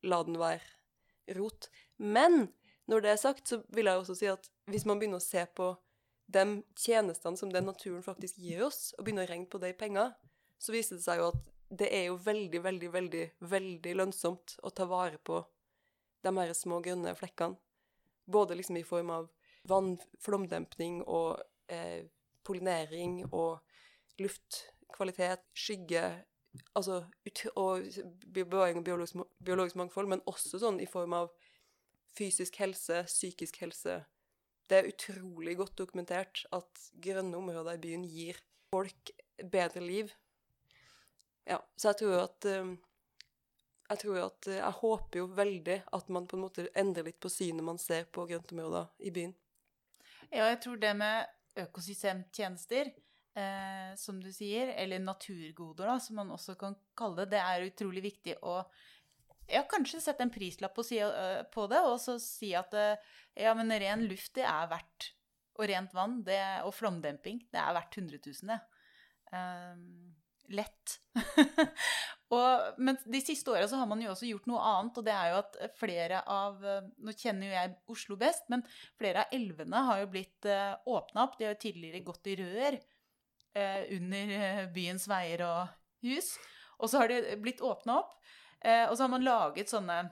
la 0.05 0.23
den 0.25 0.39
være 0.41 1.37
rot. 1.37 1.71
Men 1.97 2.51
når 2.89 3.01
det 3.01 3.11
er 3.11 3.21
sagt, 3.21 3.49
så 3.49 3.63
vil 3.69 3.89
jeg 3.89 4.01
også 4.01 4.17
si 4.19 4.29
at 4.31 4.51
hvis 4.71 4.87
man 4.89 5.01
begynner 5.01 5.21
å 5.21 5.25
se 5.25 5.45
på 5.57 5.73
de 6.31 6.63
tjenestene 6.79 7.39
som 7.39 7.53
den 7.53 7.67
naturen 7.69 8.05
faktisk 8.07 8.39
gir 8.39 8.65
oss, 8.67 8.93
og 8.97 9.07
begynner 9.07 9.27
å 9.27 9.33
regne 9.33 9.51
på 9.51 9.61
det 9.63 9.73
i 9.75 9.79
penger, 9.79 10.13
så 10.61 10.75
viser 10.75 10.99
det 10.99 11.07
seg 11.07 11.21
jo 11.21 11.31
at 11.33 11.49
det 11.71 11.89
er 11.95 12.09
jo 12.09 12.19
veldig, 12.21 12.61
veldig, 12.65 12.91
veldig, 12.93 13.25
veldig 13.51 13.97
lønnsomt 13.97 14.57
å 14.67 14.73
ta 14.75 14.87
vare 14.91 15.21
på 15.23 15.39
de 16.25 16.33
her 16.37 16.53
små 16.57 16.81
grønne 16.85 17.15
flekkene. 17.17 17.59
Både 18.31 18.57
liksom 18.59 18.79
i 18.79 18.87
form 18.87 19.11
av 19.15 19.29
vann, 19.71 19.95
flomdempning 20.23 21.01
og 21.07 21.41
eh, 21.71 22.07
pollinering 22.47 23.23
og 23.31 23.61
luftkvalitet, 24.21 25.47
skygge 25.55 26.05
altså, 26.75 27.05
og 27.55 27.87
bevaring 28.35 28.81
av 28.81 28.85
biologisk, 28.85 29.23
biologisk, 29.39 29.79
mangfold, 29.81 30.11
men 30.11 30.25
også 30.31 30.61
sånn 30.63 30.81
i 30.83 30.89
form 30.91 31.15
av 31.17 31.31
fysisk 32.17 32.59
helse, 32.61 33.05
psykisk 33.09 33.61
helse. 33.63 34.01
Det 34.71 34.79
er 34.79 34.91
utrolig 34.93 35.57
godt 35.59 35.79
dokumentert 35.81 36.45
at 36.55 36.85
grønne 37.03 37.37
områder 37.37 37.75
i 37.75 37.83
byen 37.83 38.05
gir 38.07 38.39
folk 38.71 39.11
bedre 39.51 39.83
liv. 39.83 40.13
Ja, 41.49 41.59
så 41.77 41.91
jeg 41.91 42.01
tror 42.03 42.21
at 42.23 42.47
um, 42.61 42.77
jeg 43.91 43.99
tror 44.05 44.19
at 44.23 44.47
eh, 44.47 44.61
Jeg 44.61 44.79
håper 44.81 45.19
jo 45.19 45.27
veldig 45.35 45.77
at 45.97 46.11
man 46.15 46.27
på 46.31 46.39
en 46.39 46.45
måte 46.45 46.69
endrer 46.79 47.09
litt 47.09 47.19
på 47.23 47.33
synet 47.33 47.67
man 47.67 47.81
ser 47.83 48.07
på 48.07 48.27
grøntområder 48.31 48.87
i 49.03 49.11
byen. 49.15 49.35
Ja, 50.31 50.47
jeg 50.47 50.61
tror 50.63 50.79
det 50.79 50.93
med 50.95 51.27
økosystemtjenester, 51.59 52.93
eh, 53.35 53.91
som 53.99 54.21
du 54.23 54.31
sier, 54.33 54.71
eller 54.79 55.03
naturgoder, 55.03 55.91
da, 55.91 55.97
som 55.99 56.21
man 56.21 56.31
også 56.31 56.55
kan 56.61 56.77
kalle 56.95 57.25
det, 57.25 57.33
det 57.35 57.43
er 57.43 57.67
utrolig 57.67 58.05
viktig 58.05 58.37
å 58.47 58.61
ja, 59.53 59.65
kanskje 59.69 60.03
sette 60.03 60.25
en 60.27 60.33
prislapp 60.33 60.75
på, 60.77 60.85
uh, 60.97 61.43
på 61.53 61.67
det, 61.71 61.81
og 61.87 61.99
så 62.03 62.17
si 62.23 62.53
at 62.59 62.75
uh, 62.77 63.17
ja, 63.39 63.55
men 63.59 63.73
ren 63.83 64.07
luft, 64.11 64.35
det 64.39 64.47
er 64.49 64.71
verdt 64.71 65.13
Og 65.61 65.67
rent 65.69 65.93
vann 65.95 66.21
det, 66.25 66.41
og 66.65 66.73
flomdemping, 66.73 67.43
det 67.53 67.61
er 67.61 67.77
verdt 67.77 67.99
100 67.99 68.21
000, 68.25 68.53
det. 68.53 68.61
Um, 69.31 70.15
lett. 70.51 70.97
og, 72.35 72.79
men 72.83 72.99
de 73.05 73.21
siste 73.23 73.53
åra 73.53 73.67
så 73.71 73.81
har 73.81 73.89
man 73.91 74.03
jo 74.03 74.11
også 74.13 74.29
gjort 74.29 74.49
noe 74.51 74.63
annet, 74.73 74.99
og 74.99 75.07
det 75.07 75.15
er 75.15 75.33
jo 75.33 75.41
at 75.41 75.59
flere 75.79 76.23
av 76.31 76.65
Nå 76.99 77.15
kjenner 77.15 77.49
jo 77.49 77.57
jeg 77.57 77.75
Oslo 77.95 78.19
best, 78.21 78.49
men 78.53 78.65
flere 78.99 79.25
av 79.25 79.37
elvene 79.37 79.85
har 79.89 80.03
jo 80.03 80.11
blitt 80.15 80.49
uh, 80.49 80.55
eh, 80.55 80.89
åpna 80.91 81.27
opp. 81.27 81.37
De 81.39 81.47
har 81.47 81.55
jo 81.55 81.63
tidligere 81.67 82.05
gått 82.07 82.31
i 82.31 82.39
rør 82.41 82.79
uh, 82.79 83.83
under 83.99 84.73
byens 84.75 85.07
veier 85.11 85.45
og 85.47 85.77
hus. 86.07 86.35
Og 86.81 86.91
så 86.91 87.03
har 87.03 87.13
de 87.13 87.37
blitt 87.43 87.61
åpna 87.65 88.01
opp, 88.01 88.17
og 88.61 88.93
så 88.93 89.07
har 89.07 89.13
man 89.13 89.25
laget 89.25 89.71
sånne 89.73 90.03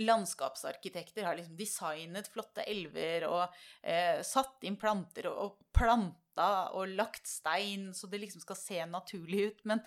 landskapsarkitekter 0.00 1.24
har 1.24 1.36
liksom 1.36 1.56
designet 1.56 2.28
flotte 2.32 2.64
elver 2.68 3.26
og 3.28 3.42
eh, 3.82 4.20
satt 4.24 4.64
inn 4.64 4.78
planter 4.80 5.28
og, 5.30 5.36
og 5.44 5.76
planta 5.76 6.50
og 6.76 6.94
lagt 6.96 7.28
stein, 7.28 7.90
så 7.94 8.08
det 8.08 8.22
liksom 8.22 8.42
skal 8.44 8.58
se 8.58 8.80
naturlig 8.88 9.42
ut. 9.50 9.62
Men, 9.68 9.82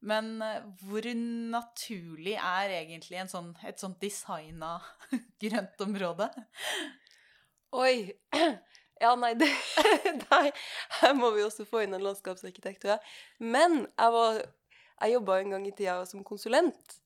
men 0.00 0.32
eh, 0.44 0.64
hvor 0.80 1.08
naturlig 1.14 2.38
er 2.38 2.76
egentlig 2.80 3.26
sånn, 3.32 3.52
et 3.66 3.82
sånt 3.82 4.00
designa 4.02 4.78
grøntområde? 5.42 6.32
Oi! 7.76 7.94
Ja, 9.00 9.14
nei, 9.16 9.30
det, 9.32 9.46
nei, 10.26 10.50
her 10.98 11.14
må 11.16 11.30
vi 11.32 11.40
også 11.40 11.64
få 11.64 11.86
inn 11.86 11.96
en 11.96 12.02
landskapsarkitekt, 12.04 12.82
tror 12.82 12.98
jeg. 12.98 13.14
Men 13.40 13.78
jeg, 13.86 14.12
var, 14.12 14.40
jeg 15.00 15.14
jobba 15.14 15.38
en 15.40 15.54
gang 15.54 15.64
i 15.64 15.72
tida 15.72 15.94
som 16.04 16.20
konsulent. 16.20 16.99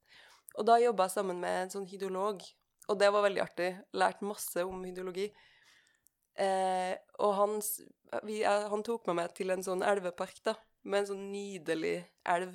Og 0.55 0.67
da 0.69 0.79
jobba 0.83 1.09
jeg 1.09 1.17
sammen 1.17 1.41
med 1.43 1.65
en 1.65 1.73
sånn 1.73 1.89
hydrolog, 1.91 2.45
og 2.91 3.01
det 3.01 3.09
var 3.11 3.25
veldig 3.25 3.43
artig. 3.43 3.71
Lært 3.97 4.23
masse 4.27 4.63
om 4.67 4.85
hydrologi. 4.85 5.31
Eh, 6.35 6.93
og 7.23 7.35
han, 7.39 7.59
vi, 8.27 8.43
han, 8.45 8.85
tok 8.87 9.09
meg 9.15 9.35
til 9.39 9.55
en 9.55 9.65
sånn 9.65 9.85
elvepark, 9.87 10.41
da, 10.47 10.57
med 10.85 11.03
en 11.03 11.11
sånn 11.13 11.27
nydelig 11.33 11.97
elv 12.29 12.55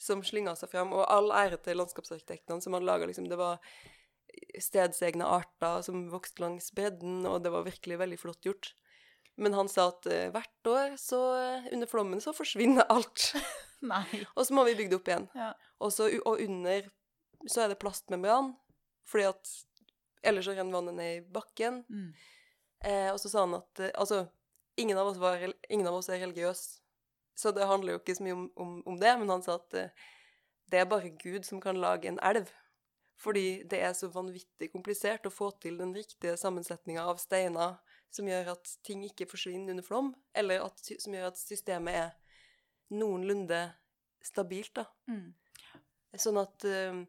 som 0.00 0.24
slynga 0.24 0.56
seg 0.56 0.72
fram. 0.72 0.94
Og 0.96 1.04
all 1.06 1.30
ære 1.36 1.60
til 1.64 1.78
landskapsarkitektene 1.80 2.64
som 2.64 2.76
hadde 2.76 2.88
laga 2.88 3.08
liksom 3.08 3.28
Det 3.28 3.38
var 3.38 3.60
stedsegne 4.62 5.26
arter 5.26 5.82
som 5.84 6.06
vokste 6.12 6.44
langs 6.44 6.70
bredden, 6.74 7.24
og 7.28 7.42
det 7.44 7.52
var 7.52 7.66
virkelig 7.66 7.98
veldig 8.00 8.20
flott 8.20 8.46
gjort. 8.46 8.72
Men 9.40 9.54
han 9.56 9.70
sa 9.72 9.88
at 9.90 10.06
uh, 10.10 10.28
hvert 10.34 10.68
år 10.68 10.96
så 11.00 11.18
under 11.72 11.88
flommen 11.90 12.20
så 12.22 12.34
forsvinner 12.36 12.88
alt. 12.92 13.30
Nei. 13.92 14.04
og 14.36 14.44
så 14.44 14.56
må 14.56 14.66
vi 14.68 14.76
bygge 14.76 14.92
det 14.92 14.98
opp 14.98 15.08
igjen. 15.08 15.28
Ja. 15.38 15.52
Og, 15.80 15.92
så, 15.94 16.10
og 16.28 16.42
under 16.44 16.90
så 17.48 17.64
er 17.64 17.72
det 17.72 17.80
plastmembran, 17.80 18.52
fordi 19.08 19.28
at 19.30 19.54
ellers 20.26 20.48
så 20.48 20.54
renner 20.56 20.76
vannet 20.76 20.96
ned 20.98 21.16
i 21.16 21.24
bakken. 21.32 21.82
Mm. 21.88 22.12
Eh, 22.84 23.08
og 23.12 23.20
så 23.20 23.32
sa 23.32 23.44
han 23.46 23.58
at 23.58 23.82
eh, 23.82 23.92
altså, 23.94 24.24
ingen 24.80 24.98
av, 24.98 25.12
var, 25.20 25.44
ingen 25.68 25.88
av, 25.88 25.98
oss 26.00 26.10
er 26.12 26.20
religiøs, 26.24 26.64
så 27.36 27.52
det 27.56 27.68
handler 27.68 27.94
jo 27.94 28.00
ikke 28.02 28.16
så 28.16 28.26
mye 28.26 28.36
om, 28.36 28.48
om, 28.60 28.74
om 28.88 28.98
det, 29.00 29.12
men 29.20 29.32
han 29.32 29.44
sa 29.44 29.56
at 29.60 29.76
eh, 29.76 30.08
det 30.70 30.80
er 30.80 30.90
bare 30.90 31.12
Gud 31.20 31.46
som 31.48 31.60
kan 31.62 31.80
lage 31.80 32.08
en 32.08 32.20
elv. 32.22 32.50
Fordi 33.20 33.62
det 33.68 33.82
er 33.84 33.92
så 33.92 34.08
vanvittig 34.08 34.70
komplisert 34.72 35.26
å 35.28 35.32
få 35.32 35.50
til 35.60 35.76
den 35.76 35.92
riktige 35.92 36.38
sammensetninga 36.40 37.02
av 37.04 37.18
steiner 37.20 37.76
som 38.10 38.28
gjør 38.28 38.54
at 38.54 38.70
ting 38.86 39.02
ikke 39.04 39.28
forsvinner 39.28 39.74
under 39.74 39.84
flom, 39.84 40.14
eller 40.34 40.64
at, 40.64 40.80
som 40.80 41.14
gjør 41.14 41.28
at 41.28 41.38
systemet 41.38 41.98
er 41.98 42.14
noenlunde 42.96 43.60
stabilt, 44.24 44.72
da. 44.80 44.86
Mm. 45.10 45.34
Sånn 46.18 46.40
at 46.40 46.64
uh, 46.66 47.02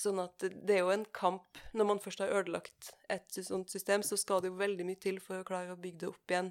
Sånn 0.00 0.18
at 0.18 0.42
det 0.42 0.74
er 0.74 0.80
jo 0.82 0.90
en 0.90 1.04
kamp 1.14 1.58
Når 1.70 1.86
man 1.86 2.00
først 2.02 2.18
har 2.24 2.32
ødelagt 2.34 2.88
et 3.12 3.36
sånt 3.46 3.70
system, 3.70 4.02
så 4.02 4.18
skal 4.18 4.42
det 4.42 4.50
jo 4.50 4.58
veldig 4.58 4.86
mye 4.88 4.98
til 5.00 5.20
for 5.22 5.38
å 5.38 5.46
klare 5.46 5.74
å 5.74 5.80
bygge 5.80 6.02
det 6.02 6.10
opp 6.10 6.34
igjen. 6.34 6.50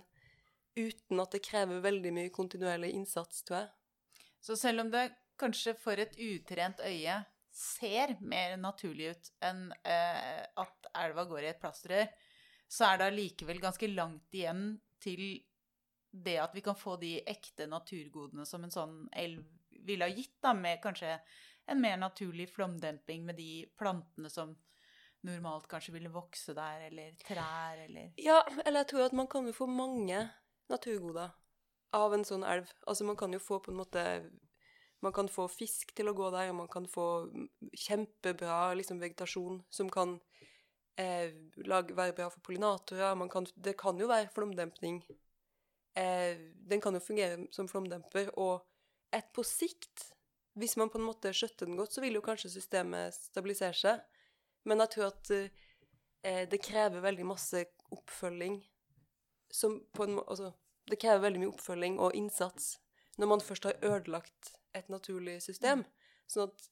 Uten 0.79 1.21
at 1.21 1.35
det 1.35 1.43
krever 1.45 1.83
veldig 1.83 2.13
mye 2.15 2.31
kontinuerlig 2.33 2.93
innsats, 2.95 3.43
tror 3.43 3.59
jeg. 3.59 3.69
Så 4.43 4.55
selv 4.59 4.85
om 4.85 4.91
det 4.93 5.09
kanskje 5.39 5.75
for 5.79 5.99
et 5.99 6.15
utrent 6.19 6.81
øye 6.83 7.19
ser 7.53 8.15
mer 8.25 8.55
naturlig 8.57 9.11
ut 9.13 9.31
enn 9.45 9.67
eh, 9.85 10.41
at 10.41 10.89
elva 11.03 11.25
går 11.29 11.45
i 11.45 11.51
et 11.51 11.61
plastrør, 11.61 12.07
så 12.65 12.87
er 12.89 12.99
det 12.99 13.09
allikevel 13.11 13.59
ganske 13.61 13.89
langt 13.93 14.33
igjen 14.33 14.71
til 15.03 15.21
det 16.13 16.39
at 16.41 16.53
vi 16.55 16.63
kan 16.65 16.77
få 16.77 16.95
de 17.01 17.19
ekte 17.29 17.67
naturgodene 17.69 18.45
som 18.49 18.65
en 18.65 18.73
sånn 18.73 18.97
elv 19.17 19.43
ville 19.83 20.05
ha 20.05 20.13
gitt, 20.13 20.37
da, 20.41 20.53
med 20.55 20.81
kanskje 20.83 21.17
en 21.65 21.81
mer 21.81 21.97
naturlig 21.97 22.49
flomdemping 22.51 23.25
med 23.25 23.35
de 23.39 23.65
plantene 23.79 24.29
som 24.29 24.55
normalt 25.23 25.67
kanskje 25.71 25.93
ville 25.95 26.11
vokse 26.11 26.55
der, 26.55 26.87
eller 26.89 27.15
trær, 27.23 27.85
eller 27.85 28.11
Ja, 28.19 28.41
eller 28.65 28.83
jeg 28.83 28.89
tror 28.91 29.05
at 29.05 29.15
man 29.15 29.29
kan 29.31 29.47
jo 29.47 29.55
få 29.55 29.67
mange 29.71 30.25
naturgoder 30.71 31.31
av 31.93 32.15
en 32.15 32.25
sånn 32.27 32.43
elv. 32.43 32.69
Altså 32.87 33.07
man 33.07 33.17
kan 33.19 33.33
jo 33.33 33.39
få 33.41 33.61
på 33.63 33.71
en 33.71 33.79
måte 33.83 34.05
Man 35.03 35.11
kan 35.11 35.27
få 35.27 35.49
fisk 35.51 35.89
til 35.91 36.07
å 36.07 36.13
gå 36.15 36.29
der, 36.31 36.47
og 36.47 36.55
man 36.61 36.69
kan 36.71 36.85
få 36.87 37.27
kjempebra 37.75 38.71
liksom, 38.79 39.01
vegetasjon 39.03 39.57
som 39.67 39.89
kan 39.91 40.13
eh, 40.95 41.33
lage, 41.67 41.91
være 41.91 42.15
bra 42.15 42.29
for 42.31 42.39
pollinatorer. 42.39 43.11
Kan, 43.27 43.49
det 43.55 43.73
kan 43.75 43.99
jo 43.99 44.07
være 44.07 44.29
flomdempning. 44.31 45.01
Eh, 45.99 46.39
den 46.55 46.79
kan 46.79 46.95
jo 46.95 47.03
fungere 47.03 47.49
som 47.51 47.67
flomdemper, 47.67 48.31
og 48.39 48.63
et 49.11 49.27
på 49.35 49.43
sikt 49.43 50.13
hvis 50.59 50.75
man 50.77 50.89
på 50.93 50.99
en 50.99 51.07
måte 51.07 51.33
skjøtter 51.33 51.69
den 51.69 51.77
godt, 51.79 51.95
så 51.95 52.03
vil 52.03 52.19
jo 52.19 52.25
kanskje 52.25 52.51
systemet 52.53 53.15
stabilisere 53.15 53.77
seg. 53.77 54.03
Men 54.69 54.83
jeg 54.83 54.93
tror 54.95 55.09
at 55.09 55.31
eh, 55.33 56.43
det 56.49 56.61
krever 56.63 57.03
veldig 57.03 57.25
masse 57.27 57.65
oppfølging 57.93 58.59
som 59.53 59.79
på 59.93 60.07
en 60.07 60.19
Altså, 60.23 60.51
det 60.89 60.99
krever 61.01 61.25
veldig 61.25 61.41
mye 61.43 61.53
oppfølging 61.53 61.99
og 62.01 62.15
innsats 62.17 62.77
når 63.21 63.29
man 63.29 63.43
først 63.45 63.67
har 63.69 63.81
ødelagt 63.85 64.53
et 64.73 64.87
naturlig 64.89 65.37
system. 65.45 65.83
Sånn 66.27 66.49
at 66.49 66.69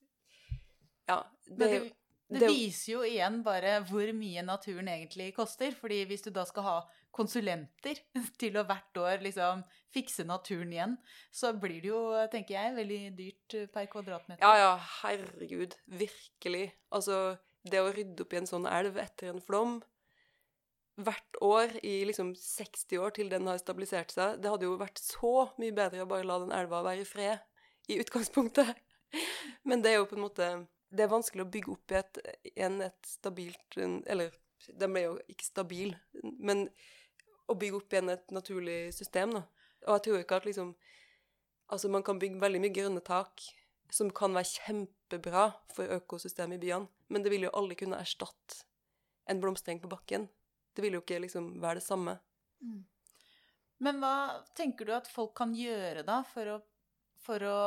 Ja. 1.09 1.17
Det, 1.45 1.67
det, 1.67 2.39
det, 2.39 2.47
viser 2.47 2.93
jo 2.93 3.03
igjen 3.05 3.41
bare 3.43 3.79
hvor 3.89 4.09
mye 4.15 4.41
naturen 4.45 4.87
egentlig 4.87 5.33
koster. 5.35 5.75
fordi 5.75 6.03
hvis 6.09 6.23
du 6.25 6.31
da 6.31 6.45
skal 6.45 6.63
ha 6.63 6.77
konsulenter 7.11 7.99
til 8.41 8.57
å 8.57 8.65
hvert 8.65 8.97
år 8.97 9.25
liksom 9.25 9.63
fikse 9.91 10.25
naturen 10.27 10.73
igjen, 10.73 10.97
så 11.35 11.51
blir 11.57 11.79
det 11.83 11.91
jo, 11.91 12.01
tenker 12.31 12.57
jeg, 12.57 12.75
veldig 12.77 12.99
dyrt 13.17 13.55
per 13.73 13.87
kvadratmeter. 13.91 14.43
Ja, 14.43 14.53
ja, 14.59 14.73
herregud. 15.01 15.77
Virkelig. 16.01 16.69
Altså, 16.95 17.37
det 17.67 17.81
å 17.83 17.91
rydde 17.93 18.25
opp 18.25 18.33
i 18.33 18.41
en 18.41 18.49
sånn 18.49 18.67
elv 18.69 18.99
etter 19.01 19.33
en 19.33 19.43
flom 19.43 19.79
hvert 21.01 21.37
år 21.41 21.73
i 21.87 22.01
liksom 22.05 22.33
60 22.37 22.99
år 23.01 23.13
til 23.15 23.31
den 23.31 23.47
har 23.49 23.59
stabilisert 23.61 24.11
seg, 24.13 24.41
det 24.41 24.51
hadde 24.51 24.67
jo 24.67 24.77
vært 24.79 24.99
så 25.01 25.47
mye 25.61 25.75
bedre 25.75 26.03
å 26.03 26.09
bare 26.09 26.27
la 26.27 26.39
den 26.43 26.53
elva 26.55 26.81
være 26.85 27.05
i 27.05 27.07
fred 27.07 27.91
i 27.91 27.99
utgangspunktet. 28.01 28.75
Men 29.67 29.83
det 29.83 29.93
er 29.93 29.99
jo 29.99 30.07
på 30.09 30.15
en 30.15 30.23
måte 30.23 30.45
Det 30.91 31.03
er 31.03 31.11
vanskelig 31.11 31.43
å 31.43 31.51
bygge 31.51 31.71
opp 31.71 31.91
i 31.91 31.97
et, 31.99 32.17
en, 32.65 32.77
et 32.83 33.07
stabilt 33.07 33.77
Eller 33.79 34.31
den 34.79 34.93
ble 34.93 35.03
jo 35.03 35.13
ikke 35.31 35.45
stabil, 35.47 35.93
men 36.21 36.67
å 37.49 37.55
bygge 37.57 37.79
opp 37.79 37.93
igjen 37.95 38.11
et 38.13 38.33
naturlig 38.35 38.93
system. 38.93 39.33
Da. 39.33 39.41
Og 39.87 39.97
jeg 39.97 40.03
tror 40.07 40.23
ikke 40.23 40.41
at 40.41 40.49
liksom 40.49 40.75
Altså, 41.71 41.87
man 41.87 42.03
kan 42.03 42.17
bygge 42.19 42.41
veldig 42.41 42.59
mye 42.59 42.73
grønne 42.75 42.99
tak 42.99 43.39
som 43.95 44.09
kan 44.11 44.33
være 44.35 44.49
kjempebra 44.49 45.43
for 45.71 45.87
økosystemet 45.95 46.57
i 46.57 46.65
byene, 46.65 46.89
men 47.07 47.23
det 47.23 47.31
vil 47.31 47.45
jo 47.45 47.51
aldri 47.55 47.77
kunne 47.79 47.99
erstatte 48.03 48.65
en 49.31 49.39
blomstereng 49.39 49.79
på 49.79 49.87
bakken. 49.91 50.27
Det 50.75 50.83
vil 50.83 50.97
jo 50.97 51.01
ikke 51.03 51.21
liksom 51.23 51.53
være 51.63 51.79
det 51.79 51.85
samme. 51.85 52.17
Men 53.81 54.03
hva 54.03 54.43
tenker 54.57 54.87
du 54.87 54.93
at 54.95 55.07
folk 55.07 55.33
kan 55.39 55.55
gjøre 55.55 56.03
da 56.07 56.19
for 56.27 56.57
å, 56.57 56.59
for 57.23 57.47
å 57.47 57.57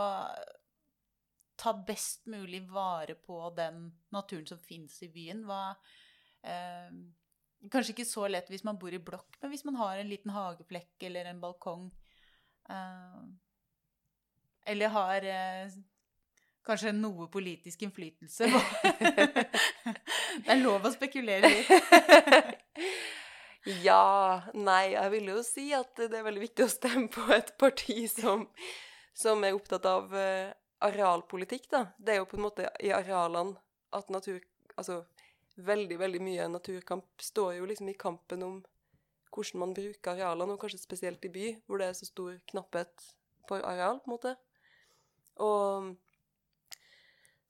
ta 1.56 1.74
best 1.86 2.28
mulig 2.30 2.64
vare 2.68 3.16
på 3.16 3.40
den 3.56 3.86
naturen 4.14 4.46
som 4.52 4.60
finnes 4.62 5.00
i 5.04 5.10
byen? 5.12 5.44
Hva, 5.48 5.74
eh, 6.44 6.92
kanskje 7.72 7.96
ikke 7.96 8.08
så 8.08 8.28
lett 8.28 8.52
hvis 8.52 8.64
man 8.68 8.78
bor 8.80 8.94
i 8.94 9.02
blokk, 9.02 9.40
men 9.42 9.52
hvis 9.52 9.64
man 9.64 9.80
har 9.80 9.98
en 9.98 10.10
liten 10.12 10.34
hageflekk 10.34 11.08
eller 11.08 11.32
en 11.32 11.42
balkong 11.42 11.88
Eller 14.64 14.88
har 14.88 15.26
eh, 15.28 15.74
kanskje 16.64 16.94
noe 16.96 17.28
politisk 17.32 17.82
innflytelse 17.84 18.48
på 18.48 18.60
Det 20.44 20.50
er 20.50 20.62
lov 20.62 20.86
å 20.86 20.94
spekulere 20.94 21.50
litt. 21.52 21.68
Ja 23.80 24.42
Nei, 24.52 24.92
jeg 24.92 25.08
vil 25.14 25.30
jo 25.30 25.38
si 25.40 25.70
at 25.72 25.96
det 25.96 26.18
er 26.18 26.26
veldig 26.26 26.42
viktig 26.42 26.66
å 26.66 26.72
stemme 26.72 27.08
på 27.08 27.22
et 27.32 27.54
parti 27.56 28.02
som, 28.12 28.42
som 29.16 29.40
er 29.46 29.56
opptatt 29.56 29.86
av 29.88 30.12
eh, 30.12 30.50
arealpolitikk, 30.84 31.70
da. 31.72 31.86
Det 31.96 32.12
er 32.12 32.20
jo 32.20 32.26
på 32.28 32.36
en 32.36 32.44
måte 32.44 32.68
i 32.84 32.92
arealene 32.92 33.56
at 33.96 34.12
natur 34.12 34.42
Altså 34.74 35.04
veldig, 35.54 35.96
veldig 36.00 36.20
mye 36.26 36.48
naturkamp 36.50 37.22
står 37.22 37.60
jo 37.60 37.68
liksom 37.70 37.88
i 37.92 37.94
kampen 37.94 38.42
om 38.42 38.56
hvordan 39.34 39.60
man 39.60 39.74
bruker 39.74 40.14
arealene, 40.14 40.54
og 40.54 40.62
kanskje 40.62 40.82
spesielt 40.82 41.24
i 41.24 41.32
by, 41.34 41.50
hvor 41.66 41.82
det 41.82 41.90
er 41.90 41.98
så 41.98 42.06
stor 42.06 42.36
knapphet 42.50 43.06
for 43.48 43.64
areal, 43.66 44.00
på 44.04 44.10
en 44.10 44.14
måte. 44.16 44.36
Og 45.42 45.94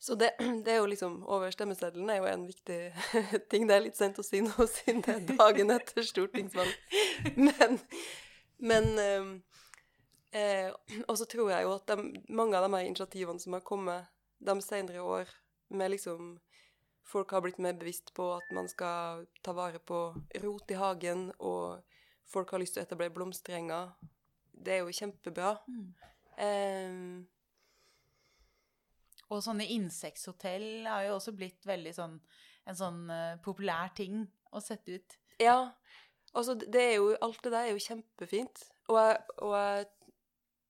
så 0.05 0.14
det, 0.14 0.30
det, 0.64 0.72
er 0.72 0.76
jo 0.76 0.87
liksom 0.87 1.22
Over 1.26 1.51
stemmeseddelen 1.51 2.11
er 2.11 2.16
jo 2.16 2.28
en 2.28 2.47
viktig 2.47 2.78
ting. 3.51 3.68
Det 3.68 3.76
er 3.76 3.85
litt 3.87 3.97
sent 3.97 4.20
å 4.20 4.24
si 4.24 4.43
nå 4.45 4.66
siden 4.68 5.01
det 5.05 5.14
er 5.14 5.39
dagen 5.39 5.72
etter 5.72 6.05
stortingsvalg. 6.05 6.74
Men, 7.37 7.78
men 8.59 8.91
eh, 9.01 9.30
eh, 10.37 10.99
Og 11.09 11.16
så 11.16 11.28
tror 11.30 11.55
jeg 11.55 11.64
jo 11.64 11.72
at 11.78 11.89
de, 11.89 12.20
mange 12.28 12.59
av 12.59 12.66
de 12.66 12.76
her 12.76 12.89
initiativene 12.89 13.41
som 13.41 13.57
har 13.57 13.64
kommet 13.64 14.11
de 14.45 14.55
senere 14.61 15.01
år, 15.01 15.30
med 15.72 15.95
liksom 15.95 16.35
Folk 17.05 17.35
har 17.37 17.45
blitt 17.45 17.61
mer 17.61 17.77
bevisst 17.79 18.15
på 18.17 18.31
at 18.37 18.49
man 18.57 18.69
skal 18.71 19.27
ta 19.45 19.53
vare 19.57 19.79
på 19.79 19.99
rot 20.43 20.73
i 20.73 20.79
hagen, 20.81 21.29
og 21.39 21.85
folk 22.31 22.55
har 22.55 22.63
lyst 22.63 22.77
til 22.77 22.83
å 22.83 22.87
etablere 22.87 23.15
blomsterenger. 23.15 23.93
Det 24.55 24.79
er 24.79 24.83
jo 24.83 24.97
kjempebra. 24.97 25.53
Mm. 25.69 25.93
Um, 26.35 27.27
og 29.29 29.43
sånne 29.45 29.67
insekthotell 29.73 30.87
har 30.89 31.05
jo 31.09 31.19
også 31.19 31.35
blitt 31.37 31.67
veldig 31.69 31.93
sånn 31.97 32.19
en 32.65 32.79
sånn 32.79 33.03
uh, 33.13 33.37
populær 33.45 33.93
ting 33.97 34.25
å 34.55 34.63
sette 34.65 34.97
ut. 34.97 35.17
Ja. 35.43 35.75
Altså, 36.35 36.55
det 36.57 36.81
er 36.81 36.95
jo 36.97 37.13
Alt 37.23 37.43
det 37.45 37.53
der 37.53 37.69
er 37.69 37.75
jo 37.75 37.83
kjempefint. 37.83 38.65
Og 38.89 38.99
jeg, 38.99 39.19
og 39.39 39.53
jeg 39.55 39.85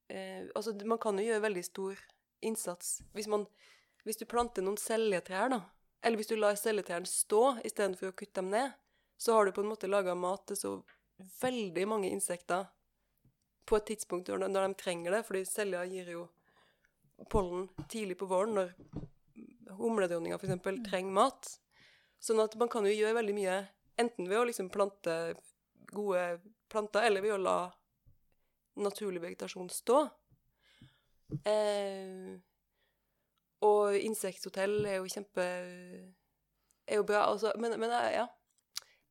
eh, 0.09 0.43
Altså, 0.55 0.74
man 0.85 1.01
kan 1.03 1.18
jo 1.18 1.24
gjøre 1.26 1.45
veldig 1.45 1.64
stor 1.66 2.01
innsats 2.45 2.99
hvis 3.16 3.28
man 3.32 3.47
Hvis 4.05 4.20
du 4.20 4.26
planter 4.28 4.64
noen 4.64 4.76
seljetrær, 4.80 5.49
da, 5.53 5.61
eller 6.05 6.20
hvis 6.20 6.28
du 6.28 6.36
lar 6.36 6.57
celletærne 6.61 7.09
stå 7.09 7.57
istedenfor 7.64 8.12
å 8.12 8.16
kutte 8.16 8.42
dem 8.42 8.52
ned, 8.52 8.74
så 9.16 9.36
har 9.36 9.46
du 9.46 9.55
på 9.57 9.64
en 9.64 9.70
måte 9.70 9.88
laga 9.88 10.14
mat 10.18 10.44
til 10.50 10.59
så 10.61 10.72
veldig 11.40 11.86
mange 11.88 12.11
insekter 12.12 12.66
på 13.64 13.78
et 13.78 13.86
tidspunkt 13.88 14.28
når 14.28 14.66
de 14.68 14.76
trenger 14.76 15.16
det, 15.16 15.22
fordi 15.24 15.44
celler 15.48 15.88
gir 15.88 16.11
jo 16.12 16.26
pollen 17.30 17.68
tidlig 17.88 18.18
på 18.20 18.28
våren, 18.28 18.59
når 18.59 18.74
humledronninga 19.78 20.36
f.eks. 20.36 20.59
Mm. 20.61 20.82
trenger 20.84 21.16
mat. 21.16 21.48
Sånn 22.20 22.42
at 22.42 22.57
man 22.61 22.70
kan 22.72 22.84
jo 22.86 22.92
gjøre 22.92 23.16
veldig 23.20 23.36
mye 23.36 23.57
enten 24.00 24.28
ved 24.28 24.40
å 24.40 24.46
liksom 24.48 24.68
plante 24.74 25.14
gode 25.94 26.42
planter, 26.72 27.07
eller 27.07 27.24
ved 27.24 27.36
å 27.36 27.40
la 27.40 27.59
naturlig 28.84 29.22
vegetasjon 29.22 29.70
stå. 29.70 30.02
Eh, 31.46 32.34
og 33.64 33.96
insekthotell 33.96 34.84
er 34.86 34.98
jo 35.00 35.10
kjempe 35.10 35.44
er 36.84 36.98
jo 37.00 37.04
bra. 37.08 37.24
Altså, 37.30 37.54
men, 37.60 37.78
men 37.80 37.92
ja. 38.12 38.26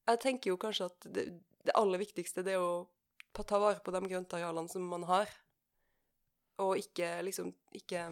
Jeg 0.08 0.20
tenker 0.20 0.52
jo 0.52 0.60
kanskje 0.60 0.90
at 0.92 1.08
det, 1.16 1.24
det 1.64 1.76
aller 1.80 2.02
viktigste 2.02 2.44
det 2.46 2.58
er 2.58 2.62
å 2.64 2.90
ta 3.34 3.58
vare 3.58 3.82
på 3.82 3.94
de 3.96 4.04
grøntarealene 4.06 4.70
som 4.70 4.84
man 4.86 5.08
har 5.10 5.32
og 6.62 6.78
ikke 6.78 7.22
liksom 7.26 7.54
ikke, 7.74 8.04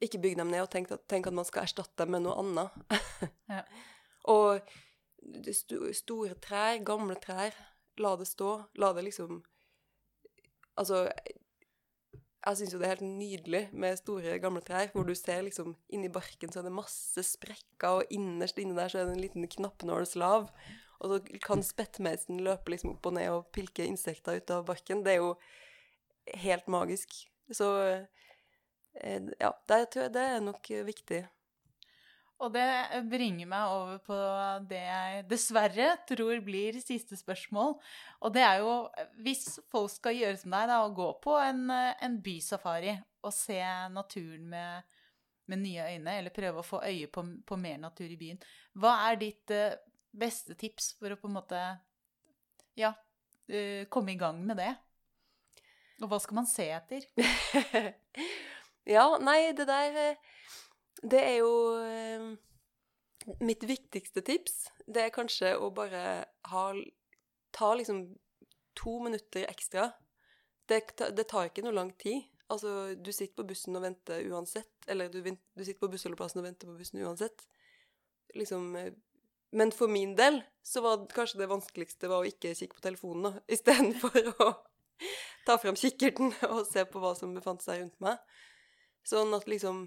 ikke 0.00 0.20
bygge 0.22 0.38
dem 0.38 0.52
ned 0.52 0.64
og 0.64 0.70
tenke 0.70 0.94
at, 0.94 1.06
tenk 1.10 1.26
at, 1.26 1.34
man 1.34 1.48
skal 1.48 1.66
erstatte 1.66 2.04
dem 2.04 2.14
med 2.14 2.24
noe 2.26 2.36
annet. 2.42 2.76
ja. 3.56 3.64
Og 4.30 4.62
store 5.98 6.36
trær, 6.42 6.78
gamle 6.86 7.16
trær, 7.22 7.56
la 8.02 8.14
det 8.18 8.28
stå. 8.30 8.54
La 8.82 8.92
det 8.96 9.08
liksom 9.08 9.42
Altså 10.80 11.02
jeg 12.42 12.58
syns 12.58 12.72
jo 12.74 12.78
det 12.80 12.86
er 12.88 12.94
helt 12.96 13.06
nydelig 13.06 13.62
med 13.70 13.98
store, 14.00 14.38
gamle 14.42 14.62
trær, 14.66 14.88
hvor 14.94 15.06
du 15.06 15.14
ser 15.14 15.44
liksom 15.46 15.76
inni 15.94 16.10
barken 16.12 16.50
så 16.50 16.60
er 16.60 16.66
det 16.66 16.74
masse 16.74 17.22
sprekker, 17.26 18.00
og 18.00 18.14
innerst 18.14 18.58
inni 18.58 18.74
der 18.74 18.90
så 18.90 19.02
er 19.02 19.10
det 19.10 19.16
en 19.16 19.22
liten 19.22 19.46
knappnålslav. 19.46 20.48
Og 21.02 21.10
så 21.10 21.38
kan 21.42 21.62
spettmeisen 21.66 22.42
løpe 22.46 22.74
liksom 22.74 22.94
opp 22.94 23.06
og 23.10 23.14
ned 23.16 23.30
og 23.30 23.48
pilke 23.54 23.86
insekter 23.86 24.38
ut 24.38 24.50
av 24.54 24.66
barken. 24.66 25.02
Det 25.02 25.16
er 25.16 25.22
jo 25.22 25.32
helt 26.44 26.68
magisk. 26.70 27.14
Så 27.50 27.70
eh, 27.82 29.30
ja, 29.40 29.50
det, 29.70 29.80
det 30.14 30.26
er 30.34 30.44
nok 30.44 30.70
viktig. 30.86 31.24
Og 32.42 32.50
det 32.50 33.02
bringer 33.06 33.46
meg 33.46 33.70
over 33.70 34.00
på 34.02 34.16
det 34.70 34.80
jeg 34.82 35.26
dessverre 35.30 35.92
tror 36.08 36.40
blir 36.42 36.78
siste 36.82 37.14
spørsmål. 37.18 37.76
Og 38.26 38.34
det 38.34 38.42
er 38.42 38.62
jo 38.64 38.72
Hvis 39.22 39.60
folk 39.70 39.92
skal 39.92 40.18
gjøre 40.18 40.40
som 40.40 40.56
deg, 40.56 40.72
da, 40.72 40.80
og 40.82 40.96
gå 40.98 41.08
på 41.22 41.36
en, 41.38 41.70
en 41.70 42.18
bysafari 42.22 42.96
og 43.22 43.30
se 43.34 43.60
naturen 43.94 44.48
med, 44.50 44.94
med, 45.46 45.62
nye 45.62 45.86
øyne, 45.94 46.16
eller 46.18 46.34
prøve 46.34 46.58
å 46.58 46.66
få 46.66 46.82
øye 46.82 47.06
på, 47.06 47.22
på, 47.46 47.58
mer 47.60 47.78
natur 47.78 48.10
i 48.10 48.18
byen, 48.18 48.40
hva 48.74 48.96
er 49.06 49.20
ditt 49.20 49.52
uh, 49.54 49.76
beste 50.10 50.56
tips 50.58 50.96
for 50.98 51.14
å 51.14 51.18
på 51.20 51.30
en 51.30 51.36
måte 51.36 51.60
ja, 52.74 52.90
uh, 52.90 53.84
komme 53.86 54.16
i 54.16 54.18
gang 54.18 54.42
med 54.42 54.58
det? 54.58 54.72
Og 56.02 56.10
hva 56.10 56.18
skal 56.18 56.40
man 56.40 56.50
se 56.50 56.66
etter? 56.74 57.06
ja, 58.96 59.06
nei, 59.22 59.52
det 59.54 59.68
der 59.68 59.98
eh, 60.08 60.32
Det 61.02 61.20
er 61.20 61.36
jo 61.40 61.52
eh, 61.82 62.26
Mitt 63.42 63.62
viktigste 63.66 64.22
tips, 64.26 64.66
det 64.86 65.04
er 65.04 65.14
kanskje 65.14 65.54
å 65.58 65.70
bare 65.74 66.24
ha 66.50 66.64
Ta 67.52 67.74
liksom 67.76 68.06
to 68.72 68.94
minutter 69.04 69.44
ekstra. 69.44 69.90
Det, 70.64 70.78
det 71.12 71.26
tar 71.28 71.50
ikke 71.50 71.64
noe 71.66 71.74
lang 71.76 71.90
tid. 72.00 72.22
Altså, 72.48 72.94
du 72.96 73.10
sitter 73.12 73.36
på 73.36 73.44
bussen 73.50 73.76
og 73.76 73.84
venter 73.84 74.24
uansett. 74.32 74.72
Eller 74.88 75.10
du, 75.12 75.20
du 75.20 75.64
sitter 75.64 75.80
på 75.82 75.90
bussholdeplassen 75.92 76.40
og 76.40 76.46
venter 76.46 76.70
på 76.70 76.78
bussen 76.78 77.02
uansett. 77.04 77.44
Liksom 78.38 78.72
eh, 78.80 78.94
Men 79.52 79.72
for 79.76 79.92
min 79.92 80.16
del 80.16 80.40
så 80.64 80.80
var 80.80 81.04
kanskje 81.12 81.42
det 81.42 81.50
vanskeligste 81.52 82.08
var 82.08 82.24
å 82.24 82.30
ikke 82.30 82.54
kikke 82.56 82.78
på 82.78 82.86
telefonen, 82.86 83.26
da, 83.26 83.42
istedenfor 83.52 84.30
å 84.46 84.52
ta 85.44 85.58
frem 85.60 85.76
kikkerten 85.76 86.32
og 86.48 86.62
se 86.70 86.86
på 86.88 87.02
hva 87.02 87.12
som 87.18 87.34
befant 87.36 87.60
seg 87.60 87.82
rundt 87.82 87.98
meg. 88.00 88.16
Sånn 89.04 89.36
at 89.36 89.44
liksom 89.50 89.84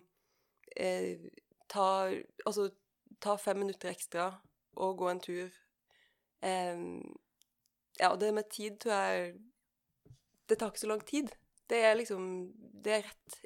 eh, 0.76 1.30
ta, 1.72 2.12
Altså, 2.46 2.70
ta 3.20 3.38
fem 3.38 3.60
minutter 3.64 3.92
ekstra 3.92 4.30
og 4.76 4.98
gå 5.00 5.10
en 5.10 5.22
tur. 5.24 5.52
Eh, 6.42 6.80
ja, 8.00 8.16
det 8.20 8.34
med 8.36 8.50
tid 8.52 8.80
tror 8.84 8.94
jeg 8.94 9.36
Det 10.46 10.58
tar 10.60 10.70
ikke 10.70 10.84
så 10.84 10.92
lang 10.92 11.06
tid. 11.08 11.32
Det 11.70 11.84
er 11.84 11.96
liksom 11.96 12.54
Det 12.84 12.92
er 12.94 13.06
rett, 13.08 13.38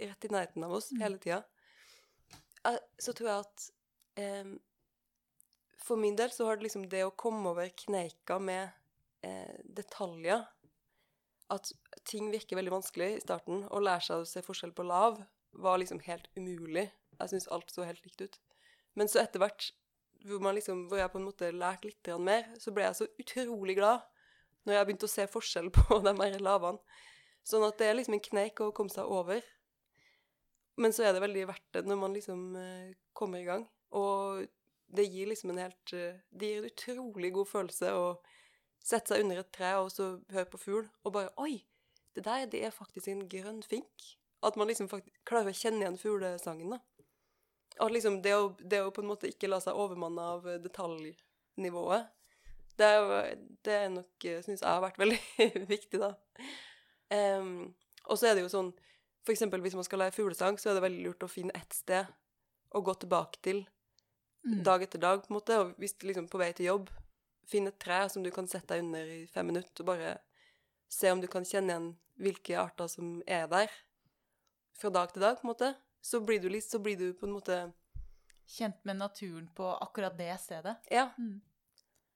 rett 0.00 0.24
i 0.24 0.32
nærheten 0.32 0.64
av 0.64 0.72
oss 0.72 0.90
mm. 0.92 1.00
hele 1.02 1.18
tida. 1.22 1.42
Så 2.98 3.14
tror 3.16 3.30
jeg 3.30 3.46
at 3.46 3.68
eh, 4.20 4.50
For 5.86 5.96
min 5.96 6.18
del 6.18 6.30
så 6.34 6.46
har 6.46 6.58
det 6.58 6.68
liksom 6.68 6.88
det 6.90 7.06
å 7.06 7.14
komme 7.16 7.54
over 7.54 7.70
kneika 7.86 8.38
med 8.42 8.68
eh, 9.24 9.56
detaljer 9.64 10.44
at 11.48 11.70
ting 12.04 12.28
virker 12.28 12.58
veldig 12.58 12.74
vanskelig 12.74 13.08
i 13.14 13.20
starten. 13.22 13.62
Å 13.72 13.80
lære 13.80 14.04
seg 14.04 14.20
å 14.20 14.28
se 14.28 14.42
forskjell 14.44 14.74
på 14.76 14.84
lav 14.84 15.16
var 15.58 15.80
liksom 15.80 16.00
helt 16.06 16.28
umulig. 16.36 16.88
Jeg 17.18 17.32
syns 17.32 17.48
alt 17.54 17.72
så 17.72 17.86
helt 17.86 18.04
likt 18.06 18.22
ut. 18.22 18.38
Men 18.98 19.10
så 19.10 19.22
etter 19.22 19.42
hvert, 19.42 19.70
hvor, 20.26 20.52
liksom, 20.54 20.86
hvor 20.90 21.00
jeg 21.00 21.12
på 21.12 21.20
en 21.20 21.26
måte 21.28 21.50
lærte 21.54 21.90
litt 21.90 22.10
mer, 22.22 22.46
så 22.58 22.72
ble 22.74 22.86
jeg 22.86 22.98
så 22.98 23.08
utrolig 23.18 23.78
glad 23.78 24.06
når 24.66 24.74
jeg 24.74 24.88
begynte 24.88 25.08
å 25.08 25.12
se 25.12 25.26
forskjell 25.30 25.70
på 25.76 26.00
de 26.04 26.14
her 26.20 26.42
lavene. 26.44 26.98
Sånn 27.46 27.64
at 27.64 27.78
det 27.80 27.88
er 27.88 27.96
liksom 27.96 28.18
en 28.18 28.26
kneik 28.26 28.60
å 28.60 28.72
komme 28.76 28.92
seg 28.92 29.08
over. 29.08 29.42
Men 30.78 30.94
så 30.94 31.06
er 31.06 31.14
det 31.14 31.24
veldig 31.24 31.46
verdt 31.48 31.68
det 31.74 31.84
når 31.88 31.98
man 31.98 32.14
liksom 32.14 32.42
uh, 32.58 32.90
kommer 33.16 33.42
i 33.42 33.48
gang. 33.48 33.64
Og 33.96 34.44
det 34.88 35.08
gir 35.08 35.30
liksom 35.30 35.54
en 35.54 35.62
helt 35.62 35.94
uh, 35.96 36.20
Det 36.28 36.50
gir 36.50 36.60
en 36.60 36.68
utrolig 36.68 37.32
god 37.34 37.48
følelse 37.48 37.94
å 37.96 38.04
sette 38.84 39.14
seg 39.14 39.24
under 39.24 39.40
et 39.40 39.50
tre 39.52 39.72
og 39.80 39.90
så 39.92 40.12
høre 40.32 40.48
på 40.52 40.60
fugl, 40.60 40.86
og 41.04 41.14
bare 41.16 41.32
Oi! 41.42 41.64
det 42.18 42.24
der 42.24 42.46
det 42.50 42.64
er 42.66 42.74
faktisk 42.74 43.08
en 43.08 43.28
grønn 43.30 43.60
fink. 43.62 44.18
At 44.44 44.58
man 44.58 44.70
liksom 44.70 44.90
klarer 45.26 45.50
å 45.50 45.56
kjenne 45.56 45.82
igjen 45.82 45.98
fuglesangen. 45.98 46.76
da. 46.76 46.80
At 47.78 47.94
liksom 47.94 48.20
det 48.22 48.34
å, 48.36 48.52
det 48.58 48.82
å 48.82 48.92
på 48.94 49.02
en 49.02 49.10
måte 49.10 49.30
ikke 49.30 49.50
la 49.50 49.60
seg 49.62 49.78
overmanne 49.78 50.28
av 50.34 50.46
eh, 50.48 50.60
detaljnivået, 50.62 52.08
det 52.78 52.86
er, 52.86 53.38
det 53.66 53.74
er 53.74 53.88
nok, 53.90 54.12
syns 54.22 54.60
jeg, 54.60 54.68
har 54.68 54.82
vært 54.84 55.00
veldig 55.00 55.18
viktig, 55.74 55.98
da. 55.98 56.12
Um, 57.10 57.72
og 58.06 58.20
så 58.20 58.28
er 58.28 58.36
det 58.36 58.42
jo 58.42 58.50
sånn 58.52 58.68
For 59.24 59.32
eksempel 59.32 59.62
hvis 59.64 59.74
man 59.74 59.86
skal 59.86 60.02
lære 60.02 60.12
fuglesang, 60.14 60.58
så 60.60 60.70
er 60.70 60.76
det 60.76 60.84
veldig 60.84 61.00
lurt 61.06 61.24
å 61.24 61.30
finne 61.32 61.56
ett 61.56 61.74
sted 61.74 62.06
å 62.76 62.82
gå 62.84 62.94
tilbake 63.00 63.40
til 63.44 63.64
Mm. 64.46 64.62
dag 64.62 64.82
etter 64.82 64.98
dag, 64.98 65.20
på 65.20 65.32
en 65.32 65.34
måte. 65.34 65.58
Og 65.58 65.74
hvis 65.78 65.96
du 65.98 66.06
liksom 66.06 66.28
på 66.28 66.40
vei 66.40 66.52
til 66.56 66.70
jobb, 66.70 66.90
finn 67.48 67.68
et 67.68 67.78
tre 67.80 68.04
som 68.08 68.22
du 68.22 68.30
kan 68.30 68.48
sette 68.48 68.74
deg 68.74 68.84
under 68.84 69.10
i 69.12 69.26
fem 69.26 69.46
minutter, 69.46 69.82
og 69.82 69.90
bare 69.90 70.18
se 70.88 71.10
om 71.12 71.20
du 71.20 71.28
kan 71.28 71.44
kjenne 71.44 71.74
igjen 71.74 71.88
hvilke 72.18 72.56
arter 72.58 72.88
som 72.90 73.18
er 73.26 73.46
der 73.50 73.72
fra 74.78 74.90
dag 74.94 75.12
til 75.12 75.24
dag, 75.24 75.36
på 75.40 75.46
en 75.46 75.52
måte. 75.52 75.74
Så 76.00 76.20
blir 76.24 76.40
du, 76.42 76.48
litt, 76.52 76.66
så 76.68 76.80
blir 76.82 76.98
du 76.98 77.10
på 77.18 77.26
en 77.28 77.36
måte 77.36 77.58
Kjent 78.48 78.78
med 78.88 78.96
naturen 78.96 79.44
på 79.52 79.66
akkurat 79.84 80.14
det 80.16 80.32
stedet. 80.40 80.78
Ja. 80.88 81.10
Mm. 81.18 81.40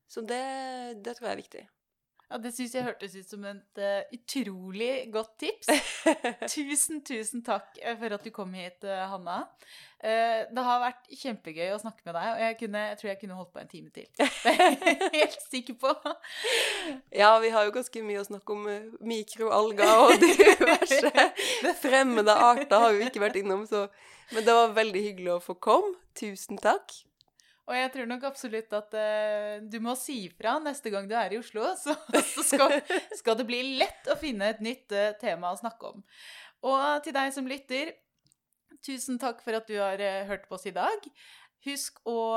Så 0.08 0.22
det, 0.24 0.44
det 1.04 1.12
tror 1.18 1.28
jeg 1.28 1.34
er 1.34 1.40
viktig. 1.42 1.64
Ja, 2.32 2.38
Det 2.40 2.54
syns 2.56 2.72
jeg 2.72 2.86
hørtes 2.86 3.12
ut 3.12 3.28
som 3.28 3.42
et 3.44 3.78
uh, 3.82 4.14
utrolig 4.16 4.92
godt 5.12 5.34
tips. 5.42 5.68
Tusen, 6.54 7.02
tusen 7.04 7.42
takk 7.44 7.76
eh, 7.82 7.92
for 8.00 8.16
at 8.16 8.24
du 8.24 8.30
kom 8.32 8.54
hit, 8.56 8.78
uh, 8.88 9.02
Hanna. 9.10 9.42
Uh, 10.00 10.48
det 10.48 10.64
har 10.64 10.80
vært 10.80 11.12
kjempegøy 11.12 11.74
å 11.74 11.82
snakke 11.82 12.06
med 12.06 12.16
deg, 12.16 12.30
og 12.30 12.40
jeg, 12.46 12.56
kunne, 12.62 12.86
jeg 12.88 12.98
tror 13.02 13.10
jeg 13.10 13.20
kunne 13.20 13.36
holdt 13.36 13.52
på 13.52 13.60
en 13.60 13.70
time 13.74 13.92
til. 13.92 14.08
Det 14.16 14.30
er 14.48 14.64
jeg 14.64 14.96
helt 15.18 15.38
sikker 15.44 15.78
på. 15.84 15.92
Ja, 17.12 17.34
vi 17.44 17.52
har 17.52 17.68
jo 17.68 17.76
ganske 17.76 18.06
mye 18.08 18.24
å 18.24 18.26
snakke 18.30 18.56
om 18.56 18.66
mikroalger 19.12 19.94
og 20.06 20.16
diverse 20.24 21.28
fremmede 21.84 22.32
arter 22.48 22.86
har 22.86 22.96
vi 22.96 23.10
ikke 23.10 23.26
vært 23.28 23.42
innom, 23.44 23.68
så 23.68 23.90
Men 24.32 24.46
det 24.46 24.52
var 24.56 24.70
veldig 24.72 25.00
hyggelig 25.10 25.32
å 25.34 25.42
få 25.44 25.60
komme. 25.60 25.98
Tusen 26.16 26.56
takk. 26.56 27.02
Og 27.70 27.76
jeg 27.76 27.90
tror 27.94 28.08
nok 28.10 28.24
absolutt 28.26 28.72
at 28.74 28.94
uh, 28.98 29.56
du 29.70 29.78
må 29.82 29.94
si 29.98 30.24
ifra 30.26 30.56
neste 30.62 30.90
gang 30.90 31.06
du 31.08 31.14
er 31.18 31.34
i 31.34 31.38
Oslo, 31.38 31.68
så, 31.82 31.94
så 32.32 32.46
skal, 32.46 32.78
skal 33.18 33.38
det 33.38 33.46
bli 33.48 33.60
lett 33.78 34.10
å 34.10 34.18
finne 34.18 34.50
et 34.50 34.62
nytt 34.64 34.94
uh, 34.96 35.12
tema 35.20 35.52
å 35.52 35.60
snakke 35.60 35.92
om. 35.92 36.02
Og 36.66 36.82
til 37.04 37.14
deg 37.14 37.30
som 37.34 37.46
lytter, 37.50 37.94
tusen 38.82 39.18
takk 39.22 39.44
for 39.44 39.58
at 39.58 39.70
du 39.70 39.76
har 39.78 40.02
uh, 40.02 40.26
hørt 40.30 40.48
på 40.48 40.58
oss 40.58 40.66
i 40.66 40.74
dag. 40.74 41.06
Husk 41.62 42.00
å 42.10 42.34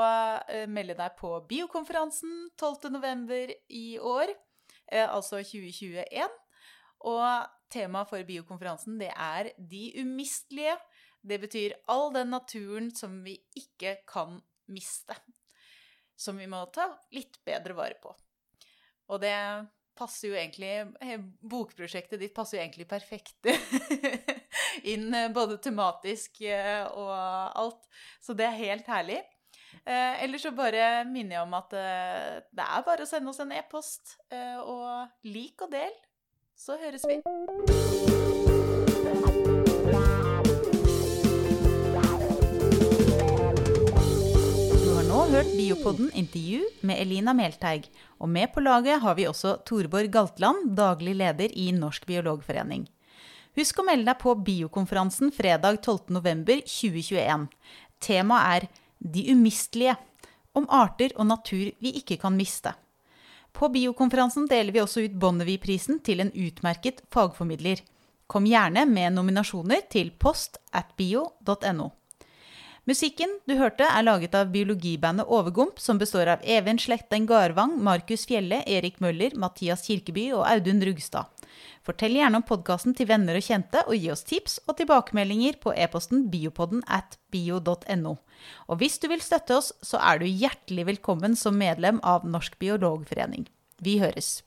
melde 0.70 0.94
deg 0.94 1.16
på 1.18 1.32
biokonferansen 1.50 2.44
12.11. 2.54 3.56
i 3.74 3.96
år, 3.98 4.30
altså 4.86 5.40
2021. 5.42 6.36
Og 7.10 7.48
temaet 7.74 8.12
for 8.12 8.22
biokonferansen 8.28 9.00
det 9.02 9.10
er 9.10 9.50
De 9.58 9.88
umistelige. 9.98 10.76
Det 11.26 11.40
betyr 11.42 11.74
all 11.90 12.12
den 12.14 12.30
naturen 12.30 12.92
som 12.94 13.18
vi 13.26 13.34
ikke 13.58 13.96
kan 14.06 14.38
miste. 14.72 15.16
Som 16.16 16.38
vi 16.40 16.46
må 16.48 16.62
ta 16.72 16.88
litt 17.12 17.38
bedre 17.44 17.76
vare 17.76 17.98
på. 18.00 18.12
Og 19.12 19.20
det 19.22 19.36
passer 19.96 20.30
jo 20.30 20.36
egentlig 20.36 20.72
eh, 21.00 21.20
Bokprosjektet 21.20 22.20
ditt 22.20 22.34
passer 22.36 22.58
jo 22.58 22.64
egentlig 22.64 22.88
perfekt 22.88 23.48
inn 24.92 25.08
eh, 25.14 25.30
både 25.32 25.58
tematisk 25.62 26.42
eh, 26.42 26.84
og 26.86 27.12
alt. 27.12 27.88
Så 28.20 28.36
det 28.36 28.48
er 28.48 28.60
helt 28.60 28.90
herlig. 28.90 29.22
Eh, 29.84 30.24
Ellers 30.24 30.46
så 30.46 30.52
bare 30.56 31.04
minner 31.08 31.38
jeg 31.38 31.46
om 31.46 31.56
at 31.58 31.72
det 31.76 32.66
er 32.66 32.86
bare 32.86 33.06
å 33.06 33.08
sende 33.08 33.32
oss 33.32 33.42
en 33.44 33.54
e-post, 33.56 34.16
og 34.32 35.26
lik 35.28 35.66
og 35.66 35.72
del, 35.74 35.96
så 36.56 36.78
høres 36.80 37.06
vi. 37.08 38.15
Hørt 45.36 45.56
Biopodden 45.56 46.10
intervju 46.14 46.62
med 46.80 46.96
Elina 46.96 47.34
Melteig, 47.36 47.90
og 48.16 48.28
med 48.28 48.48
på 48.54 48.62
laget 48.64 49.02
har 49.02 49.16
vi 49.18 49.26
også 49.28 49.58
Torborg 49.68 50.08
Galtland, 50.08 50.70
daglig 50.78 51.12
leder 51.18 51.52
i 51.52 51.66
Norsk 51.76 52.06
biologforening. 52.08 52.86
Husk 53.58 53.82
å 53.82 53.84
melde 53.84 54.08
deg 54.08 54.16
på 54.22 54.32
biokonferansen 54.46 55.34
fredag 55.36 55.82
12.11.2021. 55.84 57.44
Temaet 58.00 58.54
er 58.54 58.68
De 58.96 59.26
umistelige, 59.34 59.98
om 60.56 60.64
arter 60.72 61.12
og 61.18 61.28
natur 61.28 61.68
vi 61.84 61.92
ikke 62.00 62.16
kan 62.22 62.32
miste. 62.38 62.72
På 63.52 63.68
biokonferansen 63.68 64.48
deler 64.48 64.72
vi 64.72 64.80
også 64.86 65.04
ut 65.04 65.20
Bonnevie-prisen 65.20 66.00
til 66.00 66.24
en 66.24 66.32
utmerket 66.32 67.04
fagformidler. 67.12 67.84
Kom 68.26 68.48
gjerne 68.48 68.88
med 68.88 69.12
nominasjoner 69.20 69.84
til 69.92 70.14
post 70.16 70.56
at 70.72 70.96
bio.no. 70.96 71.92
Musikken 72.86 73.32
du 73.50 73.56
hørte 73.58 73.82
er 73.82 74.04
laget 74.06 74.34
av 74.38 74.52
biologibandet 74.54 75.26
Overgump, 75.26 75.80
som 75.82 75.98
består 75.98 76.28
av 76.30 76.44
Even 76.46 76.78
Slekten 76.78 77.24
Garvang, 77.26 77.72
Markus 77.82 78.22
Fjelle, 78.30 78.60
Erik 78.62 79.00
Møller, 79.02 79.34
Mathias 79.34 79.82
Kirkeby 79.88 80.28
og 80.36 80.44
Audun 80.46 80.84
Rugstad. 80.86 81.26
Fortell 81.82 82.14
gjerne 82.14 82.38
om 82.38 82.46
podkasten 82.46 82.94
til 82.94 83.10
venner 83.10 83.34
og 83.34 83.42
kjente, 83.42 83.82
og 83.90 83.98
gi 83.98 84.12
oss 84.14 84.22
tips 84.30 84.60
og 84.68 84.78
tilbakemeldinger 84.78 85.58
på 85.66 85.74
e-posten 85.74 86.28
biopodden 86.30 86.86
at 86.86 87.18
bio.no. 87.34 88.16
Og 88.70 88.78
hvis 88.78 89.02
du 89.02 89.10
vil 89.10 89.24
støtte 89.24 89.58
oss, 89.58 89.74
så 89.82 89.98
er 89.98 90.22
du 90.22 90.30
hjertelig 90.30 90.86
velkommen 90.94 91.34
som 91.34 91.58
medlem 91.58 91.98
av 92.06 92.22
Norsk 92.22 92.54
biologforening. 92.62 93.48
Vi 93.82 93.98
høres. 93.98 94.45